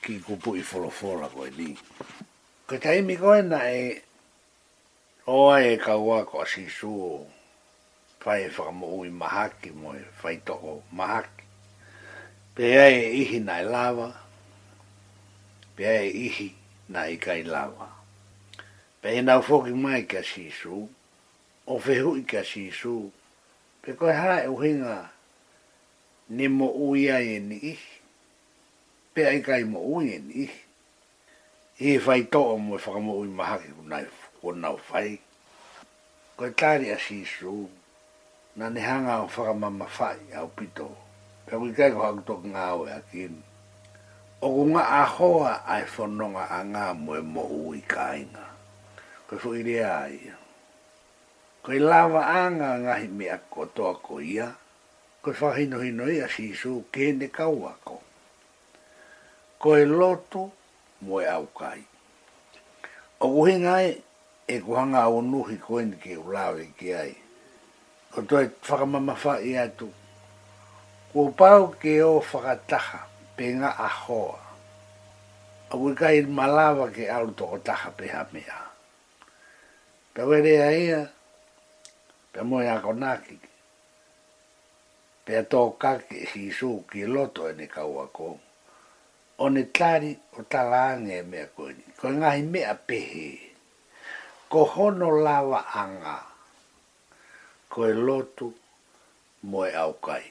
ki 0.00 0.12
kupu 0.24 0.50
i 0.56 0.62
wholofora 0.64 1.28
koe 1.28 1.50
ni. 1.58 1.76
Ko 2.66 2.78
taimi 2.84 3.14
koe 3.20 3.42
na 3.44 3.60
e 3.84 4.00
oa 5.28 5.60
e 5.68 5.74
kaua 5.76 6.24
ko 6.24 6.40
a 6.40 6.46
sisu 6.48 6.88
o 6.88 7.26
whae 8.24 8.48
whaka 8.56 8.72
mo 8.78 8.86
ui 8.98 9.10
mahaki 9.20 9.70
mo 9.80 9.92
e 9.92 10.00
whaitoko 10.22 10.80
mahaki. 10.96 11.44
Pe 12.54 12.64
ai 12.84 12.96
e 13.04 13.08
ihi 13.20 13.38
na 13.44 13.54
e 13.60 13.64
lava, 13.68 14.08
pe 15.76 15.84
ai 15.84 16.08
e 16.08 16.16
ihi 16.26 16.48
na 16.88 17.04
e 17.12 17.20
kai 17.24 17.42
lava. 17.44 17.88
Pe 19.02 19.12
e 19.12 19.20
nau 19.22 19.42
foki 19.44 19.72
mai 19.76 20.06
ka 20.08 20.24
sisu, 20.24 20.88
o 21.68 21.74
whehu 21.84 22.16
i 22.16 22.24
ka 22.24 22.40
sisu, 22.42 22.96
pe 23.84 23.90
koe 23.92 24.12
hara 24.16 24.40
e 24.48 24.48
uhinga 24.48 24.96
ni 26.28 26.44
mo 26.44 26.68
uia 26.68 27.20
e 27.24 27.40
ni 27.40 27.56
i. 27.72 27.74
Pe 29.16 29.20
ai 29.24 29.40
kai 29.40 29.64
mo 29.64 29.80
ui 29.80 30.12
e 30.12 30.18
ni 30.20 30.44
i. 30.44 30.48
I 31.86 31.96
e 31.96 31.98
fai 32.04 32.22
toa 32.32 32.56
mo 32.60 32.74
e 32.74 32.78
whakamo 32.84 33.12
ui 33.22 33.30
maha 33.38 33.56
ki 33.62 33.70
kunai 33.78 34.06
kunau 34.42 34.76
fai. 34.88 35.10
Ko 36.36 36.42
e 36.44 36.50
tari 36.60 36.90
a 36.92 36.98
si 36.98 37.18
na 38.56 38.66
ni 38.68 38.80
hanga 38.80 39.14
o 39.22 39.26
whakamama 39.32 39.86
fai 39.96 40.18
au 40.36 40.48
pito. 40.56 40.88
Pe 41.46 41.56
ui 41.56 41.72
kai 41.78 41.90
ko 41.96 42.00
hangto 42.04 42.34
ngā 42.52 42.64
o 42.80 42.84
e 42.88 42.92
akin. 43.00 43.34
O 44.44 44.50
ku 44.54 44.62
ngā 44.74 44.82
ahoa 45.00 45.52
ai 45.66 45.84
whanonga 45.94 46.44
a 46.50 46.58
ngā 46.70 46.84
mo 47.04 47.12
e 47.16 47.22
mo 47.34 47.42
ui 47.62 47.80
kainga. 47.88 48.44
Ko 49.26 49.30
e 49.38 49.38
fukiri 49.42 49.78
a 49.80 50.04
ia. 50.12 50.36
Ko 51.62 51.72
e 51.72 51.78
lava 51.78 52.20
anga 52.44 52.76
ngahi 52.84 53.08
mea 53.08 53.38
kotoa 53.50 53.96
ko 54.04 54.20
ia. 54.20 54.20
Ko 54.20 54.20
ia 54.20 54.48
koe 55.22 55.32
whahino 55.40 55.78
hino 55.82 56.04
ia 56.16 56.28
si 56.34 56.42
isu 56.54 56.72
kene 56.94 57.26
kaua 57.38 57.72
ko. 57.86 57.96
Ko 59.60 59.68
e 59.74 59.82
loto 60.00 60.42
mo 61.04 61.14
e 61.18 61.26
au 61.36 61.46
kai. 61.60 61.82
O 63.26 63.42
uhi 63.42 63.54
ngai 63.64 63.88
e 64.46 64.56
kuhanga 64.64 65.00
au 65.10 65.16
nuhi 65.32 65.56
koe 65.66 65.82
ni 65.90 65.96
ke 66.02 66.12
ulawe 66.24 66.62
ke 66.78 66.88
ai. 67.04 67.14
O 68.16 68.22
toi 68.28 68.46
whakamama 68.66 69.14
wha 69.22 69.34
i 69.42 69.52
atu. 69.64 69.88
Kua 71.12 71.30
pau 71.38 71.62
ke 71.80 71.92
o 72.02 72.12
taha 72.70 73.00
pe 73.36 73.44
nga 73.58 73.70
a 73.74 73.88
hoa. 74.02 74.38
A 75.72 75.76
ui 75.82 75.92
kai 76.00 76.18
malawa 76.38 76.84
ke 76.96 77.04
au 77.16 77.26
toko 77.38 77.56
taha 77.68 77.88
pe 77.98 78.06
ha 78.14 78.20
mea. 78.32 78.58
Pe 80.14 80.20
were 80.28 80.54
a 80.64 80.70
ia, 80.84 81.00
pe 82.32 82.38
moe 82.48 82.66
a 82.74 82.80
konakiki 82.84 83.48
pe 85.30 85.38
to 85.52 85.60
ka 85.82 85.90
ki 86.08 86.18
si 86.30 86.42
su 86.58 86.70
ki 86.90 87.00
loto 87.14 87.40
e 87.50 87.52
ni 87.58 87.66
ka 87.74 87.82
wa 87.94 88.04
ko 88.16 88.28
o 89.44 89.44
ne 89.54 89.62
tari 89.76 90.10
o 90.36 90.38
ta 90.52 90.60
la 90.72 90.84
nge 91.04 91.16
me 91.30 91.40
ko 91.54 91.64
ni 91.76 91.84
ko 92.00 92.06
nga 92.18 92.28
hi 92.36 92.42
me 92.52 92.60
a 92.72 92.74
pe 92.88 92.98
he 93.10 93.28
ko 94.50 94.60
hono 94.72 95.08
lava 95.26 95.60
anga 95.82 96.16
ko 97.72 97.78
e 97.90 97.92
lotu 98.06 98.46
mo 99.48 99.58
e 99.68 99.70
au 99.82 99.92
kai 100.06 100.26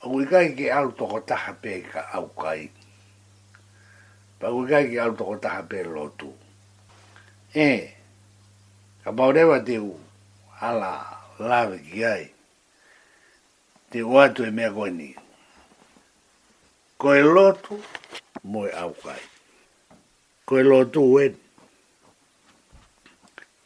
o 0.00 0.04
ngui 0.08 0.24
kai 0.32 0.46
ki 0.58 0.66
alu 0.76 0.90
toko 0.98 1.18
taha 1.28 1.52
pe 1.62 1.72
ka 1.92 2.00
au 2.16 2.26
kai 2.42 2.62
pa 4.38 4.46
ngui 4.54 4.66
kai 4.72 4.84
ki 4.90 4.96
alu 5.02 5.14
toko 5.20 5.34
taha 5.44 5.62
pe 5.70 5.78
lotu 5.94 6.30
e 7.68 7.68
ka 9.02 9.10
baurewa 9.16 9.56
te 9.66 9.76
u 9.90 9.92
ala 10.68 10.92
lave 11.48 11.78
ki 11.90 12.00
ai 12.16 12.24
te 13.90 14.00
watu 14.12 14.40
e 14.44 14.50
mea 14.56 14.70
koe 14.72 14.90
ni. 14.98 15.10
Koe 17.00 17.20
lotu 17.36 17.74
moe 18.52 18.70
au 18.82 18.92
kai. 19.02 19.22
Koe 20.46 20.62
lotu 20.70 21.02
wen. 21.14 21.34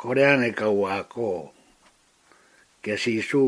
Kore 0.00 0.22
ane 0.32 0.48
kau 0.60 0.78
ako. 0.98 1.28
Ke 2.82 2.92
sisu. 3.02 3.44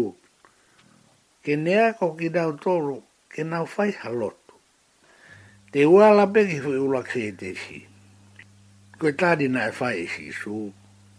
Ke 1.44 1.52
neako 1.64 2.06
ki 2.18 2.28
nao 2.36 2.52
toru. 2.64 2.98
Ke 3.32 3.40
nao 3.50 3.66
fai 3.74 3.90
halotu. 4.02 4.54
Te 5.72 5.80
wala 5.96 6.24
peki 6.34 6.58
fui 6.64 6.76
ulakse 6.86 7.20
e 7.28 7.32
te 7.40 7.50
si. 7.62 7.78
Koe 8.98 9.12
tadi 9.20 9.46
nae 9.54 9.70
fai 9.78 9.96
e 10.04 10.06
sisu. 10.14 10.56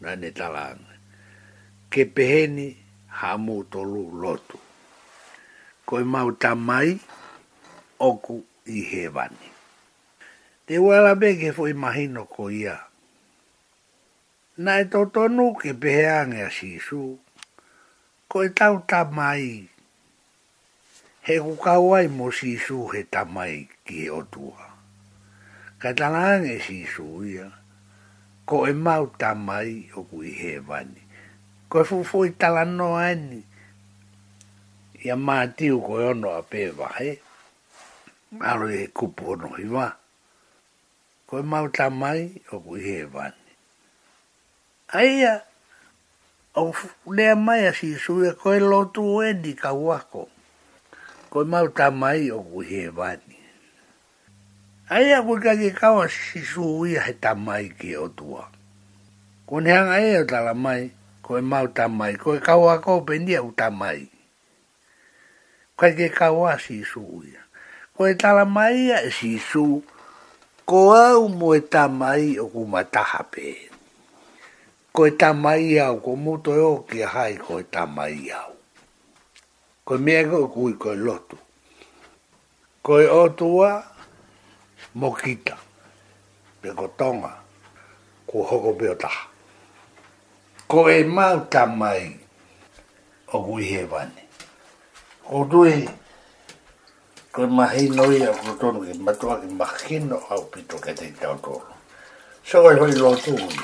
na 0.01 0.09
e 0.13 0.15
ne 0.21 0.29
talanga. 0.31 0.93
Ke 1.91 2.01
peheni 2.15 2.67
hamu 3.19 3.63
tolu 3.71 4.03
lotu 4.21 4.57
koe 5.89 6.03
mau 6.13 6.31
tamai 6.41 6.87
oku 8.09 8.35
i 8.65 8.77
hewani. 8.89 9.49
Te 10.67 10.75
wala 10.85 11.11
beke 11.21 11.49
fo 11.51 11.63
fwoi 11.67 11.73
mahino 11.73 12.23
ko 12.25 12.47
ia. 12.51 12.77
Na 14.63 14.71
e 14.81 14.85
totonu 14.93 15.51
ke 15.59 15.73
peheange 15.75 16.39
a 16.45 16.49
sisu, 16.57 17.19
ko 18.29 18.35
e 18.43 18.49
tau 18.59 18.79
tamai. 18.87 19.67
He 21.25 21.35
kukauai 21.39 22.07
mo 22.07 22.31
sisu 22.31 22.79
he 22.93 23.03
tamai 23.03 23.67
ki 23.83 24.07
he 24.07 24.07
otua. 24.07 24.63
Ka 25.81 25.91
talaange 25.91 26.59
sisu 26.63 27.27
ia, 27.27 27.51
ko 28.47 28.63
e 28.67 28.71
mau 28.71 29.07
tamai 29.19 29.91
o 29.99 30.03
kui 30.07 30.31
hewani. 30.31 31.03
Ko 31.67 31.83
e 31.83 31.87
fwoi 31.87 32.31
talanoa 32.39 33.09
eni, 33.11 33.41
ia 35.03 35.15
mātiu 35.19 35.81
koe 35.83 36.05
ono 36.15 36.31
a 36.37 36.41
pēwa 36.47 36.87
he. 36.97 37.17
Aro 38.39 38.69
e 38.71 38.85
kupu 38.87 39.33
ono 39.35 39.49
i 39.59 39.65
wā. 39.69 39.87
Ko 41.27 41.39
e 41.41 41.47
mauta 41.47 41.89
mai 41.89 42.29
o 42.51 42.59
ku 42.61 42.75
he 42.79 43.03
wāni. 43.05 43.51
Aia, 44.93 45.33
au 46.59 46.71
lea 47.09 47.35
mai 47.35 47.67
a 47.67 47.73
si 47.73 47.93
sui 47.97 48.29
a 48.29 48.33
ko 48.37 48.53
e 48.53 48.59
lotu 48.61 49.03
o 49.15 49.19
eni 49.25 49.53
ka 49.57 49.73
wako. 49.73 50.27
Ko 51.33 51.43
mauta 51.49 51.89
mai 51.91 52.29
o 52.31 52.39
ku 52.47 52.61
he 52.69 52.85
wāni. 52.93 53.39
Aia 54.93 55.21
ku 55.25 55.35
kake 55.41 55.71
kawa 55.73 56.07
si 56.07 56.41
sui 56.45 56.95
a 56.97 57.01
he 57.09 57.13
tamai 57.17 57.65
ki 57.79 57.95
o 57.97 58.07
tua. 58.07 58.45
Ko 59.49 59.59
neanga 59.59 59.99
e 59.99 60.15
o 60.21 60.25
tala 60.25 60.53
mai, 60.55 60.91
ko 61.21 61.37
e 61.37 61.41
mauta 61.43 61.87
mai, 61.87 62.15
ko 62.17 62.35
e 62.37 62.41
kawa 62.41 62.79
ko 62.81 63.01
pendia 63.03 63.43
u 63.43 63.51
tamai 63.51 64.12
kai 65.77 65.97
ke 65.97 66.09
kaua 66.13 66.57
si 66.61 66.85
su 66.85 67.01
ia. 67.25 67.41
Ko 67.97 68.05
e 68.09 68.13
tala 68.13 68.45
mai 68.45 68.89
ia 68.89 68.97
e 69.05 69.09
si 69.09 69.37
su, 69.37 69.81
ko 70.65 70.77
au 70.93 71.29
mo 71.29 71.53
e 71.57 71.61
ta 71.61 71.87
mai 71.87 72.37
o 72.37 72.45
ku 72.47 72.65
pe. 73.31 73.69
Ko 74.93 75.05
e 75.07 75.11
ta 75.11 75.33
mai 75.33 75.79
au, 75.79 75.99
ko 76.01 76.15
muto 76.15 76.51
e 76.53 76.59
o 76.61 76.77
ki 76.89 77.01
hai 77.01 77.33
ko 77.37 77.59
e 77.59 77.63
ta 77.73 77.85
mai 77.85 78.29
au. 78.33 78.53
Ko 79.85 79.97
mea 79.97 80.23
ko 80.29 80.47
kui 80.47 80.73
ko 80.73 80.93
e 80.93 80.95
lotu. 80.95 81.37
Ko 82.81 82.99
e 83.01 83.07
otua, 83.07 83.83
mo 84.95 85.11
kita, 85.13 85.57
pe 86.61 86.69
ko 86.75 86.87
tonga, 86.97 87.31
ko 88.27 88.43
hoko 88.43 88.71
pe 88.77 88.89
o 88.89 88.95
taha. 88.95 89.27
Ko 90.67 90.89
e 90.89 91.03
mau 91.03 91.45
ta 91.49 91.65
mai, 91.65 92.17
o 93.33 93.43
kui 93.45 93.63
he 93.71 93.85
o 95.31 95.45
dui 95.47 95.87
ko 97.31 97.47
mahi 97.47 97.87
noi 97.95 98.21
a 98.27 98.31
ko 98.35 98.51
tonu 98.59 98.79
ki 98.85 98.93
matua 98.99 99.39
ki 99.39 99.47
makino 99.55 100.17
au 100.29 100.43
pito 100.51 100.77
ke 100.83 100.93
te 100.93 101.11
tau 101.19 101.37
tonu. 101.43 101.71
So 102.43 102.67
ai 102.67 102.75
hoi 102.75 102.91
lotu 102.91 103.31
ui. 103.35 103.55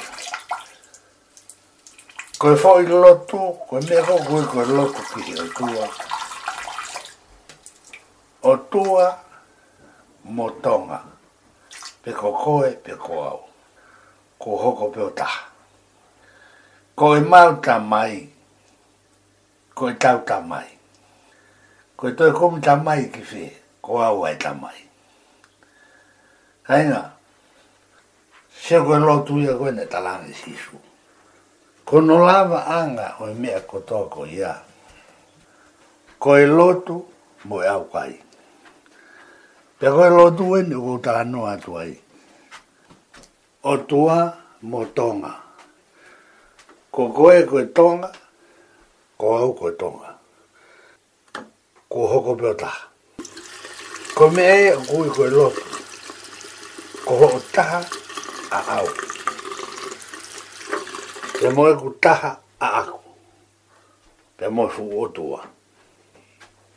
Ko 2.40 2.54
e 2.54 2.56
fo 2.56 2.80
i 2.80 2.86
lotu, 2.88 3.38
ko 3.68 3.78
e 3.78 3.82
meko 3.90 4.16
kui 4.26 4.44
ko 4.52 4.62
e 4.62 4.66
lotu 4.72 5.02
ki 5.12 5.22
hi 5.22 5.34
o 5.36 5.46
tua. 5.58 5.88
O 8.42 8.58
tua 8.72 9.06
mo 10.24 10.50
tonga. 10.64 11.04
Pe 12.02 12.14
ko 12.16 12.32
koe, 12.38 12.72
pe 12.84 12.96
ko 12.96 13.20
au. 13.28 13.40
Ko 14.40 14.58
hoko 14.58 14.90
pe 14.96 15.02
o 15.04 15.10
taha. 15.12 15.52
Ko 16.96 17.16
e 17.16 17.20
mauta 17.20 17.80
mai. 17.80 18.30
Ko 19.76 19.90
e 19.90 19.96
mai 20.48 20.79
ko 22.00 22.08
e 22.08 22.12
toi 22.18 22.32
komi 22.32 22.60
tamai 22.62 23.12
ki 23.12 23.22
fe 23.28 23.44
ko 23.84 23.92
au 24.00 24.24
ai 24.24 24.38
tamai. 24.40 24.80
Kainga, 26.68 27.04
se 28.64 28.80
koe 28.86 29.00
lo 29.04 29.16
tuia 29.28 29.54
ko 29.60 29.68
ne 29.72 29.84
talane 29.86 30.32
sisu. 30.34 30.78
Ko 31.86 32.00
no 32.00 32.24
lava 32.24 32.64
anga 32.80 33.16
o 33.20 33.28
e 33.28 33.32
i 33.34 33.36
mea 33.36 33.60
kotoa 33.68 34.08
ko 34.10 34.24
ia. 34.26 34.56
Ko 36.20 36.38
e 36.40 36.46
lotu 36.48 37.04
mo 37.52 37.60
e 37.64 37.68
au 37.68 37.84
kai. 37.92 38.16
Pe 39.80 39.88
ko 39.92 40.06
e 40.08 40.12
lotu 40.16 40.56
e 40.58 40.64
ni 40.64 40.76
ko 40.80 40.96
ta 41.04 41.20
anu 41.20 41.44
atu 41.52 41.76
ai. 41.82 42.00
O 43.64 43.76
tua 43.84 44.24
mo 44.62 44.86
tonga. 44.96 45.36
Ko 46.96 47.12
koe 47.12 47.44
koe 47.44 47.66
tonga, 47.76 48.08
ko 49.20 49.36
au 49.38 49.52
ko 49.54 49.72
tonga 49.76 50.16
ko 51.94 52.00
hoko 52.12 52.32
pe 52.38 52.50
ta 52.62 52.72
ko 54.16 54.24
me 54.36 54.44
e 54.70 54.72
ku 54.90 54.96
ko 55.16 55.24
lo 55.36 55.46
ko 57.06 57.12
ho 57.22 57.28
ta 57.56 57.66
a 58.58 58.60
au 58.76 58.88
te 61.40 61.48
mo 61.56 61.64
e 61.72 61.74
ku 61.82 61.88
ta 62.04 62.14
a 62.66 62.68
aku 62.82 63.02
te 64.38 64.46
mo 64.56 64.64
fu 64.74 64.84
o 65.02 65.06
tua 65.18 65.42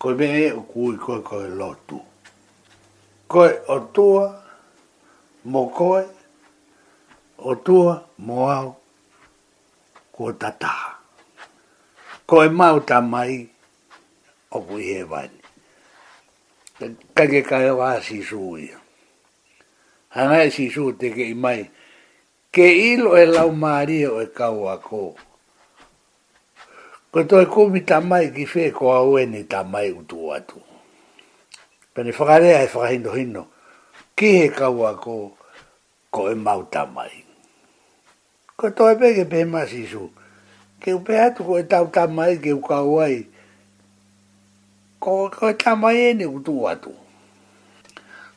ko 0.01 0.07
me 0.19 0.27
e 0.45 0.47
ku 0.73 0.81
ko 1.05 1.13
ko 1.29 1.37
lo 1.61 1.69
tu 1.89 1.99
ko 3.31 3.41
o 3.75 3.77
tua 3.95 4.25
mo 5.53 5.61
ko 5.77 5.87
e 6.01 6.05
o 7.49 7.53
tua 7.65 7.95
mo 8.27 8.37
au 8.59 8.69
ko 10.15 10.23
ta 10.41 10.49
ta 10.63 10.75
ko 12.29 12.35
e 12.45 12.49
mau 12.61 12.77
ta 12.81 12.97
mai 13.13 13.53
o 14.53 14.61
ku 14.61 14.77
he 14.77 15.03
wan 15.05 15.31
ka 17.16 17.24
ke 17.27 17.41
ka 17.45 17.74
wa 17.74 18.01
si 18.05 18.23
su 18.24 18.57
i 18.61 18.69
ha 20.16 20.20
na 20.29 20.45
e 20.45 20.51
si 20.51 20.69
su 20.69 20.93
te 20.99 21.09
ke 21.16 21.24
i 21.33 21.35
mai 21.35 21.65
ke 22.53 22.66
ilo 22.93 23.15
lo 23.15 23.16
e 23.16 23.24
lau 23.33 23.49
mari 23.53 24.05
o 24.07 24.20
e 24.20 24.27
ka 24.37 24.51
wa 24.53 24.77
ko 24.77 25.16
ko 27.12 27.19
to 27.24 27.41
e 27.41 27.47
ku 27.49 27.69
mita 27.73 28.01
mai 28.01 28.29
ki 28.33 28.45
fe 28.47 28.65
ko 28.77 28.93
a 28.93 29.01
u 29.09 29.16
ni 29.27 29.45
ta 29.49 29.65
mai 29.65 29.89
u 29.91 30.05
tu 30.05 30.20
atu 30.37 30.61
pe 31.93 32.03
ni 32.05 32.12
fagare 32.12 32.49
e 32.53 32.57
ai 32.65 32.69
fagindo 32.69 33.11
hinno 33.16 33.45
ki 34.16 34.29
he 34.37 34.47
ka 34.53 34.69
wa 34.69 34.97
ko 35.01 35.33
ko 36.12 36.29
e 36.31 36.35
mau 36.37 36.69
ta 36.69 36.85
ko 38.59 38.69
to 38.77 38.91
e 38.93 38.97
pe 39.01 39.09
ke 39.16 39.24
pe 39.24 39.45
ma 39.45 39.65
si 39.65 39.87
su 39.89 40.12
ke 40.81 40.93
u 40.93 41.01
pe 41.01 41.15
atu 41.16 41.41
ko 41.45 41.57
e 41.59 41.65
tau 41.65 41.89
ta 41.89 42.05
mai 42.07 42.37
ke 42.37 42.53
u 42.53 42.61
ka 42.61 42.85
ko 45.03 45.27
ko 45.35 45.51
e 45.51 45.55
ta 45.59 45.74
mai 45.74 45.99
e 45.99 46.11
ni 46.15 46.24
u 46.24 46.39
tu 46.47 46.55
atu 46.70 46.93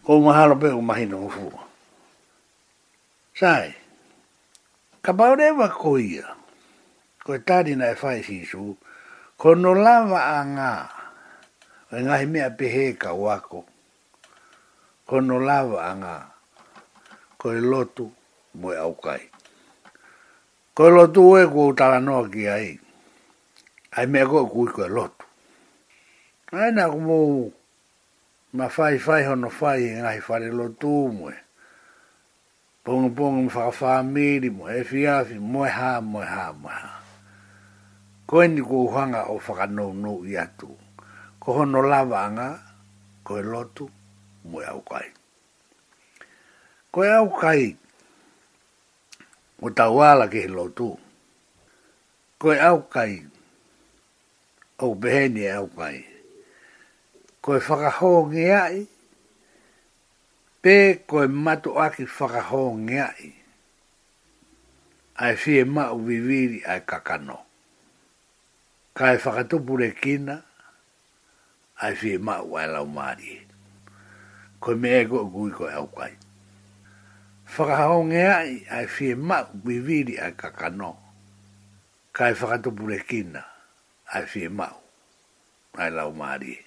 ko 0.05 0.11
ma 0.25 0.31
halo 0.37 0.55
pe 0.61 0.67
u 0.73 0.81
mai 0.89 1.05
no 1.11 1.19
fu 1.35 1.45
sai 3.39 3.67
ka 5.03 5.11
ba 5.17 5.25
re 5.37 5.47
wa 5.59 5.67
ko 5.69 5.93
ia 6.01 6.25
ko 7.23 7.29
e 7.37 7.39
ta 7.47 7.57
di 7.65 7.73
na 7.77 7.93
fa 7.93 8.17
si 8.25 8.41
su 8.49 8.73
ko 9.37 9.53
no 9.61 9.71
la 9.85 9.95
wa 10.09 10.19
anga 10.41 10.71
e 11.93 11.97
nga 12.03 12.15
he 12.21 12.25
mea 12.33 12.49
pehe 12.57 12.85
ka 13.01 13.09
wako 13.23 13.59
ko 15.07 15.15
no 15.27 15.37
la 15.47 15.57
wa 15.69 15.77
anga 15.91 16.15
ko 17.39 17.45
e 17.53 17.59
lotu 17.69 18.05
mo 18.59 18.67
e 18.73 18.77
aukai 18.85 19.23
ko 20.75 20.81
e 20.89 20.91
lotu 20.97 21.23
e 21.37 21.43
ku 21.53 21.61
utala 21.69 21.99
noa 22.01 22.25
ki 22.33 22.43
ai 22.57 22.67
ai 24.01 24.05
mea 24.11 24.25
ko 24.29 24.37
e 24.41 24.47
ko 24.75 24.81
e 24.81 24.89
lotu 24.97 25.24
Aina 26.55 26.85
ku 26.93 26.99
mou 27.09 27.31
ma 28.57 28.65
fai 28.75 28.95
fai 29.05 29.21
hono 29.27 29.49
fai 29.59 29.79
e 29.91 29.91
ngahi 29.99 30.21
fare 30.27 30.47
lo 30.57 30.65
tū 30.81 30.93
mue. 31.17 31.35
Pongo 32.83 33.07
pongo 33.17 33.39
mu 33.45 33.49
whaka 33.55 33.85
whamiri 33.85 34.49
mu 34.57 34.63
e 34.77 34.79
fiafi 34.89 35.35
mue 35.51 35.67
ha 35.77 35.91
mue 36.11 36.23
ha 36.33 36.45
e 36.53 36.57
ha. 36.79 36.93
Ko 38.27 38.35
eni 38.43 38.61
ku 38.69 38.77
uhanga 38.87 39.21
o 39.33 39.35
whakanou 39.45 39.91
nou 40.03 40.19
i 40.23 40.33
atu. 40.45 40.69
Ko 41.41 41.47
hono 41.57 41.79
lava 41.93 42.17
anga 42.27 42.49
ko 43.25 43.31
e 43.35 43.43
lotu 43.51 43.85
mue 44.49 44.63
au 44.73 44.81
kai. 44.91 45.07
Ko 46.91 46.99
e 47.03 47.11
au 47.19 47.27
kai 47.41 47.63
o 49.59 49.67
tawala 49.77 50.25
ke 50.31 50.39
he 50.47 50.49
lotu. 50.57 50.89
Ko 52.39 52.47
e 52.55 52.59
au 52.69 52.79
kai 52.93 53.13
o 54.85 54.95
behenia 55.01 55.53
au 55.59 55.67
au 55.67 55.69
kai 55.79 55.97
koe 57.45 57.59
whakaho 57.67 58.11
nge 58.33 58.45
ai, 58.57 58.77
pē 60.65 60.75
koe 61.09 61.27
mato 61.29 61.71
aki 61.85 62.03
whakaho 62.15 62.63
nge 62.87 62.99
ai, 63.03 63.29
ai 65.23 65.35
fie 65.37 65.61
mau 65.65 65.99
viviri 66.07 66.63
ai 66.65 66.81
kakano. 66.89 67.37
Kai 68.97 69.17
whakatupure 69.21 69.91
kina, 70.01 70.39
ai 71.85 71.93
fie 71.95 72.17
mau 72.17 72.57
ai 72.57 72.67
lau 72.73 72.85
maari. 72.89 73.37
Koe 74.59 74.73
me 74.75 74.89
ego 74.99 75.25
gui 75.29 75.51
koe 75.51 75.69
au 75.71 75.85
kai. 75.97 76.13
Whakaho 77.53 78.03
nge 78.09 78.23
ai, 78.33 78.53
ai 78.73 78.87
fie 78.89 79.13
mau 79.15 79.45
viviri 79.65 80.17
ai 80.17 80.33
kakano. 80.33 80.95
Kai 82.11 82.33
whakatupure 82.33 83.03
kina, 83.09 83.43
ai 84.17 84.25
fie 84.25 84.49
mau 84.49 84.81
ai 85.77 85.91
lau 85.93 86.09
maari. 86.11 86.55
Kai 86.55 86.64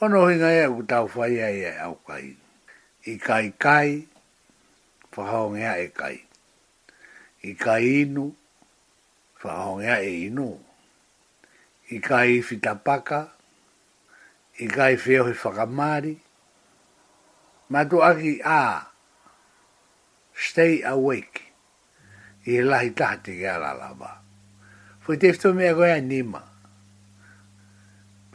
Ono 0.00 0.28
hinga 0.28 0.50
e 0.62 0.66
u 0.68 0.78
tau 0.90 1.06
fai 1.14 1.34
e 1.48 1.50
e 1.68 1.72
au 1.84 1.94
kai. 2.08 2.28
I 3.10 3.16
kai 3.26 3.46
kai, 3.64 3.90
whahaongea 5.12 5.72
e 5.84 5.88
kai. 6.00 6.16
I 7.42 7.50
kai 7.64 7.84
inu, 8.04 8.26
whahaongea 9.40 9.96
e 10.02 10.28
inu. 10.28 10.48
I 11.88 11.96
kai 12.08 12.32
fitapaka, 12.48 13.20
i 14.60 14.66
kai 14.76 14.94
whiohi 15.02 15.32
whakamari. 15.40 16.14
Matu 17.72 17.98
aki 18.08 18.32
a, 18.44 18.82
stay 20.46 20.74
awake, 20.94 21.40
i 22.50 22.60
lahi 22.70 22.90
tahti 23.00 23.32
ke 23.40 23.48
alalaba. 23.56 24.10
Fui 25.02 25.16
tefto 25.22 25.48
mea 25.58 25.72
koea 25.78 26.00
Nima 26.10 26.42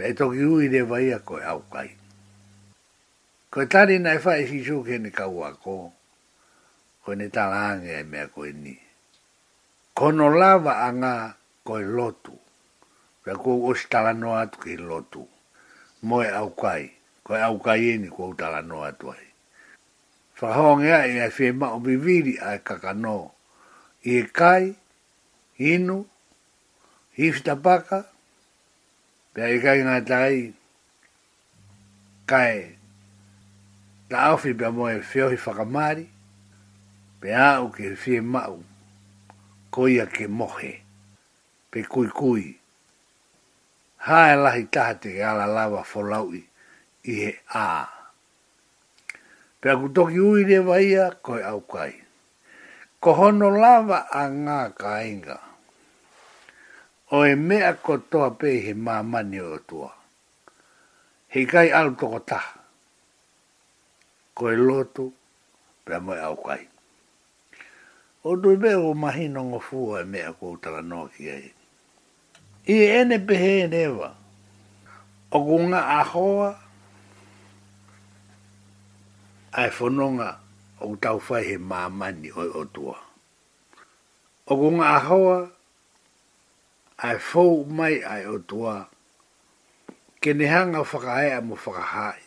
pe 0.01 0.07
e 0.09 0.13
toki 0.13 0.43
ui 0.43 0.67
re 0.67 0.81
vai 0.81 1.13
a 1.13 1.19
koe 1.27 1.41
au 1.51 1.61
kai. 1.71 1.89
Koe 3.51 3.65
tari 3.71 3.97
nai 3.99 4.17
wha 4.23 4.33
e 4.41 4.45
fisu 4.51 4.77
ke 4.87 4.95
ne 4.97 5.09
kau 5.17 5.35
a 5.43 5.49
ko, 5.63 5.91
koe 7.05 7.15
ne 7.15 7.27
tala 7.35 7.59
ange 7.73 7.93
e 7.99 8.03
mea 8.11 8.27
koe 8.33 8.51
ni. 8.63 8.73
Kono 9.97 10.25
lava 10.41 10.73
a 10.87 10.91
ngā 11.01 11.13
koe 11.67 11.83
lotu, 11.95 12.31
pe 13.23 13.31
koe 13.41 13.55
osi 13.69 13.85
tala 13.91 14.11
no 14.21 14.29
atu 14.41 14.57
ke 14.63 14.71
lotu, 14.89 15.23
moe 16.07 16.27
au 16.39 16.49
kai, 16.61 16.83
koe 17.25 17.39
au 17.47 17.57
kai 17.65 17.79
e 17.91 17.97
ni 17.97 18.09
koe 18.15 18.31
tala 18.39 18.61
no 18.61 18.77
atu 18.89 19.05
ai. 19.15 19.27
Whahonga 20.41 20.97
ea 21.05 21.11
e 21.11 21.19
a 21.21 21.27
whi 21.35 21.45
e 21.45 21.51
mao 21.59 21.77
viviri 21.85 22.33
a 22.47 22.55
e 22.57 22.63
kakano, 22.67 23.17
i 24.07 24.17
e 24.19 24.23
kai, 24.39 24.65
inu, 25.59 25.97
hifitapaka, 27.17 27.99
Pea 29.31 29.47
i 29.55 29.61
kai 29.63 29.79
ngā 29.87 29.91
tai, 30.07 30.39
kai, 32.27 32.55
ta 34.11 34.23
awhi 34.33 34.51
pia 34.61 34.71
mo 34.75 34.89
e 34.91 34.97
whiohi 34.99 35.37
whakamari, 35.43 36.01
pea 37.23 37.45
au 37.53 37.69
ke 37.71 37.93
whie 38.01 38.19
mau, 38.27 38.57
koia 39.71 40.03
ke 40.11 40.27
mohe, 40.27 40.71
pe 41.71 41.83
kui 41.93 42.09
kui. 42.17 42.43
Hā 44.07 44.17
e 44.33 44.33
lahi 44.43 44.65
taha 44.67 44.97
te 45.05 45.13
ke 45.15 45.23
ala 45.23 45.45
lawa 45.47 45.83
wholaui, 45.89 46.41
i 47.13 47.15
he 47.21 47.29
ā. 47.63 47.69
Pea 49.63 49.77
kutoki 49.79 50.19
ui 50.19 50.43
rewa 50.51 50.81
ia, 50.83 51.07
koe 51.23 51.39
au 51.53 51.61
kai. 51.71 51.93
Ko 52.99 53.13
hono 53.15 53.47
lava 53.55 54.01
a 54.11 54.25
ngā 54.27 54.59
kainga. 54.75 55.37
Ka 55.39 55.50
o 57.11 57.17
e 57.31 57.35
mea 57.35 57.73
kotoa 57.73 58.29
pe 58.39 58.49
he 58.65 58.73
mamani 58.73 59.39
o 59.39 59.57
tua. 59.67 59.91
He 61.33 61.45
kai 61.45 61.69
alu 61.77 61.91
toko 61.99 62.19
ta. 62.19 62.39
Ko 64.35 64.51
e 64.51 64.55
lotu, 64.67 65.03
pe 65.85 65.91
amoe 65.95 66.19
au 66.27 66.37
kai. 66.45 66.63
O 68.23 68.35
dui 68.35 68.57
mea 68.57 68.79
o 68.79 68.93
mahino 68.93 69.41
ngofua 69.43 69.99
e 70.01 70.05
mea 70.11 70.31
koutara 70.39 70.81
no 70.89 70.99
ki 71.13 71.23
ai. 71.35 71.51
I 72.71 72.75
e 72.83 72.89
ene 73.01 73.17
pehe 73.27 73.53
e 73.65 73.67
newa, 73.67 74.09
o 75.31 75.37
kunga 75.47 75.79
ahoa, 75.99 76.49
ai 79.59 79.69
fononga 79.77 80.29
o 80.85 80.95
tau 81.03 81.19
fai 81.27 81.41
he 81.49 81.55
mamani 81.57 82.29
o 82.61 82.65
tua. 82.75 82.97
O 84.45 84.53
kunga 84.61 84.85
ahoa, 84.97 85.39
ai 87.01 87.17
fou 87.19 87.65
mai 87.65 87.97
ai 88.05 88.29
o 88.29 88.37
tua. 88.39 88.85
Ke 90.21 90.35
nehanga 90.37 90.85
whakae 90.85 91.33
a 91.33 91.39
mo 91.41 91.57
whakahai. 91.57 92.21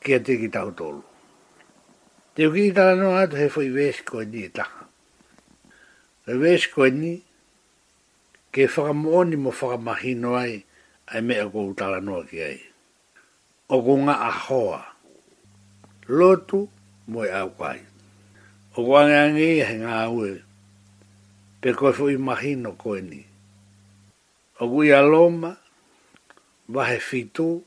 Ke 0.00 0.14
a 0.16 0.20
teki 0.22 0.46
tau 0.54 0.70
tolu. 0.70 1.02
Te 2.36 2.46
uki 2.46 2.68
i 2.70 2.76
tala 2.76 2.94
no 2.94 3.16
ato 3.18 3.34
he 3.34 3.48
fai 3.50 3.66
vesi 3.74 4.06
koe 4.06 4.24
ni 4.24 4.44
e 4.46 4.50
taha. 4.54 4.86
Re 6.30 6.34
vesi 6.38 6.70
koe 6.70 6.90
ni, 6.94 7.16
ke 8.54 8.68
whakamooni 8.70 9.34
mo 9.36 9.50
whakamahi 9.50 10.14
no 10.16 10.36
ai, 10.38 10.62
ai 11.10 11.20
mea 11.26 11.50
ko 11.50 11.66
u 11.72 11.74
tala 11.74 11.98
no 12.00 12.22
ki 12.28 12.38
ai. 12.46 12.58
O 13.66 13.82
ko 13.82 13.92
nga 14.06 14.14
a 14.28 14.32
hoa. 14.46 14.82
Lotu 16.06 16.68
mo 17.10 17.24
e 17.26 17.30
au 17.34 17.50
kai. 17.58 17.80
O 18.78 18.84
ko 18.86 18.90
angi 19.00 19.18
angi 19.24 19.48
he 19.66 19.74
ngā 19.82 20.02
ue. 20.14 20.30
Pe 21.60 21.72
koe 21.74 21.92
fai 21.96 22.14
mahi 22.20 22.54
no 22.60 22.72
Koe 22.78 23.00
ni 23.02 23.26
o 24.58 24.66
gui 24.72 24.88
aloma, 24.92 25.58
vahe 26.68 26.96
fitu, 27.00 27.64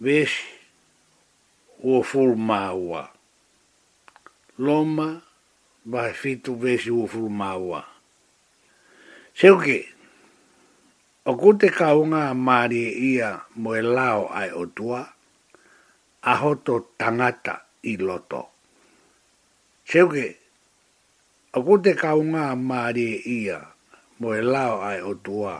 vesi, 0.00 0.44
ua 1.80 2.04
fulmaua. 2.04 3.08
Loma, 4.58 5.22
vahe 5.86 6.12
fitu, 6.12 6.54
vesi, 6.56 6.90
ua 6.90 7.08
fulmaua. 7.08 7.80
Se 9.34 9.48
o 9.50 9.56
ke, 9.64 9.80
o 11.24 11.34
kute 11.40 11.70
kaunga 11.72 12.28
maari 12.36 12.84
e 12.84 12.92
ia 13.14 13.40
moe 13.56 13.80
lao 13.82 14.28
ai 14.28 14.52
o 14.52 14.66
tua, 14.66 15.08
ahoto 16.22 16.80
tangata 17.00 17.64
i 17.82 17.96
loto. 17.96 18.42
Se 19.88 20.04
ke, 20.12 20.26
o 21.56 21.64
kute 21.64 21.96
kaunga 21.96 22.52
maari 22.56 23.08
e 23.16 23.22
ia, 23.48 23.60
mo 24.20 24.28
e 24.38 24.42
lao 24.52 24.74
ai 24.80 25.00
o 25.02 25.14
tua, 25.14 25.58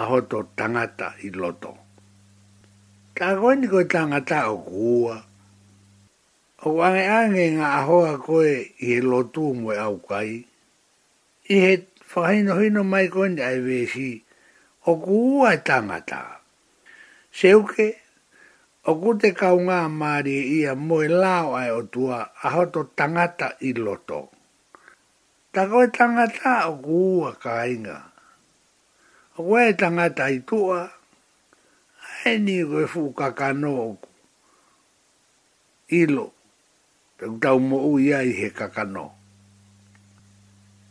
a 0.00 0.02
hoto 0.12 0.38
tangata 0.56 1.08
i 1.26 1.30
loto. 1.40 1.72
Ka 3.16 3.26
koe 3.40 3.56
koe 3.70 3.84
tangata 3.92 4.52
o 4.52 4.56
kua, 4.68 5.16
o 6.64 6.68
wange 6.78 7.04
ange 7.20 7.44
nga 7.56 7.66
ahoa 7.80 8.12
koe 8.26 8.50
i 8.76 9.00
e 9.00 9.00
lotu 9.10 9.44
mo 9.58 9.68
e 9.72 9.78
au 9.86 9.96
kai, 10.08 10.30
i 11.48 11.54
he 11.64 11.72
whahino 12.12 12.52
hino 12.60 12.82
mai 12.92 13.06
koe 13.14 13.28
ai 13.48 13.58
vesi, 13.66 14.10
o 14.92 14.92
kua 15.04 15.48
e 15.56 15.64
tangata. 15.68 16.20
Se 17.38 17.48
uke, 17.60 17.86
o 18.84 18.92
kute 19.02 19.28
kaunga 19.40 19.88
maari 19.98 20.36
ia 20.60 20.72
mo 20.76 20.96
e 21.00 21.08
lao 21.08 21.56
ai 21.56 21.70
o 21.78 21.82
tua, 21.92 22.18
a 22.44 22.48
hoto 22.54 22.80
tangata 22.98 23.48
i 23.64 23.70
loto. 23.86 24.33
Tako 25.54 25.78
e 25.86 25.86
tangata 25.96 26.54
o 26.70 26.82
kua 26.84 27.32
kainga. 27.44 27.98
O 29.38 29.42
koe 29.48 29.70
tangata 29.80 30.24
i 30.26 30.38
tua, 30.48 30.80
e 32.30 32.38
ni 32.44 32.56
koe 32.70 32.86
fukaka 32.92 33.48
no 33.60 33.70
oku. 33.88 34.08
Ilo, 36.00 36.26
pe 37.16 37.24
kutau 37.30 37.58
mo 37.68 37.76
ui 37.90 38.04
ai 38.18 38.30
he 38.38 38.46
kakano. 38.58 39.06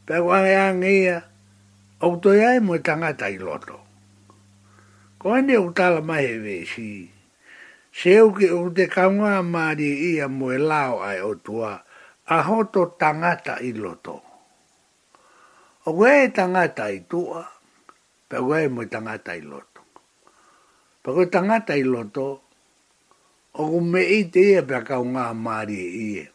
Pe 0.05 0.15
kua 0.23 0.37
ngia, 0.73 1.19
o 1.99 2.05
kutoi 2.11 2.41
ai 2.49 2.57
e 2.63 2.63
mo 2.65 2.73
tangata 2.87 3.27
i 3.27 3.37
loto. 3.45 3.77
Koe 5.19 5.39
ni 5.45 5.53
utala 5.67 5.99
mai 6.09 6.23
hewe 6.29 6.55
si, 6.71 6.87
se 7.99 8.11
uke 8.27 8.47
o 8.57 8.61
te 8.75 8.83
kaunga 8.95 9.33
maari 9.53 9.89
ia 10.13 10.27
mo 10.37 10.45
e 10.55 10.57
lao 10.69 10.93
ai 11.09 11.19
o 11.29 11.33
tua, 11.45 11.71
a 12.31 12.37
hoto 12.47 12.81
tangata 13.01 13.55
i 13.59 13.59
Tangata 13.59 13.59
i 13.59 13.71
loto 13.83 14.15
o 15.89 15.91
we 15.99 16.31
tangata 16.37 16.85
i 16.91 16.99
tua, 17.11 17.41
pe 18.29 18.37
we 18.47 18.57
mo 18.75 18.83
tangata 18.93 19.31
i 19.35 19.41
loto. 19.49 19.81
Pe 21.03 21.09
we 21.15 21.23
tangata 21.33 21.73
i 21.75 21.83
loto, 21.91 22.25
o 23.59 23.61
ku 23.71 23.79
me 23.91 24.01
i 24.19 24.21
te 24.33 24.41
ia 24.53 24.61
pe 24.69 24.77
kau 24.89 25.03
ngā 25.13 25.25
maari 25.45 25.79
e 25.87 25.89
ie, 26.09 26.25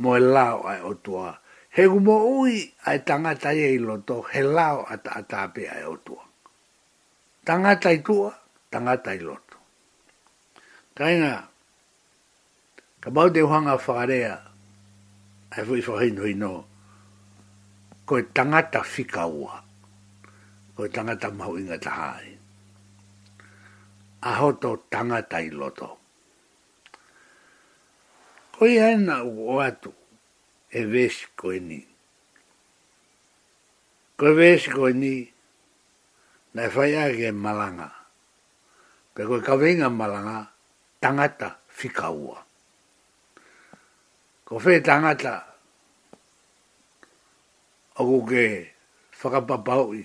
mo 0.00 0.08
e 0.14 0.20
lao 0.34 0.58
ai 0.70 0.80
o 0.86 0.92
tua. 1.04 1.28
He 1.74 1.82
ku 1.90 1.98
mo 2.06 2.16
ui 2.38 2.54
ai 2.88 2.98
tangata 3.08 3.50
i 3.60 3.64
i 3.76 3.80
loto, 3.86 4.16
he 4.30 4.40
lao 4.56 4.78
ata 4.92 5.10
ta 5.26 5.26
atape 5.26 5.64
ai 5.76 5.84
o 5.84 5.94
tua. 6.06 6.22
Tangata 7.46 7.88
i 7.90 7.98
tua, 8.06 8.30
tangata 8.72 9.10
i 9.18 9.20
loto. 9.26 9.54
Kainga, 10.96 11.34
ka 13.02 13.08
mau 13.14 13.28
te 13.34 13.40
whanga 13.50 13.74
whakarea, 13.82 14.34
ai 15.58 15.62
fui 15.66 15.80
whahinu 15.86 16.24
i 16.32 16.38
noa 16.42 16.62
koe 18.06 18.22
tangata 18.34 18.80
fika 18.82 19.26
ua. 19.26 19.58
Koe 20.74 20.88
tangata 20.88 21.28
mahu 21.34 21.58
inga 21.58 21.78
tahai. 21.82 22.30
Aho 24.22 24.48
tō 24.62 24.70
tangata 24.90 25.42
i 25.42 25.50
loto. 25.50 25.90
Koe 28.54 28.70
hena 28.80 29.22
o 29.26 29.58
atu 29.60 29.90
e 30.70 30.80
vesi 30.92 31.26
e 31.54 31.60
ni. 31.68 31.80
Koe 34.18 34.32
vesi 34.38 34.68
e 34.88 34.92
ni 35.02 35.12
na 36.54 36.62
e 36.62 36.70
whaia 36.74 37.04
ke 37.18 37.28
malanga. 37.34 37.88
Pe 39.14 39.20
koe 39.28 39.40
kawenga 39.46 39.88
malanga 39.90 40.38
tangata 41.02 41.58
fika 41.68 42.10
ua. 42.14 42.38
Ko 44.46 44.54
whee 44.62 44.78
tangata 44.80 45.55
ako 47.96 48.16
ke 48.28 48.44
whakapapau 49.20 49.96
i. 49.96 50.04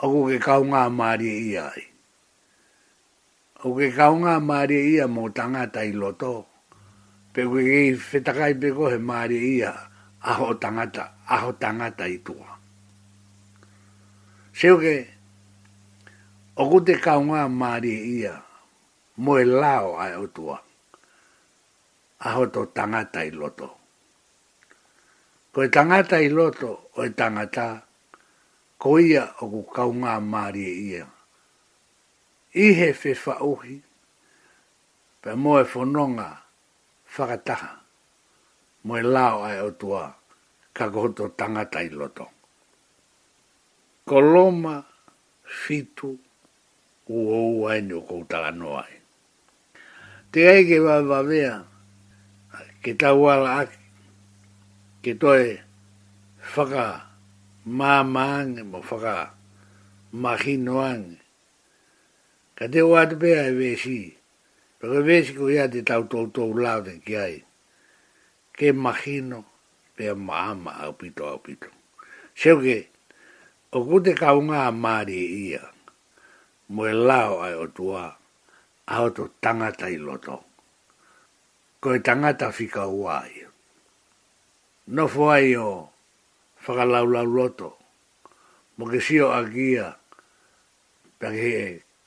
Ako 0.00 0.16
ke 0.28 0.36
kaunga 0.36 0.88
maari 0.92 1.30
ia 1.52 1.68
ai. 1.72 1.84
Ako 3.64 3.68
ke 3.76 3.88
kaunga 3.96 4.36
maari 4.40 4.78
i 4.96 5.00
a 5.00 5.06
mō 5.08 5.32
tangata 5.36 5.80
i 5.84 5.92
loto. 5.96 6.36
Pe 7.32 7.40
koe 7.48 7.62
ke 7.66 7.80
whetakai 8.08 8.52
pe 8.60 8.68
kohe 8.76 8.96
maari 9.08 9.38
i 9.56 9.56
a 9.64 9.72
aho 10.30 10.48
tangata, 10.62 11.04
aho 11.34 11.50
tangata 11.62 12.04
i 12.14 12.18
tua. 12.24 12.50
Seo 14.56 14.76
ke, 14.80 14.96
ako 16.60 16.76
te 16.86 16.94
kaunga 17.06 17.48
maari 17.60 17.92
i 18.16 18.16
a 18.32 18.36
mō 19.24 19.32
e 19.40 19.44
lao 19.60 19.86
ai 20.04 20.14
o 20.22 20.26
tua. 20.36 20.56
Aho 22.28 22.42
to 22.52 22.60
tangata 22.76 23.20
i 23.24 23.32
loto 23.40 23.79
ko 25.52 25.58
e 25.64 25.68
tangata 25.74 26.16
i 26.22 26.28
loto 26.28 26.70
o 26.96 27.00
e 27.06 27.10
tangata, 27.18 27.66
ko 28.80 28.98
ia 29.02 29.26
o 29.42 29.50
ku 29.52 29.60
kaunga 29.74 30.22
maari 30.22 30.62
e 30.62 30.74
ia. 30.94 31.06
Ihe 32.64 32.88
fe 33.00 33.10
fauhi, 33.24 33.74
pe 35.22 35.30
mo 35.42 35.52
e 35.58 35.64
fononga 35.72 36.28
whakataha, 37.16 37.72
mo 38.86 38.92
e 38.96 39.02
lao 39.14 39.36
ai 39.48 39.58
o 39.66 39.70
tua 39.80 40.04
ka 40.76 40.84
koto 40.94 41.24
tangata 41.38 41.78
i 41.86 41.90
loto. 41.98 42.26
Koloma 44.08 44.76
fitu 45.58 46.10
uo 47.16 47.36
ua 47.60 47.72
ni 47.86 47.92
o 47.98 48.02
koutala 48.08 48.50
noa 48.60 48.84
e. 48.86 48.96
Te 50.30 50.40
aike 50.52 50.76
wa 50.86 50.96
wawea, 51.10 51.52
ke 52.82 52.92
tau 53.00 53.26
ala 53.34 53.50
aki, 53.66 53.79
ke 55.02 55.12
toi 55.22 55.56
whaka 56.54 56.86
māmāng 57.64 58.52
mo 58.70 58.80
whaka 58.88 59.16
mahinoang. 60.22 61.16
Ka 62.56 62.68
te 62.72 62.84
o 62.84 62.92
atu 63.00 63.16
pēha 63.22 63.46
e 63.48 63.54
wēsi, 63.60 63.96
pēka 64.80 65.00
wēsi 65.08 65.36
ko 65.38 65.48
ia 65.54 65.64
te 65.72 65.80
tau 65.88 66.04
tau 66.12 66.26
tau 66.36 66.50
lau 66.52 66.84
te 66.84 66.98
ki 67.06 67.16
ai. 67.16 67.38
Ke 68.58 68.74
mahino 68.76 69.40
pēha 69.96 70.12
māma 70.20 70.76
au 70.84 70.92
pito 71.00 71.30
au 71.32 71.40
pito. 71.40 71.72
Seu 72.36 72.60
ke, 72.64 72.78
o 73.72 73.80
ku 73.88 74.02
te 74.04 74.12
kaunga 74.20 74.66
a 74.66 74.74
māri 74.84 75.16
e 75.16 75.26
ia, 75.48 75.64
mo 76.76 76.84
e 76.88 76.92
lau 76.92 77.40
ai 77.40 77.56
o 77.56 77.64
tua, 77.72 78.04
a 78.84 79.00
o 79.06 79.12
to 79.16 79.30
tangata 79.40 79.88
i 79.88 79.96
loto. 79.96 80.42
Ko 81.80 81.96
e 81.96 82.02
tangata 82.04 82.52
whika 82.52 82.84
uai 82.86 83.39
no 84.94 85.06
foi 85.06 85.54
o 85.54 85.86
fagalau 86.58 87.06
lau 87.14 87.22
loto 87.36 87.68
mo 88.76 88.90
que 88.90 88.98
si 88.98 89.22
o 89.22 89.30
agia 89.30 89.86
pe 91.18 91.28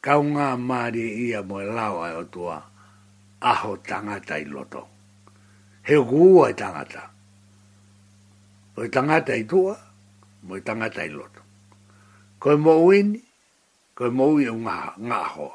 kaunga 0.03 0.59
mari 0.59 1.07
ia 1.31 1.39
mo 1.47 1.63
e 1.63 1.65
lau 1.65 2.03
ai 2.03 2.11
o 2.19 2.23
tua 2.27 2.59
aho 3.39 3.73
tangata 3.87 4.35
i 4.35 4.43
loto 4.43 4.83
he 5.87 5.95
gua 5.95 6.51
i 6.51 6.51
e 6.51 6.53
tangata 6.61 7.03
o 8.75 8.79
i 8.83 8.87
e 8.91 8.91
tangata 8.95 9.31
i 9.31 9.43
tua 9.51 9.75
mo 10.45 10.51
i 10.59 10.61
tangata 10.67 11.01
i 11.07 11.11
loto 11.17 11.41
ko 12.41 12.47
mo 12.65 12.73
win 12.83 13.15
ko 13.95 14.03
mo 14.11 14.27
i 14.43 14.51
unha 14.51 14.79
nga 15.07 15.19
ho 15.39 15.49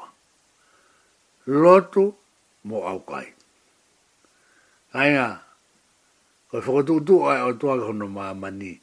loto 1.61 2.05
mo 2.67 2.89
au 2.89 2.97
kai 3.09 3.27
ai 4.97 5.13
ko 6.49 6.57
fo 6.65 6.81
do 6.81 6.97
tu 7.05 7.15
ai 7.29 7.41
o 7.45 7.53
tua 7.61 7.77
ko 7.77 7.93
no 7.93 8.07
ma 8.09 8.33
mani 8.33 8.73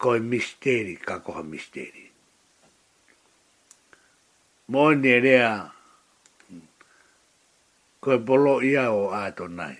ko 0.00 0.16
misteri 0.16 0.96
ka 0.96 1.20
ko 1.24 1.36
ha 1.36 1.42
misteri 1.44 2.04
mo 4.72 4.82
ne 4.96 5.12
rea 5.24 5.54
ko 8.00 8.10
bolo 8.24 8.54
ia 8.64 8.88
o 8.88 9.04
to 9.36 9.44
nai 9.52 9.76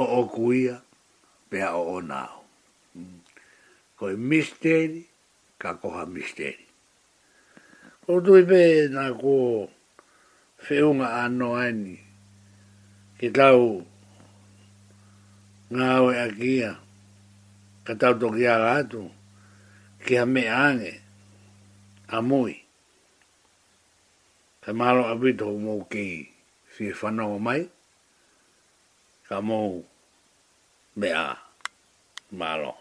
o 0.00 0.04
o 0.20 0.20
kuia 0.32 0.80
pe 1.52 1.56
a 1.60 1.76
o 1.76 2.00
onao 2.00 2.38
ko 4.00 4.04
misteri 4.16 5.04
ka 5.60 5.76
ko 5.76 5.88
ha 6.00 6.08
misteri 6.08 6.64
o 8.08 8.24
tu 8.24 8.40
ipe 8.40 8.88
na 8.88 9.12
ko 9.12 9.68
feunga 10.64 11.08
anoa 11.28 11.68
ni 11.76 11.94
ki 13.20 13.28
tau 13.36 13.84
ko 13.84 13.92
ngā 15.72 15.88
oe 16.04 16.16
a 16.20 16.26
kia, 16.32 16.70
ka 17.86 17.94
tau 18.00 18.12
toki 18.20 18.44
a 18.48 18.56
rātu, 18.60 19.06
ki 20.04 20.18
ha 20.20 20.24
me 20.28 20.44
ange, 20.52 20.94
a 22.08 22.20
mui. 22.22 22.58
Ka 24.64 24.72
maro 24.72 25.04
a 25.08 25.16
bito 25.20 25.48
mō 25.64 25.78
ki 25.92 26.06
whi 26.76 26.92
whanau 27.00 27.40
mai, 27.48 27.64
ka 29.28 29.40
mō 29.40 29.60
me 30.96 31.12
a 31.24 31.28
maro. 32.32 32.74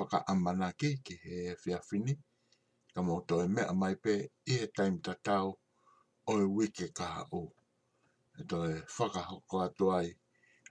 whaka 0.00 0.24
amana 0.32 0.72
ke, 0.78 0.88
ke 1.04 1.14
he 1.22 1.32
e 1.52 1.56
whia 1.62 1.78
whini. 1.88 2.14
Ka 2.94 3.00
mō 3.06 3.14
e 3.44 3.48
mea 3.54 3.72
mai 3.80 3.94
pē, 4.02 4.14
i 4.50 4.54
he 4.60 4.66
taim 4.76 4.96
ta 5.04 5.14
tau, 5.26 5.46
o 6.26 6.32
e 6.36 6.44
wike 6.56 6.86
kaha 6.98 7.24
o. 7.38 7.42
E 8.40 8.42
tō 8.50 8.58
e 8.72 8.76
whaka 8.96 9.22
hoko 9.30 9.56
atu 9.66 9.86
ai, 9.98 10.08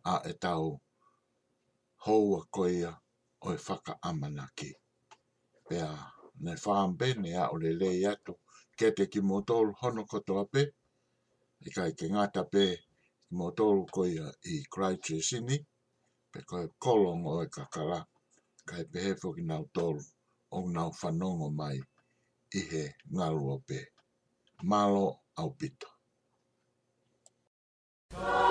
a 0.03 0.13
e 0.29 0.33
tau, 0.43 0.63
hou 2.05 2.25
a 2.39 2.41
koea, 2.55 2.91
o 3.45 3.53
e 3.53 3.57
whaka 3.67 3.93
amana 4.09 4.47
ke. 4.57 4.69
Pea, 5.69 5.89
ne 6.41 6.55
whaam 6.63 6.97
bene 6.97 7.29
a 7.43 7.49
o 7.53 7.61
le 7.63 7.71
lei 7.81 8.03
atu, 8.13 8.33
ke 8.77 8.91
te 8.97 9.05
ki 9.11 9.21
mō 9.21 9.37
hono 9.81 10.05
koto 10.05 10.39
a 10.43 10.45
pē, 10.45 10.63
i 10.65 11.67
e 11.69 11.69
kai 11.77 11.91
ke 11.93 12.09
ngāta 12.09 12.41
pē, 12.51 12.65
mō 13.37 13.47
koea 13.95 14.25
i 14.53 14.63
Christchurch 14.73 15.27
sini, 15.29 15.57
pe 16.31 16.39
koe 16.49 16.65
kolong 16.79 17.25
o 17.25 17.43
e 17.43 17.47
kakara. 17.47 18.01
Ka 18.01 18.17
kai 18.69 18.83
pehe 18.91 19.11
foki 19.21 19.41
nau 19.49 19.63
tolu 19.75 20.01
o 20.55 20.57
nau 20.75 20.89
whanongo 20.99 21.47
mai 21.59 21.77
i 22.59 22.61
he 22.71 22.83
ngalua 23.13 23.55
pe. 23.67 23.77
Malo 24.69 25.05
au 25.39 25.49
pito. 25.59 25.87
Oh. 28.17 28.48